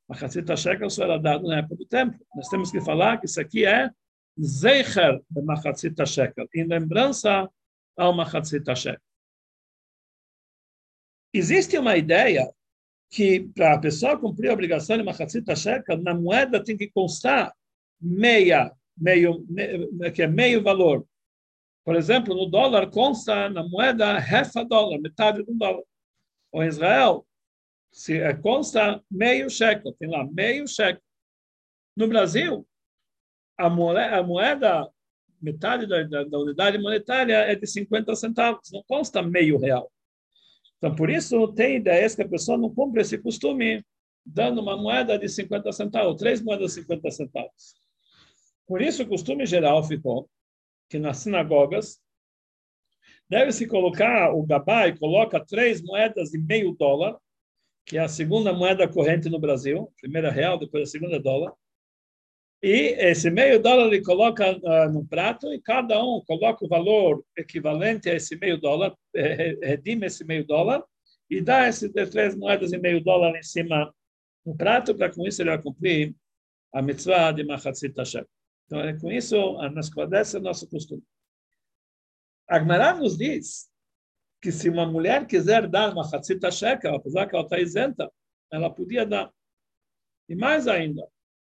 Uma 0.08 0.18
Hatzita 0.18 0.56
Shekel 0.56 0.90
só 0.90 1.04
era 1.04 1.18
dado 1.18 1.48
na 1.48 1.60
época 1.60 1.76
do 1.76 1.86
tempo. 1.86 2.18
Nós 2.36 2.48
temos 2.48 2.72
que 2.72 2.82
falar 2.82 3.18
que 3.18 3.26
isso 3.26 3.40
aqui 3.40 3.66
é 3.66 3.92
Zeicher 4.40 5.22
de 5.30 5.42
Machatzita 5.42 6.06
Shekel, 6.06 6.48
em 6.56 6.66
lembrança 6.66 7.50
ao 7.98 8.14
Machatzita 8.14 8.76
Shekel. 8.76 9.02
Existe 11.34 11.78
uma 11.78 11.96
ideia 11.98 12.50
que 13.10 13.42
para 13.56 13.74
a 13.76 13.80
pessoa 13.80 14.18
cumprir 14.18 14.50
a 14.50 14.54
obrigação 14.54 14.98
de 14.98 15.04
Machatzita 15.04 15.56
Shekel, 15.56 16.02
na 16.02 16.14
moeda 16.14 16.64
tem 16.64 16.78
que 16.78 16.90
constar 16.90 17.54
meia, 18.00 18.72
meio, 18.98 19.46
que 20.14 20.24
é 20.24 20.28
meio 20.28 20.64
valor. 20.64 21.06
Por 21.84 21.96
exemplo, 21.96 22.36
no 22.36 22.46
dólar 22.46 22.90
consta 22.90 23.50
na 23.50 23.68
moeda 23.68 24.18
half 24.18 24.56
a 24.56 24.64
dólar, 24.64 25.00
metade 25.00 25.44
do 25.44 25.54
dólar. 25.54 25.84
Ou 26.52 26.64
em 26.64 26.68
Israel, 26.68 27.26
se 27.92 28.20
é, 28.20 28.34
consta 28.34 29.04
meio 29.10 29.50
shekel, 29.50 29.94
tem 29.94 30.10
lá 30.10 30.26
meio 30.26 30.68
shekel. 30.68 31.02
No 31.96 32.08
Brasil, 32.08 32.68
a 33.58 33.70
moeda, 33.70 34.18
a 34.18 34.24
moeda 34.24 34.90
metade 35.42 35.88
da, 35.88 36.04
da, 36.04 36.24
da, 36.24 36.38
unidade 36.38 36.78
monetária 36.78 37.36
é 37.36 37.56
de 37.56 37.66
50 37.66 38.16
centavos, 38.16 38.72
não 38.72 38.84
consta 38.88 39.22
meio 39.22 39.58
real. 39.58 39.92
Então, 40.78 40.96
por 40.96 41.10
isso, 41.10 41.48
tem 41.54 41.78
ideias 41.78 42.16
que 42.16 42.22
a 42.22 42.28
pessoa 42.28 42.58
não 42.58 42.74
cumpre 42.74 43.02
esse 43.02 43.18
costume, 43.18 43.84
dando 44.26 44.62
uma 44.62 44.78
moeda 44.78 45.18
de 45.18 45.28
50 45.28 45.72
centavos, 45.72 46.18
três 46.18 46.42
moedas 46.42 46.76
de 46.76 46.82
50 46.82 47.12
centavos. 47.12 47.74
Por 48.68 48.82
isso, 48.82 49.04
o 49.04 49.08
costume 49.08 49.46
geral 49.46 49.84
ficou 49.84 50.30
que 50.92 51.00
nas 51.00 51.20
sinagogas 51.20 52.02
deve-se 53.30 53.66
colocar, 53.66 54.34
o 54.34 54.44
gabai 54.44 54.96
coloca 54.98 55.44
três 55.44 55.82
moedas 55.82 56.32
de 56.32 56.38
meio 56.38 56.74
dólar, 56.74 57.18
que 57.86 57.98
é 57.98 58.02
a 58.02 58.10
segunda 58.10 58.52
moeda 58.52 58.86
corrente 58.90 59.30
no 59.30 59.40
Brasil, 59.40 59.90
primeira 60.02 60.30
real, 60.30 60.60
depois 60.60 60.84
a 60.84 60.92
segunda 60.92 61.18
dólar, 61.18 61.54
e 62.62 62.94
esse 63.00 63.32
meio 63.32 63.60
dólar 63.60 63.88
ele 63.88 64.04
coloca 64.04 64.52
uh, 64.52 64.92
no 64.92 65.04
prato 65.08 65.52
e 65.52 65.62
cada 65.62 66.04
um 66.04 66.22
coloca 66.28 66.64
o 66.64 66.68
valor 66.68 67.24
equivalente 67.36 68.10
a 68.10 68.14
esse 68.14 68.36
meio 68.36 68.60
dólar, 68.60 68.94
eh, 69.16 69.58
redime 69.64 70.06
esse 70.06 70.24
meio 70.24 70.46
dólar 70.46 70.84
e 71.28 71.42
dá 71.42 71.66
essas 71.66 71.90
três 72.12 72.36
moedas 72.36 72.70
de 72.70 72.78
meio 72.78 73.02
dólar 73.02 73.36
em 73.36 73.42
cima 73.42 73.92
no 74.46 74.56
prato, 74.56 74.94
para 74.94 75.10
com 75.10 75.26
isso 75.26 75.42
ele 75.42 75.50
vai 75.50 75.62
cumprir 75.62 76.14
a 76.74 76.82
mitzvah 76.82 77.32
de 77.32 77.44
Machatzit 77.44 77.98
Hashem. 77.98 78.26
Então, 78.72 78.80
é 78.80 78.98
com 78.98 79.12
isso, 79.12 79.36
nós 79.36 79.88
esclarece 79.88 80.38
o 80.38 80.40
nosso 80.40 80.66
costume. 80.66 81.04
Agmará 82.48 82.96
nos 82.96 83.18
diz 83.18 83.70
que 84.42 84.50
se 84.50 84.70
uma 84.70 84.86
mulher 84.86 85.28
quiser 85.28 85.68
dar 85.68 85.92
uma 85.92 86.08
Hatzita 86.08 86.50
Shekel, 86.50 86.96
apesar 86.96 87.28
que 87.28 87.36
ela 87.36 87.44
está 87.44 87.60
isenta, 87.60 88.10
ela 88.50 88.74
podia 88.74 89.06
dar. 89.06 89.30
E 90.30 90.36
mais 90.36 90.70
ainda, 90.70 91.06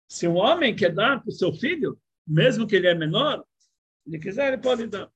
se 0.09 0.27
um 0.27 0.37
homem 0.37 0.75
quer 0.75 0.95
dar 0.95 1.21
para 1.21 1.29
o 1.29 1.35
seu 1.35 1.53
filho, 1.53 2.01
mesmo 2.27 2.67
que 2.67 2.77
ele 2.77 2.87
é 2.87 2.95
menor, 2.95 3.45
ele 4.07 4.19
quiser, 4.19 4.51
ele 4.51 4.63
pode 4.63 4.87
dar. 4.87 5.13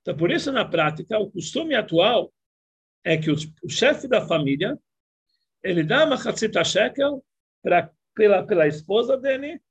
Então, 0.00 0.16
por 0.16 0.32
isso, 0.32 0.50
na 0.50 0.64
prática, 0.64 1.16
o 1.16 1.30
costume 1.30 1.76
atual 1.76 2.34
é 3.04 3.16
que 3.16 3.30
o, 3.30 3.36
o 3.62 3.68
chefe 3.68 4.08
da 4.08 4.26
família, 4.26 4.76
ele 5.62 5.84
dá 5.84 6.04
uma 6.04 6.16
Hatzita 6.16 6.64
Shekel 6.64 7.24
pra, 7.62 7.88
pela, 8.16 8.44
pela 8.44 8.66
esposa 8.66 9.16
dele, 9.16 9.62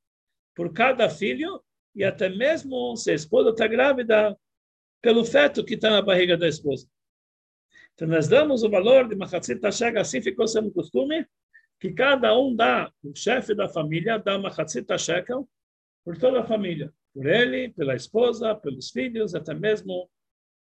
por 0.55 0.73
cada 0.73 1.09
filho, 1.09 1.63
e 1.95 2.03
até 2.03 2.29
mesmo 2.29 2.95
se 2.95 3.11
a 3.11 3.15
esposa 3.15 3.49
está 3.49 3.67
grávida, 3.67 4.37
pelo 5.01 5.25
feto 5.25 5.63
que 5.63 5.73
está 5.75 5.89
na 5.89 6.01
barriga 6.01 6.37
da 6.37 6.47
esposa. 6.47 6.87
Então, 7.93 8.07
nós 8.07 8.27
damos 8.27 8.63
o 8.63 8.69
valor 8.69 9.07
de 9.07 9.15
Machatzita 9.15 9.71
Shega, 9.71 10.01
assim 10.01 10.21
ficou 10.21 10.47
sendo 10.47 10.71
costume, 10.71 11.27
que 11.83 11.91
cada 11.91 12.33
um 12.39 12.55
dá, 12.55 12.89
o 13.03 13.13
chefe 13.13 13.53
da 13.53 13.67
família 13.67 14.17
dá 14.17 14.37
uma 14.37 14.47
Hatzita 14.47 14.97
Shekel 14.97 15.45
por 16.05 16.17
toda 16.17 16.39
a 16.39 16.45
família, 16.45 16.93
por 17.13 17.25
ele, 17.25 17.73
pela 17.73 17.93
esposa, 17.93 18.55
pelos 18.55 18.89
filhos, 18.89 19.35
até 19.35 19.53
mesmo 19.53 20.09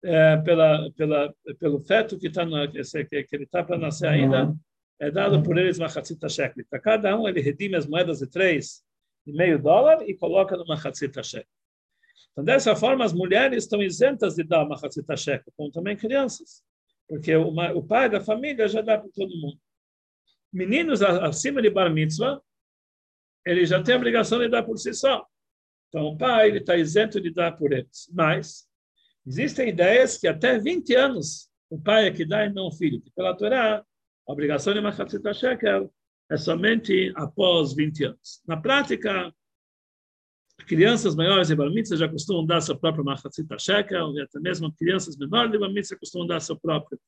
é, 0.01 0.37
pela, 0.37 0.89
pela, 0.93 1.35
pelo 1.59 1.81
feto 1.81 2.17
que, 2.17 2.29
tá 2.29 2.45
na, 2.45 2.67
que, 2.69 2.81
que 2.81 3.35
ele 3.35 3.43
está 3.43 3.61
para 3.61 3.77
nascer 3.77 4.07
ainda, 4.07 4.55
é 4.97 5.11
dado 5.11 5.43
por 5.43 5.57
eles 5.57 5.77
uma 5.77 5.87
Hatzita 5.87 6.29
Shekel. 6.29 6.65
Para 6.69 6.79
cada 6.79 7.19
um, 7.19 7.27
ele 7.27 7.41
redime 7.41 7.75
as 7.75 7.85
moedas 7.85 8.19
de 8.19 8.27
três 8.29 8.81
meio 9.33 9.61
dólar 9.61 10.07
e 10.07 10.15
coloca 10.15 10.55
numa 10.57 10.75
Hatzita 10.75 11.23
Shekel. 11.23 11.47
Então, 12.31 12.43
dessa 12.43 12.75
forma, 12.75 13.03
as 13.03 13.13
mulheres 13.13 13.63
estão 13.63 13.81
isentas 13.81 14.35
de 14.35 14.43
dar 14.43 14.63
uma 14.65 14.75
Hatzita 14.75 15.15
Shekel, 15.15 15.53
como 15.55 15.71
também 15.71 15.95
crianças, 15.95 16.63
porque 17.07 17.35
o, 17.35 17.49
o 17.75 17.83
pai 17.83 18.09
da 18.09 18.21
família 18.21 18.67
já 18.67 18.81
dá 18.81 18.97
para 18.97 19.09
todo 19.09 19.35
mundo 19.37 19.59
meninos 20.51 21.01
acima 21.01 21.61
de 21.61 21.69
bar 21.69 21.91
mitzvah, 21.91 22.41
ele 23.45 23.65
já 23.65 23.81
tem 23.81 23.95
a 23.95 23.97
obrigação 23.97 24.39
de 24.39 24.49
dar 24.49 24.63
por 24.63 24.77
si 24.77 24.93
só. 24.93 25.25
Então, 25.87 26.05
o 26.05 26.17
pai 26.17 26.49
está 26.57 26.75
isento 26.75 27.21
de 27.21 27.31
dar 27.31 27.53
por 27.53 27.71
eles. 27.71 28.09
Mas 28.13 28.67
existem 29.25 29.69
ideias 29.69 30.17
que 30.17 30.27
até 30.27 30.59
20 30.59 30.93
anos 30.95 31.49
o 31.69 31.79
pai 31.79 32.07
é 32.07 32.11
que 32.11 32.25
dá 32.25 32.45
e 32.45 32.53
não 32.53 32.67
o 32.67 32.71
filho. 32.71 33.01
Que 33.01 33.11
pela 33.11 33.35
Torá, 33.35 33.77
a 33.77 34.31
obrigação 34.31 34.73
de 34.73 34.81
Machatzita 34.81 35.33
Shekel 35.33 35.91
é 36.29 36.37
somente 36.37 37.11
após 37.15 37.73
20 37.73 38.05
anos. 38.05 38.41
Na 38.47 38.55
prática, 38.55 39.33
crianças 40.67 41.15
maiores 41.15 41.47
de 41.47 41.55
bar 41.55 41.69
mitzvah 41.71 41.97
já 41.97 42.07
costumam 42.07 42.45
dar 42.45 42.61
seu 42.61 42.77
próprio 42.77 43.03
machatzita 43.03 43.57
shekel, 43.57 44.13
e 44.15 44.21
até 44.21 44.39
mesmo 44.39 44.71
crianças 44.73 45.17
menores 45.17 45.51
de 45.51 45.57
bar 45.57 45.71
mitzvah 45.71 45.97
costumam 45.97 46.27
dar 46.27 46.39
seu 46.39 46.59
próprio. 46.59 46.99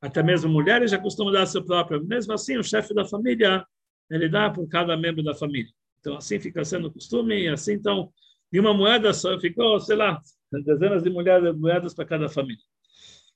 Até 0.00 0.22
mesmo 0.22 0.50
mulheres 0.50 0.90
já 0.90 0.98
costumam 0.98 1.32
dar 1.32 1.46
seu 1.46 1.64
próprio. 1.64 2.04
Mesmo 2.04 2.32
assim, 2.32 2.56
o 2.56 2.62
chefe 2.62 2.94
da 2.94 3.04
família, 3.04 3.66
ele 4.10 4.28
dá 4.28 4.50
por 4.50 4.66
cada 4.68 4.96
membro 4.96 5.22
da 5.22 5.34
família. 5.34 5.72
Então, 6.00 6.16
assim 6.16 6.38
fica 6.38 6.64
sendo 6.64 6.88
o 6.88 6.92
costume, 6.92 7.42
e 7.42 7.48
assim, 7.48 7.72
então, 7.72 8.12
de 8.52 8.60
uma 8.60 8.72
moeda 8.72 9.12
só 9.12 9.38
ficou, 9.38 9.80
sei 9.80 9.96
lá, 9.96 10.20
dezenas 10.64 11.02
de 11.02 11.10
moedas, 11.10 11.94
para 11.94 12.04
cada 12.04 12.28
família. 12.28 12.62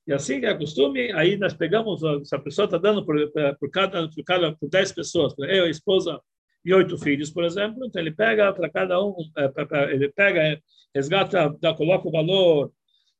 E 0.06 0.12
assim 0.12 0.44
é 0.44 0.54
costume, 0.54 1.12
aí 1.12 1.36
nós 1.36 1.54
pegamos, 1.54 2.00
se 2.24 2.34
a 2.34 2.38
pessoa 2.38 2.64
está 2.64 2.76
dando 2.76 3.04
por, 3.04 3.16
por, 3.58 3.70
cada, 3.70 4.08
por, 4.08 4.24
cada, 4.24 4.52
por 4.56 4.68
10 4.68 4.92
pessoas, 4.92 5.32
eu, 5.38 5.64
a 5.64 5.70
esposa, 5.70 6.20
e 6.64 6.72
oito 6.74 6.96
filhos, 6.98 7.30
por 7.30 7.44
exemplo, 7.44 7.84
então 7.86 8.00
ele 8.00 8.12
pega 8.12 8.52
para 8.52 8.70
cada 8.70 9.02
um, 9.04 9.14
é, 9.36 9.92
ele 9.92 10.12
pega, 10.12 10.60
resgata, 10.94 11.56
dá, 11.60 11.74
coloca 11.74 12.08
o 12.08 12.12
valor 12.12 12.72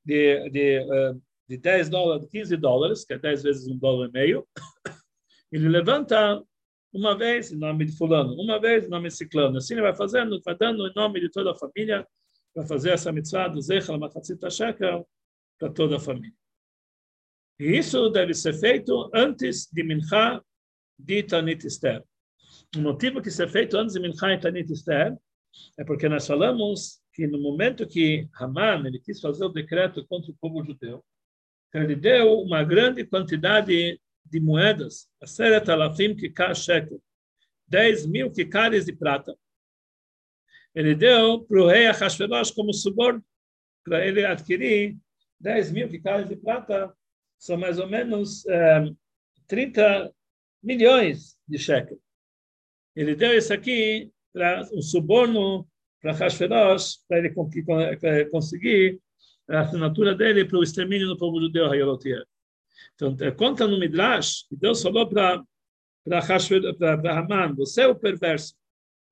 de, 0.04 0.48
de, 0.50 0.86
de 1.48 1.56
10 1.56 1.88
dólares, 1.88 2.28
15 2.30 2.56
dólares, 2.56 3.04
que 3.04 3.14
é 3.14 3.18
10 3.18 3.42
vezes 3.42 3.68
um 3.68 3.76
dólar 3.76 4.08
e 4.08 4.12
meio, 4.12 4.46
ele 5.50 5.68
levanta 5.68 6.42
uma 6.92 7.16
vez 7.16 7.50
em 7.50 7.56
nome 7.56 7.84
de 7.84 7.96
fulano, 7.96 8.34
uma 8.34 8.60
vez 8.60 8.84
em 8.84 8.88
nome 8.88 9.08
de 9.08 9.14
ciclano. 9.14 9.56
Assim 9.56 9.74
ele 9.74 9.82
vai 9.82 9.94
fazendo, 9.94 10.40
vai 10.44 10.56
dando 10.56 10.86
em 10.86 10.92
nome 10.94 11.20
de 11.20 11.30
toda 11.30 11.52
a 11.52 11.54
família, 11.54 12.06
vai 12.54 12.66
fazer 12.66 12.90
essa 12.90 13.10
mitzvah 13.10 13.48
do 13.48 13.60
Zechel 13.60 13.98
Machatzit 13.98 14.38
Shekel 14.50 15.08
para 15.58 15.70
toda 15.70 15.96
a 15.96 16.00
família. 16.00 16.41
E 17.59 17.76
isso 17.76 18.09
deve 18.11 18.34
ser 18.34 18.55
feito 18.55 19.11
antes 19.14 19.68
de 19.72 19.82
Mincha 19.82 20.42
de 20.98 21.22
Tanit 21.22 21.66
Esther. 21.66 22.03
O 22.76 22.80
motivo 22.80 23.20
que 23.20 23.28
isso 23.28 23.42
é 23.42 23.48
feito 23.48 23.76
antes 23.76 23.94
de 23.94 24.00
Mincha 24.00 24.32
e 24.32 24.38
Tanit 24.38 24.72
Esther 24.72 25.16
é 25.78 25.84
porque 25.84 26.09
nós 26.09 26.26
falamos 26.26 27.00
que 27.12 27.26
no 27.26 27.40
momento 27.40 27.86
que 27.86 28.28
Haman 28.34 28.86
ele 28.86 28.98
quis 28.98 29.20
fazer 29.20 29.44
o 29.44 29.50
decreto 29.50 30.07
contra 30.07 30.30
o 30.30 30.36
povo 30.40 30.64
judeu, 30.64 31.05
ele 31.74 31.94
deu 31.94 32.40
uma 32.40 32.64
grande 32.64 33.05
quantidade 33.05 34.00
de 34.24 34.40
moedas, 34.40 35.09
a 35.20 35.26
Seret 35.26 35.70
Alafim 35.70 36.14
Kikar 36.14 36.55
Shekel, 36.55 37.03
10 37.68 38.07
mil 38.07 38.30
kikares 38.30 38.84
de 38.84 38.92
prata. 38.92 39.36
Ele 40.74 40.94
deu 40.94 41.42
para 41.44 41.62
o 41.62 41.66
rei 41.68 41.86
Ahasverosh 41.86 42.50
como 42.50 42.72
suborno, 42.72 43.24
para 43.84 44.07
ele 44.07 44.24
adquirir 44.24 44.96
10 45.40 45.72
mil 45.72 45.88
kikares 45.88 46.28
de 46.28 46.36
prata, 46.36 46.94
são 47.43 47.57
mais 47.57 47.80
ou 47.80 47.88
menos 47.88 48.47
é, 48.47 48.86
eh, 48.86 48.93
30 49.49 50.14
milhões 50.62 51.36
de 51.49 51.59
shekel. 51.59 51.99
Ele 52.95 53.16
deu 53.16 53.36
isso 53.36 53.53
aqui 53.53 54.12
para 54.32 54.62
um 54.72 54.80
suborno 54.80 55.66
para 56.01 56.12
Hashverosh, 56.12 56.99
para 57.09 57.18
ele 57.18 58.30
conseguir 58.30 59.01
a 59.49 59.62
assinatura 59.62 60.14
dele 60.14 60.45
para 60.45 60.57
o 60.57 60.62
extermínio 60.62 61.09
do 61.09 61.18
povo 61.18 61.40
judeu, 61.40 61.66
Hayolotier. 61.66 62.24
Então, 62.95 63.16
é, 63.20 63.32
conta 63.32 63.66
no 63.66 63.78
Midrash, 63.78 64.47
que 64.49 64.55
Deus 64.55 64.80
falou 64.80 65.09
para 65.09 65.43
para 66.05 67.18
Haman, 67.18 67.55
você 67.55 67.82
é 67.82 67.86
o 67.86 67.95
perverso. 67.95 68.55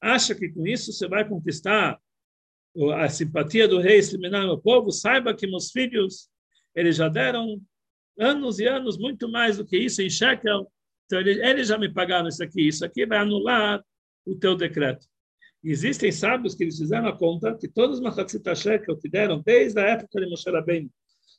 Acha 0.01 0.35
que 0.35 0.49
com 0.49 0.67
isso 0.67 0.93
você 0.93 1.07
vai 1.07 1.29
conquistar 1.29 2.01
a 2.97 3.09
simpatia 3.09 3.69
do 3.69 3.81
rei 3.81 3.99
exterminar 3.99 4.51
o 4.51 4.61
povo? 4.61 4.91
Saiba 4.91 5.35
que 5.35 5.47
meus 5.47 5.71
filhos, 5.71 6.29
eles 6.75 6.97
já 6.97 7.09
deram 7.09 7.61
anos 8.21 8.59
e 8.59 8.67
anos, 8.67 8.99
muito 8.99 9.29
mais 9.29 9.57
do 9.57 9.65
que 9.65 9.79
isso 9.79 10.03
em 10.03 10.11
shekel. 10.11 10.71
Então, 11.07 11.21
eles, 11.21 11.69
já 11.69 11.77
me 11.77 11.93
pagaram 11.93 12.29
isso 12.29 12.43
aqui. 12.43 12.69
Isso 12.69 12.85
aqui 12.85 13.07
vai 13.07 13.19
anular 13.19 13.83
o 14.25 14.37
teu 14.37 14.55
decreto. 14.55 15.07
Existem 15.63 16.13
sábios 16.13 16.55
que 16.55 16.65
eles 16.65 16.79
fizeram 16.79 17.09
a 17.09 17.17
conta 17.17 17.57
que 17.57 17.69
todos 17.69 17.97
os 17.97 18.03
Machatzit 18.03 18.43
Shekel 18.55 18.97
que 18.97 19.09
deram 19.09 19.43
desde 19.45 19.79
a 19.81 19.85
época 19.85 20.21
de 20.21 20.29
Moshe 20.29 20.51
Rabbeinu 20.51 20.91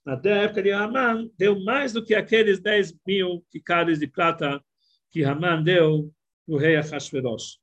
até 0.06 0.34
a 0.34 0.44
época 0.44 0.64
de 0.64 0.72
Haman, 0.72 1.30
deu 1.38 1.60
mais 1.64 1.94
do 1.94 2.04
que 2.04 2.16
aqueles 2.16 2.60
10 2.60 2.96
mil 3.06 3.46
kikares 3.52 4.00
de 4.00 4.08
prata 4.08 4.62
que 5.12 5.24
Haman 5.24 5.64
deu 5.64 6.12
para 6.46 6.56
o 6.56 6.58
rei 6.58 6.76
Ahasverosh. 6.76 7.60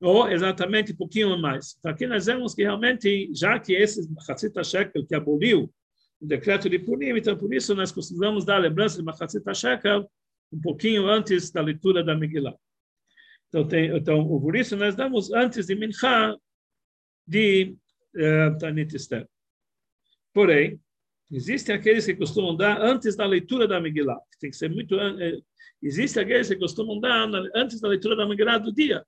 Ou 0.00 0.28
exatamente 0.28 0.92
um 0.92 0.96
pouquinho 0.96 1.36
mais. 1.38 1.76
Então 1.78 1.90
aqui 1.90 2.06
nós 2.06 2.26
vemos 2.26 2.54
que 2.54 2.62
realmente, 2.62 3.30
já 3.34 3.58
que 3.58 3.74
esse 3.74 4.10
Machatzit 4.12 4.64
Shekel 4.64 5.06
que 5.06 5.14
aboliu 5.14 5.72
o 6.20 6.26
decreto 6.26 6.68
de 6.68 6.78
Purim, 6.78 7.16
então 7.16 7.36
por 7.36 7.52
isso 7.54 7.74
nós 7.74 7.92
costumamos 7.92 8.44
dar 8.44 8.56
a 8.56 8.60
lembrança 8.60 8.96
de 8.96 9.04
Machatzit 9.04 9.42
Shekel 9.54 10.10
um 10.52 10.60
pouquinho 10.60 11.06
antes 11.06 11.50
da 11.50 11.60
leitura 11.60 12.02
da 12.02 12.16
Megillah. 12.16 12.56
Então, 13.48 13.66
tem, 13.66 13.96
então 13.96 14.26
por 14.40 14.56
isso 14.56 14.76
nós 14.76 14.94
damos 14.94 15.32
antes 15.32 15.66
de 15.66 15.74
Mincha 15.74 16.36
de 17.26 17.76
uh, 18.16 18.58
Tanit 18.58 18.94
Esther. 18.94 19.26
Porém, 20.32 20.80
existem 21.30 21.74
aqueles 21.74 22.04
que 22.06 22.14
costumam 22.14 22.56
dar 22.56 22.80
antes 22.80 23.16
da 23.16 23.26
leitura 23.26 23.66
da 23.68 23.80
Megillah, 23.80 24.20
que 24.32 24.38
tem 24.38 24.50
que 24.50 24.56
ser 24.56 24.70
muito... 24.70 24.96
Uh, 24.96 25.42
existem 25.82 26.22
aqueles 26.22 26.48
que 26.48 26.56
costumam 26.56 26.98
dar 26.98 27.28
antes 27.54 27.80
da 27.80 27.88
leitura 27.88 28.16
da 28.16 28.26
Megillah 28.26 28.58
do 28.58 28.72
dia. 28.72 29.04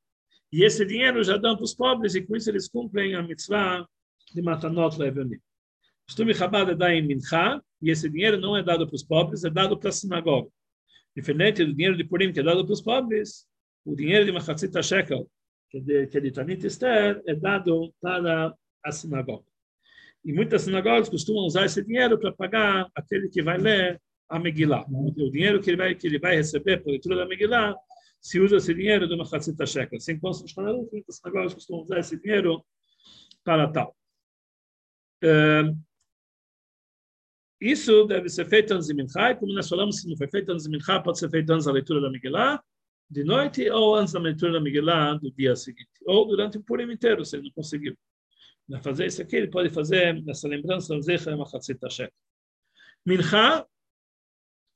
E 0.53 0.65
esse 0.65 0.85
dinheiro 0.85 1.23
já 1.23 1.37
dão 1.37 1.57
para 1.57 1.65
os 1.65 1.75
pobres 1.75 2.15
e 2.15 2.23
com 2.23 2.37
isso 2.37 2.51
eles 2.51 2.69
cumprem 2.69 3.15
a 3.15 3.23
mitzvah 3.23 3.87
de 4.35 4.43
Matanot 4.43 4.99
Levonim. 4.99 5.39
Costume 6.11 6.35
Chabad 6.35 6.69
é 6.69 6.75
dar 6.75 6.93
em 6.93 7.07
Mincha 7.07 7.63
e 7.81 7.89
esse 7.89 8.11
dinheiro 8.11 8.37
não 8.37 8.57
é 8.57 8.65
dado 8.65 8.85
para 8.85 8.97
os 8.97 9.03
pobres, 9.05 9.45
é 9.45 9.49
dado 9.49 9.79
para 9.79 9.91
a 9.91 9.93
sinagoga. 9.93 10.51
Diferente 11.15 11.65
do 11.65 11.73
dinheiro 11.73 11.97
de 11.97 12.03
Purim 12.03 12.33
que 12.33 12.41
é 12.41 12.43
dado 12.43 12.65
para 12.65 12.73
os 12.73 12.81
pobres, 12.81 13.47
o 13.85 13.95
dinheiro 13.95 14.25
de 14.25 14.33
Machatzit 14.33 14.73
Shekel, 14.83 15.31
que 15.71 15.79
é 15.79 15.81
de, 15.81 16.07
que 16.09 16.19
é 16.19 16.21
de 16.21 16.33
Tanit 16.33 16.67
Esther, 16.67 17.23
é 17.25 17.33
dado 17.33 17.95
para 18.01 18.53
a 18.85 18.91
sinagoga. 18.91 19.45
E 20.25 20.33
muitas 20.33 20.63
sinagogas 20.63 21.09
costumam 21.09 21.45
usar 21.45 21.65
esse 21.65 21.81
dinheiro 21.85 22.19
para 22.19 22.33
pagar 22.33 22.91
aquele 22.93 23.29
que 23.29 23.41
vai 23.41 23.59
ler 23.59 24.03
a 24.29 24.37
Megillah. 24.37 24.85
O 24.91 25.31
dinheiro 25.31 25.61
que 25.61 25.71
ele 25.71 25.77
vai, 25.77 25.95
que 25.95 26.09
ele 26.09 26.19
vai 26.19 26.35
receber 26.35 26.83
por 26.83 26.91
leitura 26.91 27.15
da 27.15 27.25
Megillah, 27.25 27.77
se 28.21 28.41
usa 28.41 28.57
esse 28.57 28.75
dinheiro 28.75 29.07
de 29.07 29.17
Machatzit 29.17 29.65
Shekel. 29.65 29.97
Assim 29.97 30.19
como 30.19 30.35
muitas 30.91 31.19
sinagogas 31.19 31.55
costumam 31.55 31.85
usar 31.85 32.01
esse 32.01 32.21
dinheiro 32.21 32.65
para 33.45 33.69
tal. 33.69 33.97
Uh, 35.23 35.79
isso 37.61 38.05
deve 38.05 38.29
ser 38.29 38.47
feito 38.47 38.73
antes 38.73 38.87
de 38.87 38.95
Minchá, 38.95 39.35
como 39.35 39.53
nós 39.53 39.69
falamos, 39.69 40.01
se 40.01 40.09
não 40.09 40.17
foi 40.17 40.29
feito 40.29 40.51
antes 40.51 40.65
de 40.65 40.71
Minchá, 40.71 41.01
pode 41.01 41.19
ser 41.19 41.29
feito 41.29 41.51
antes 41.53 41.67
da 41.67 41.73
leitura 41.73 42.01
da 42.01 42.11
Megillah, 42.11 42.63
de 43.11 43.25
noite, 43.25 43.69
ou 43.71 43.95
antes 43.97 44.15
da 44.15 44.21
leitura 44.21 44.53
da 44.53 44.61
Megillah 44.61 45.15
do 45.15 45.31
dia 45.33 45.55
seguinte, 45.55 45.91
ou 46.07 46.27
durante 46.27 46.59
o 46.59 46.63
Purim 46.63 46.91
inteiro, 46.91 47.25
se 47.25 47.37
ele 47.37 47.45
não 47.45 47.53
conseguiu. 47.53 47.97
Para 48.69 48.81
fazer 48.81 49.07
isso 49.07 49.21
aqui, 49.21 49.37
ele 49.37 49.49
pode 49.49 49.69
fazer 49.69 50.23
essa 50.29 50.47
lembrança. 50.47 50.95
Minchá, 53.05 53.67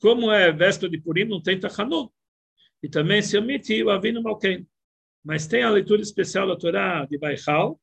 como 0.01 0.31
é 0.33 0.53
véspera 0.53 0.91
de 0.91 1.01
Purim, 1.01 1.25
não 1.25 1.41
tem 1.41 1.59
Tachanut. 1.59 2.13
E 2.83 2.89
também 2.89 3.23
se 3.23 3.39
omite 3.39 3.83
o 3.83 3.91
Avinu 3.91 4.23
Malken. 4.23 4.67
Mas 5.25 5.47
tem 5.47 5.63
a 5.63 5.71
leitura 5.71 6.03
especial 6.03 6.47
da 6.47 6.57
Torá 6.57 7.07
de 7.07 7.17
Baihal 7.17 7.81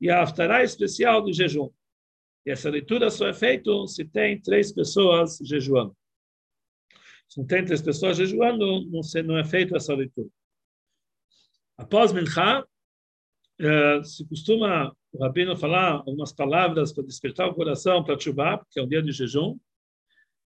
e 0.00 0.08
a 0.08 0.22
Haftará 0.22 0.62
especial 0.62 1.22
do 1.22 1.32
jejum. 1.32 1.70
E 2.46 2.52
essa 2.52 2.70
leitura 2.70 3.10
só 3.10 3.26
é 3.26 3.34
feita 3.34 3.70
se 3.88 4.04
tem 4.04 4.40
três 4.40 4.72
pessoas 4.72 5.38
jejuando. 5.42 5.96
Se 7.28 7.40
não 7.40 7.46
tem 7.46 7.64
três 7.64 7.82
pessoas 7.82 8.16
jejuando, 8.16 8.88
não, 8.88 9.02
se, 9.02 9.20
não 9.20 9.36
é 9.36 9.44
feita 9.44 9.76
essa 9.76 9.92
leitura. 9.92 10.28
Após 11.76 12.12
Mincha, 12.12 12.64
eh, 13.58 14.02
se 14.04 14.24
costuma 14.28 14.96
o 15.12 15.24
Rabino 15.24 15.56
falar 15.56 15.94
algumas 15.94 16.32
palavras 16.32 16.92
para 16.92 17.04
despertar 17.04 17.48
o 17.48 17.54
coração 17.54 18.04
para 18.04 18.16
Tchubá, 18.16 18.64
que 18.70 18.78
é 18.78 18.82
um 18.82 18.88
dia 18.88 19.02
de 19.02 19.10
jejum, 19.10 19.58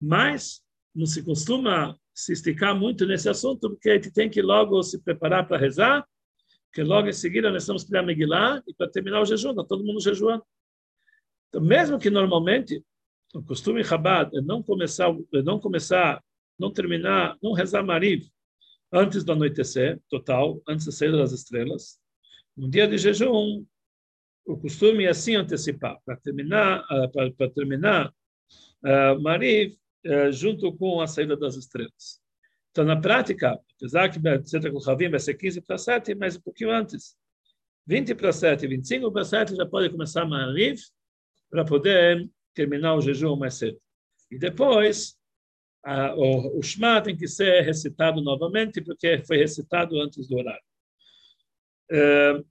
mas 0.00 0.62
não 0.94 1.04
se 1.04 1.22
costuma 1.24 1.98
se 2.14 2.32
esticar 2.32 2.76
muito 2.76 3.06
nesse 3.06 3.28
assunto, 3.28 3.70
porque 3.70 3.90
a 3.90 3.94
gente 3.94 4.12
tem 4.12 4.30
que 4.30 4.40
logo 4.40 4.82
se 4.84 5.02
preparar 5.02 5.48
para 5.48 5.58
rezar, 5.58 6.06
porque 6.66 6.82
logo 6.82 7.08
em 7.08 7.12
seguida 7.12 7.50
nós 7.50 7.64
estamos 7.64 7.84
para 7.84 8.02
Megillah 8.02 8.62
e 8.68 8.74
para 8.74 8.88
terminar 8.88 9.20
o 9.20 9.24
jejum, 9.24 9.50
está 9.50 9.64
todo 9.64 9.84
mundo 9.84 10.00
jejuando. 10.00 10.44
Então, 11.48 11.60
mesmo 11.60 11.98
que 11.98 12.10
normalmente 12.10 12.82
o 13.34 13.42
costume 13.42 13.84
Chabad 13.84 14.34
é 14.36 14.40
não 14.40 14.62
começar, 14.62 15.10
é 15.34 15.42
não 15.42 15.58
começar, 15.58 16.22
não 16.58 16.72
terminar, 16.72 17.36
não 17.42 17.52
rezar 17.52 17.82
Mariv 17.82 18.28
antes 18.92 19.22
do 19.22 19.32
anoitecer, 19.32 20.00
total, 20.08 20.62
antes 20.66 20.86
da 20.86 20.92
saída 20.92 21.18
das 21.18 21.32
estrelas. 21.32 21.98
Um 22.56 22.68
dia 22.68 22.88
de 22.88 22.96
jejum, 22.96 23.64
o 24.46 24.56
costume 24.56 25.04
é 25.04 25.08
assim 25.08 25.36
antecipar, 25.36 25.98
para 26.04 26.16
terminar, 26.16 26.84
uh, 26.90 27.34
para, 27.36 27.50
terminar 27.50 28.08
uh, 28.08 29.20
Mariv 29.20 29.76
uh, 30.06 30.32
junto 30.32 30.72
com 30.74 31.00
a 31.00 31.06
saída 31.06 31.36
das 31.36 31.54
estrelas. 31.54 32.20
Então, 32.70 32.84
na 32.84 32.98
prática, 32.98 33.58
apesar 33.76 34.08
que 34.08 34.70
com 34.70 34.78
Ravim 34.78 35.10
vai 35.10 35.20
ser 35.20 35.34
15 35.34 35.60
para 35.62 35.76
7, 35.76 36.14
mas 36.14 36.36
um 36.36 36.40
pouquinho 36.40 36.70
antes. 36.70 37.16
20 37.86 38.14
para 38.14 38.32
7, 38.32 38.66
25 38.66 39.10
para 39.10 39.24
7 39.24 39.56
já 39.56 39.66
pode 39.66 39.90
começar 39.90 40.24
Mariv, 40.24 40.80
para 41.50 41.64
poder 41.64 42.28
terminar 42.54 42.94
o 42.94 43.00
jejum 43.00 43.36
mais 43.36 43.54
cedo. 43.54 43.80
E 44.30 44.38
depois, 44.38 45.16
a, 45.84 46.14
o, 46.14 46.58
o 46.58 46.62
Shema 46.62 47.00
tem 47.00 47.16
que 47.16 47.26
ser 47.26 47.62
recitado 47.62 48.20
novamente, 48.20 48.80
porque 48.80 49.22
foi 49.26 49.38
recitado 49.38 50.00
antes 50.00 50.28
do 50.28 50.36
horário. 50.36 50.62
É, 51.90 52.44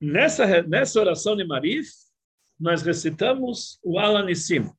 nessa, 0.00 0.62
nessa 0.62 1.00
oração 1.00 1.36
de 1.36 1.44
Marif, 1.44 1.88
nós 2.58 2.82
recitamos 2.82 3.78
o 3.82 3.98
Alanissim. 3.98 4.70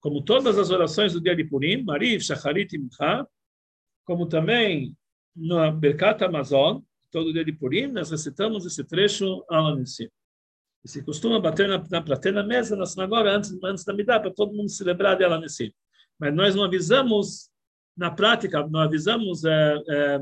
Como 0.00 0.22
todas 0.22 0.58
as 0.58 0.70
orações 0.70 1.12
do 1.12 1.20
dia 1.20 1.36
de 1.36 1.44
Purim, 1.44 1.82
Marif, 1.82 2.24
Shacharit 2.24 2.74
e 2.74 2.78
Mincha, 2.78 3.26
como 4.04 4.26
também 4.26 4.96
no 5.34 5.72
Berkat 5.72 6.22
Amazon, 6.24 6.80
todo 7.10 7.32
dia 7.32 7.44
de 7.44 7.52
Purim, 7.52 7.88
nós 7.88 8.10
recitamos 8.10 8.64
esse 8.64 8.82
trecho 8.84 9.44
Alanissim. 9.50 10.08
E 10.86 10.88
se 10.88 11.02
costuma 11.02 11.40
bater 11.40 11.66
na, 11.66 11.78
na, 11.78 12.32
na 12.32 12.42
mesa 12.44 12.76
na 12.76 12.86
sinagoga 12.86 13.28
antes, 13.32 13.52
antes 13.64 13.84
da 13.84 13.92
Midah, 13.92 14.20
para 14.20 14.30
todo 14.30 14.54
mundo 14.54 14.68
se 14.68 14.84
lembrar 14.84 15.16
dela 15.16 15.36
nesse. 15.36 15.74
Mas 16.16 16.32
nós 16.32 16.54
não 16.54 16.62
avisamos, 16.62 17.50
na 17.96 18.08
prática, 18.08 18.64
não 18.68 18.78
avisamos, 18.78 19.44
é, 19.44 19.82
é, 19.88 20.20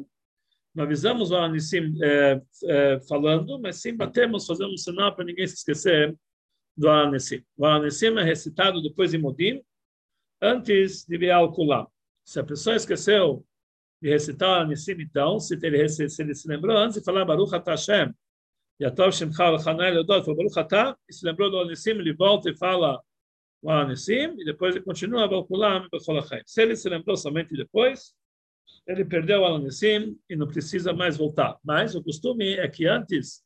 não 0.74 0.84
avisamos 0.84 1.30
o 1.30 1.36
Anissim 1.36 1.94
é, 2.02 2.40
é, 2.64 3.00
falando, 3.06 3.60
mas 3.60 3.76
sim 3.76 3.94
batemos, 3.94 4.46
fazemos 4.46 4.72
um 4.72 4.78
sinal 4.78 5.14
para 5.14 5.26
ninguém 5.26 5.46
se 5.46 5.56
esquecer 5.56 6.16
do 6.74 6.88
Anissim. 6.88 7.44
O 7.58 7.66
Anissim 7.66 8.16
é 8.18 8.22
recitado 8.22 8.82
depois 8.82 9.10
de 9.10 9.18
Modim, 9.18 9.62
antes 10.40 11.04
de 11.04 11.18
Bial 11.18 11.52
Kulam. 11.52 11.86
Se 12.24 12.40
a 12.40 12.44
pessoa 12.44 12.74
esqueceu 12.74 13.44
e 14.00 14.08
recitar 14.08 14.62
Anissim, 14.62 14.96
então, 14.98 15.38
se 15.38 15.58
ele, 15.62 15.86
se 15.90 16.22
ele 16.22 16.34
se 16.34 16.48
lembrou 16.48 16.74
antes 16.74 16.98
de 16.98 17.04
falar 17.04 17.26
Baruch 17.26 17.54
Atah 18.81 19.05
Hashem, 19.05 19.29
Yatov 19.29 19.35
Shemcha 19.35 19.51
L'Chanai 19.51 19.91
Leodot, 19.91 20.23
falou 20.23 20.37
Baruch 20.37 20.57
Atah, 20.57 20.95
e 21.07 21.13
se 21.13 21.25
lembrou 21.25 21.49
do 21.49 21.59
Anissim, 21.59 21.91
ele 21.91 22.13
volta 22.13 22.49
e 22.49 22.57
fala 22.57 23.01
o 23.61 23.69
Anissim, 23.69 24.35
e 24.37 24.45
depois 24.45 24.75
ele 24.75 24.83
continua 24.83 25.27
Balkulam 25.27 25.87
Becholachem. 25.91 26.41
Se 26.45 26.61
ele 26.61 26.75
se 26.75 26.87
lembrou 26.89 27.17
somente 27.17 27.55
depois, 27.55 28.13
ele 28.87 29.03
perdeu 29.03 29.41
o 29.41 29.45
Anissim 29.45 30.17
e 30.29 30.35
não 30.35 30.47
precisa 30.47 30.93
mais 30.93 31.17
voltar. 31.17 31.57
Mas 31.63 31.95
o 31.95 32.03
costume 32.03 32.53
é 32.53 32.67
que 32.67 32.85
antes 32.85 33.43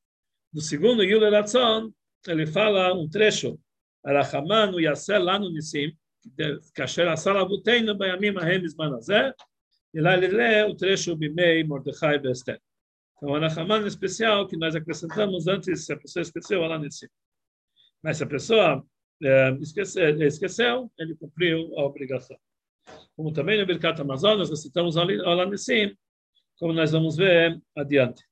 do 0.52 0.62
segundo 0.62 1.04
Yul 1.04 1.30
Ratzon, 1.32 1.92
ele 2.28 2.46
fala 2.46 2.94
um 2.94 3.10
trecho, 3.10 3.60
Arachamanu 4.06 4.80
Yasser 4.80 5.22
lá 5.22 5.40
no 5.40 5.50
Nissim, 5.50 5.92
כאשר 6.74 7.10
עשה 7.10 7.34
לאבותינו 7.34 7.98
בימים 7.98 8.38
ההם 8.38 8.64
בזמן 8.64 8.94
הזה, 8.98 9.20
אלא 9.96 10.16
לראה 10.16 10.66
o 10.68 10.76
trecho 10.76 11.16
Bimei, 11.16 11.64
Mordechai 11.68 12.18
e 12.24 12.32
Esther. 12.32 12.58
Então, 13.19 13.35
a 13.35 13.41
Nahaman 13.41 13.85
especial 13.87 14.47
que 14.47 14.57
nós 14.57 14.77
acrescentamos 14.77 15.49
antes, 15.49 15.87
se 15.87 15.93
a 15.93 15.97
pessoa 15.97 16.23
esqueceu, 16.23 16.63
ela 16.63 16.79
nesse. 16.79 17.11
Mas 18.01 18.17
se 18.17 18.23
a 18.23 18.27
pessoa 18.27 18.85
é, 19.21 19.51
esqueceu, 19.61 20.23
esqueceu, 20.23 20.93
ele 20.97 21.17
cumpriu 21.17 21.77
a 21.77 21.85
obrigação. 21.85 22.39
Como 23.17 23.33
também 23.33 23.59
no 23.59 23.67
Birkat 23.67 24.01
Amazonas, 24.01 24.49
nós 24.49 24.51
recitamos 24.51 24.97
Ola 24.97 25.47
Nissim, 25.47 25.97
como 26.59 26.73
nós 26.73 26.93
vamos 26.93 27.17
ver 27.17 27.61
adiante. 27.77 28.25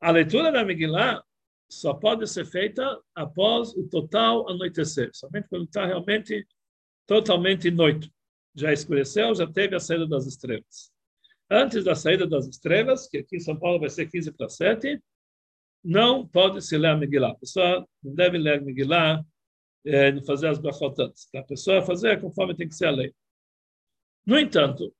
A 0.00 0.10
leitura 0.10 0.50
da 0.50 0.64
Megillah 0.64 1.22
só 1.70 1.94
pode 1.94 2.26
ser 2.26 2.44
feita 2.44 3.00
após 3.14 3.72
o 3.74 3.88
total 3.88 4.50
anoitecer, 4.50 5.10
somente 5.14 5.48
quando 5.48 5.64
está 5.64 5.86
realmente 5.86 6.46
totalmente 7.06 7.70
noite. 7.70 8.12
Já 8.54 8.72
escureceu, 8.72 9.34
já 9.34 9.46
teve 9.46 9.76
a 9.76 9.80
saída 9.80 10.06
das 10.06 10.26
estrelas. 10.26 10.91
Antes 11.54 11.84
da 11.84 11.94
saída 11.94 12.26
das 12.26 12.46
estrelas, 12.46 13.06
que 13.06 13.18
aqui 13.18 13.36
em 13.36 13.40
São 13.40 13.54
Paulo 13.54 13.78
vai 13.78 13.90
ser 13.90 14.06
15 14.06 14.32
para 14.32 14.48
7, 14.48 14.98
não 15.84 16.26
pode 16.26 16.62
se 16.62 16.78
ler 16.78 16.88
a 16.88 16.96
Megillah. 16.96 17.32
A 17.32 17.34
pessoa 17.34 17.86
não 18.02 18.14
deve 18.14 18.38
ler 18.38 18.58
a 18.58 18.60
Megillah, 18.62 19.22
é, 19.84 20.18
fazer 20.22 20.48
as 20.48 20.58
brachot 20.58 20.94
antes. 20.98 21.28
A 21.34 21.42
pessoa 21.42 21.82
fazer 21.82 22.18
conforme 22.22 22.54
tem 22.54 22.66
que 22.66 22.74
ser 22.74 22.86
a 22.86 22.90
lei. 22.90 23.12
No 24.24 24.38
entanto, 24.38 24.94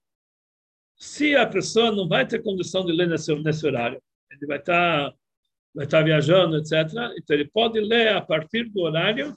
se 0.94 1.34
a 1.34 1.46
pessoa 1.46 1.90
não 1.90 2.06
vai 2.06 2.26
ter 2.26 2.42
condição 2.42 2.84
de 2.84 2.92
ler 2.92 3.08
nesse, 3.08 3.34
nesse 3.36 3.66
horário, 3.66 4.02
ele 4.30 4.46
vai 4.46 4.58
estar, 4.58 5.10
vai 5.74 5.86
estar 5.86 6.02
viajando, 6.02 6.58
etc., 6.58 6.72
então 7.16 7.34
ele 7.34 7.48
pode 7.48 7.80
ler 7.80 8.08
a 8.08 8.20
partir 8.20 8.68
do 8.68 8.82
horário 8.82 9.34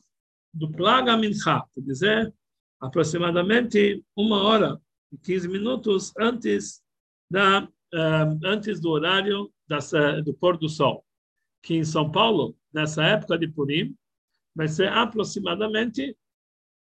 do 0.53 0.69
Plaga 0.69 1.15
Mincha, 1.15 1.63
quer 1.73 1.81
dizer, 1.81 2.33
aproximadamente 2.81 4.03
uma 4.17 4.43
hora 4.43 4.81
e 5.13 5.17
15 5.17 5.47
minutos 5.47 6.11
antes, 6.19 6.83
da, 7.29 7.63
uh, 7.63 8.39
antes 8.45 8.79
do 8.79 8.89
horário 8.89 9.51
da, 9.67 9.79
do 10.21 10.33
pôr 10.33 10.57
do 10.57 10.69
sol, 10.69 11.05
que 11.61 11.75
em 11.75 11.83
São 11.83 12.11
Paulo, 12.11 12.55
nessa 12.73 13.03
época 13.03 13.37
de 13.37 13.47
Purim, 13.47 13.95
vai 14.55 14.67
ser 14.67 14.87
aproximadamente 14.89 16.15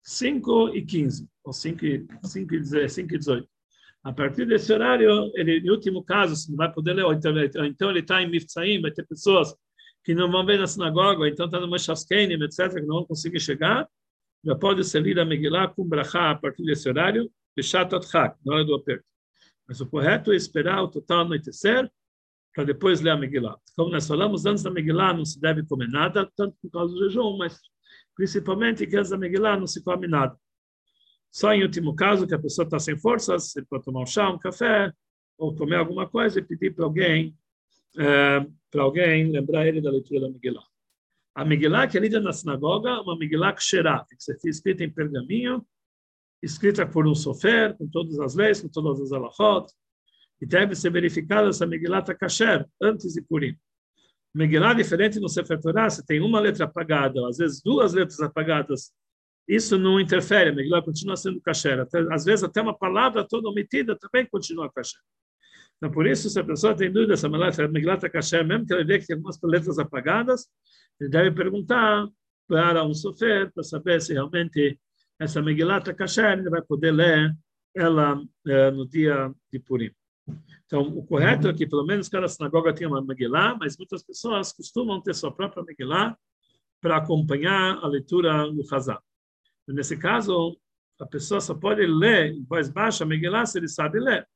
5 0.04 0.76
e 0.76 0.86
15, 0.86 1.28
ou 1.44 1.54
5 1.54 1.86
e, 1.86 2.08
5 2.24 2.56
e 2.56 3.18
18. 3.18 3.48
A 4.04 4.14
partir 4.14 4.46
desse 4.46 4.72
horário, 4.72 5.30
ele, 5.36 5.60
em 5.60 5.70
último 5.70 6.04
caso, 6.04 6.36
se 6.36 6.50
não 6.50 6.58
vai 6.58 6.72
poder 6.72 6.94
ler, 6.94 7.06
então, 7.14 7.66
então 7.66 7.90
ele 7.90 8.00
está 8.00 8.22
em 8.22 8.30
Mifsaim, 8.30 8.82
vai 8.82 8.92
ter 8.92 9.06
pessoas 9.06 9.54
que 10.04 10.16
não 10.16 10.32
vão 10.32 10.46
ver 10.46 10.58
na 10.58 10.68
sinagoga, 10.68 11.28
então 11.28 11.46
está 11.46 11.60
no 11.60 11.70
Mashaskenim, 11.70 12.42
etc., 12.42 12.76
que 12.76 12.82
não 12.82 12.98
vão 12.98 13.06
conseguir 13.06 13.42
chegar, 13.42 13.88
já 14.44 14.56
pode 14.56 14.84
ser 14.86 15.02
lida 15.02 15.22
a 15.22 15.26
Megillah 15.26 15.68
com 15.68 15.86
brachá 15.86 16.32
a 16.32 16.36
partir 16.36 16.64
desse 16.64 16.88
horário, 16.88 17.30
fechado 17.54 17.98
Hak, 17.98 18.38
na 18.46 18.56
hora 18.56 18.64
do 18.64 18.74
aperto. 18.74 19.04
Mas 19.70 19.80
o 19.80 19.86
correto 19.86 20.32
é 20.32 20.36
esperar 20.36 20.82
o 20.82 20.88
total 20.88 21.22
anoitecer 21.22 21.88
para 22.56 22.64
depois 22.64 23.02
ler 23.02 23.12
a 23.12 23.16
Megillah. 23.18 23.56
Como 23.76 23.92
nós 23.92 24.08
falamos, 24.08 24.48
antes 24.48 24.64
da 24.64 24.72
Megillah 24.72 25.14
não 25.14 25.24
se 25.24 25.40
deve 25.40 25.64
comer 25.64 25.88
nada, 25.88 26.28
tanto 26.36 26.58
por 26.60 26.72
causa 26.72 26.92
do 26.92 27.08
jejum, 27.08 27.38
mas 27.38 27.62
principalmente 28.16 28.88
que 28.88 28.98
antes 28.98 29.12
da 29.12 29.18
Megillah 29.18 29.58
não 29.60 29.68
se 29.68 29.84
come 29.84 30.08
nada. 30.08 30.36
Só 31.32 31.54
em 31.54 31.62
último 31.62 31.96
caso, 31.96 32.26
que 32.26 32.34
a 32.34 32.40
pessoa 32.40 32.66
está 32.66 32.80
sem 32.80 32.98
forças, 32.98 33.56
ele 33.56 33.68
pode 33.70 33.84
tomar 33.84 34.02
um 34.02 34.08
chá, 34.08 34.28
um 34.32 34.40
café, 34.40 34.92
ou 35.38 35.56
comer 35.56 35.76
alguma 35.76 36.10
coisa 36.10 36.40
e 36.40 36.44
pedir 36.44 36.74
para 36.74 36.86
alguém, 36.86 37.38
é, 37.96 38.48
para 38.72 38.82
alguém 38.82 39.32
lembrar 39.32 39.68
ele 39.68 39.82
da 39.82 39.92
leitura 39.92 40.22
da 40.22 40.30
Megillah. 40.30 40.66
A 41.36 41.46
Megillah 41.46 41.88
que 41.88 41.96
é 41.96 42.02
lida 42.02 42.20
na 42.20 42.34
sinagoga 42.34 42.90
é 42.90 43.00
uma 43.02 43.16
Megillah 43.16 43.54
Ksherá, 43.54 44.04
tem 44.04 44.18
que 44.18 44.24
ser 44.24 44.40
escrita 44.46 44.84
em 44.84 44.90
pergaminho, 44.90 45.64
escrita 46.42 46.86
por 46.86 47.08
um 47.08 47.16
sofer, 47.16 47.78
com 47.78 47.88
todas 47.88 48.20
as 48.20 48.36
leis, 48.36 48.62
com 48.62 48.70
todas 48.70 49.02
as 49.02 49.12
alahot, 49.12 49.72
e 50.42 50.46
deve 50.46 50.76
ser 50.76 50.92
verificada 50.92 51.50
essa 51.50 51.66
Megillah 51.66 52.00
está 52.00 52.16
kasher, 52.16 52.66
antes 52.82 53.14
de 53.14 53.22
Purim. 53.22 53.58
Megillah, 54.34 54.74
diferente 54.74 55.20
no 55.20 55.28
Sefer 55.28 55.60
Torah, 55.60 55.90
se 55.90 56.06
tem 56.06 56.22
uma 56.22 56.40
letra 56.40 56.66
apagada, 56.66 57.28
às 57.28 57.38
vezes 57.38 57.62
duas 57.62 57.94
letras 57.94 58.20
apagadas, 58.22 58.92
isso 59.48 59.78
não 59.78 60.00
interfere, 60.00 60.52
a 60.52 60.54
Megillah 60.54 60.84
continua 60.84 61.18
sendo 61.18 61.42
kasher. 61.42 61.80
Até, 61.80 62.00
às 62.14 62.24
vezes 62.24 62.44
até 62.44 62.62
uma 62.62 62.78
palavra 62.78 63.28
toda 63.28 63.50
omitida 63.50 63.98
também 63.98 64.26
continua 64.28 64.72
kasher. 64.72 65.02
Então, 65.78 65.90
por 65.90 66.06
isso, 66.06 66.30
se 66.30 66.40
a 66.40 66.44
pessoa 66.44 66.76
tem 66.76 66.92
dúvida 66.92 67.18
se 67.18 67.26
a 67.26 67.30
Megillah 67.30 67.96
está 67.96 68.10
kasher, 68.10 68.46
mesmo 68.46 68.66
que 68.66 68.74
ela 68.74 68.84
vê 68.84 69.00
que 69.00 69.08
tem 69.08 69.16
algumas 69.16 69.40
letras 69.42 69.80
apagadas, 69.80 70.48
ele 71.00 71.10
deve 71.10 71.32
perguntar 71.32 72.08
para 72.48 72.84
um 72.84 72.94
sofer 72.94 73.52
para 73.52 73.64
saber 73.64 74.02
se 74.02 74.14
realmente 74.14 74.80
essa 75.20 75.42
Megillah 75.42 75.80
está 75.80 75.94
kasher, 75.94 76.40
ele 76.40 76.50
vai 76.50 76.62
poder 76.62 76.92
ler 76.92 77.36
ela 77.76 78.22
eh, 78.48 78.72
no 78.72 78.88
dia 78.88 79.32
de 79.52 79.60
Purim. 79.60 79.92
Então, 80.66 80.82
o 80.82 81.06
correto 81.06 81.48
é 81.48 81.54
que 81.54 81.68
pelo 81.68 81.86
menos 81.86 82.08
cada 82.08 82.28
sinagoga 82.28 82.74
tenha 82.74 82.90
uma 82.90 83.02
Megillah, 83.02 83.58
mas 83.60 83.78
muitas 83.78 84.02
pessoas 84.02 84.54
costumam 84.54 85.02
ter 85.02 85.14
sua 85.14 85.32
própria 85.32 85.64
Megillah 85.64 86.18
para 86.82 86.98
acompanhar 86.98 87.78
a 87.84 87.88
leitura 87.88 88.50
do 88.52 88.64
Hazar. 88.74 89.02
Nesse 89.68 89.98
caso, 89.98 90.58
a 91.00 91.06
pessoa 91.06 91.42
só 91.42 91.54
pode 91.54 91.86
ler 91.86 92.34
em 92.34 92.44
voz 92.44 92.70
baixa 92.70 93.04
a 93.04 93.08
Megillah 93.08 93.46
se 93.46 93.58
ele 93.60 93.68
sabe 93.68 94.00
ler. 94.00 94.28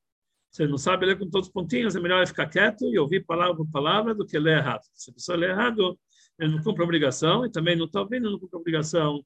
Se 0.51 0.63
ele 0.63 0.71
não 0.71 0.77
sabe 0.77 1.05
ler 1.05 1.17
com 1.17 1.29
todos 1.29 1.47
os 1.47 1.53
pontinhos, 1.53 1.95
é 1.95 1.99
melhor 1.99 2.17
ele 2.17 2.27
ficar 2.27 2.47
quieto 2.47 2.85
e 2.85 2.99
ouvir 2.99 3.25
palavra 3.25 3.55
por 3.55 3.67
palavra 3.71 4.13
do 4.13 4.25
que 4.25 4.37
ler 4.37 4.57
errado. 4.57 4.83
Se 4.93 5.09
a 5.09 5.13
pessoa 5.13 5.37
ler 5.37 5.49
errado, 5.51 5.97
ele 6.37 6.55
não 6.55 6.61
cumpre 6.61 6.83
a 6.83 6.85
obrigação, 6.85 7.45
e 7.45 7.51
também 7.51 7.75
não 7.75 7.85
está 7.85 8.01
ouvindo, 8.01 8.29
não 8.29 8.37
cumpre 8.37 8.57
a 8.57 8.59
obrigação 8.59 9.25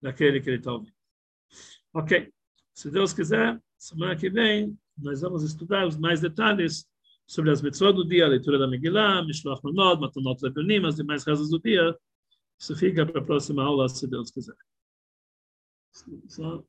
daquele 0.00 0.40
que 0.40 0.48
ele 0.50 0.58
está 0.58 0.72
ouvindo. 0.72 0.97
Ok. 1.92 2.32
Se 2.74 2.90
Deus 2.90 3.12
quiser, 3.12 3.60
semana 3.76 4.16
que 4.16 4.30
vem, 4.30 4.78
nós 4.96 5.20
vamos 5.20 5.42
estudar 5.42 5.86
os 5.86 5.96
mais 5.96 6.20
detalhes 6.20 6.86
sobre 7.26 7.50
as 7.50 7.60
mitzvot 7.60 7.92
do 7.92 8.06
dia, 8.06 8.24
a 8.24 8.28
leitura 8.28 8.58
da 8.58 8.66
Megillah, 8.66 9.24
Mishloach 9.24 9.62
Manot, 9.62 10.00
Matanot 10.00 10.42
Lebunim, 10.42 10.86
as 10.86 10.96
demais 10.96 11.24
rezas 11.24 11.50
do 11.50 11.58
dia. 11.60 11.96
Isso 12.58 12.74
fica 12.76 13.04
para 13.04 13.20
a 13.20 13.24
próxima 13.24 13.62
aula, 13.62 13.88
se 13.88 14.06
Deus 14.06 14.30
quiser. 14.30 14.56
Só 16.28 16.64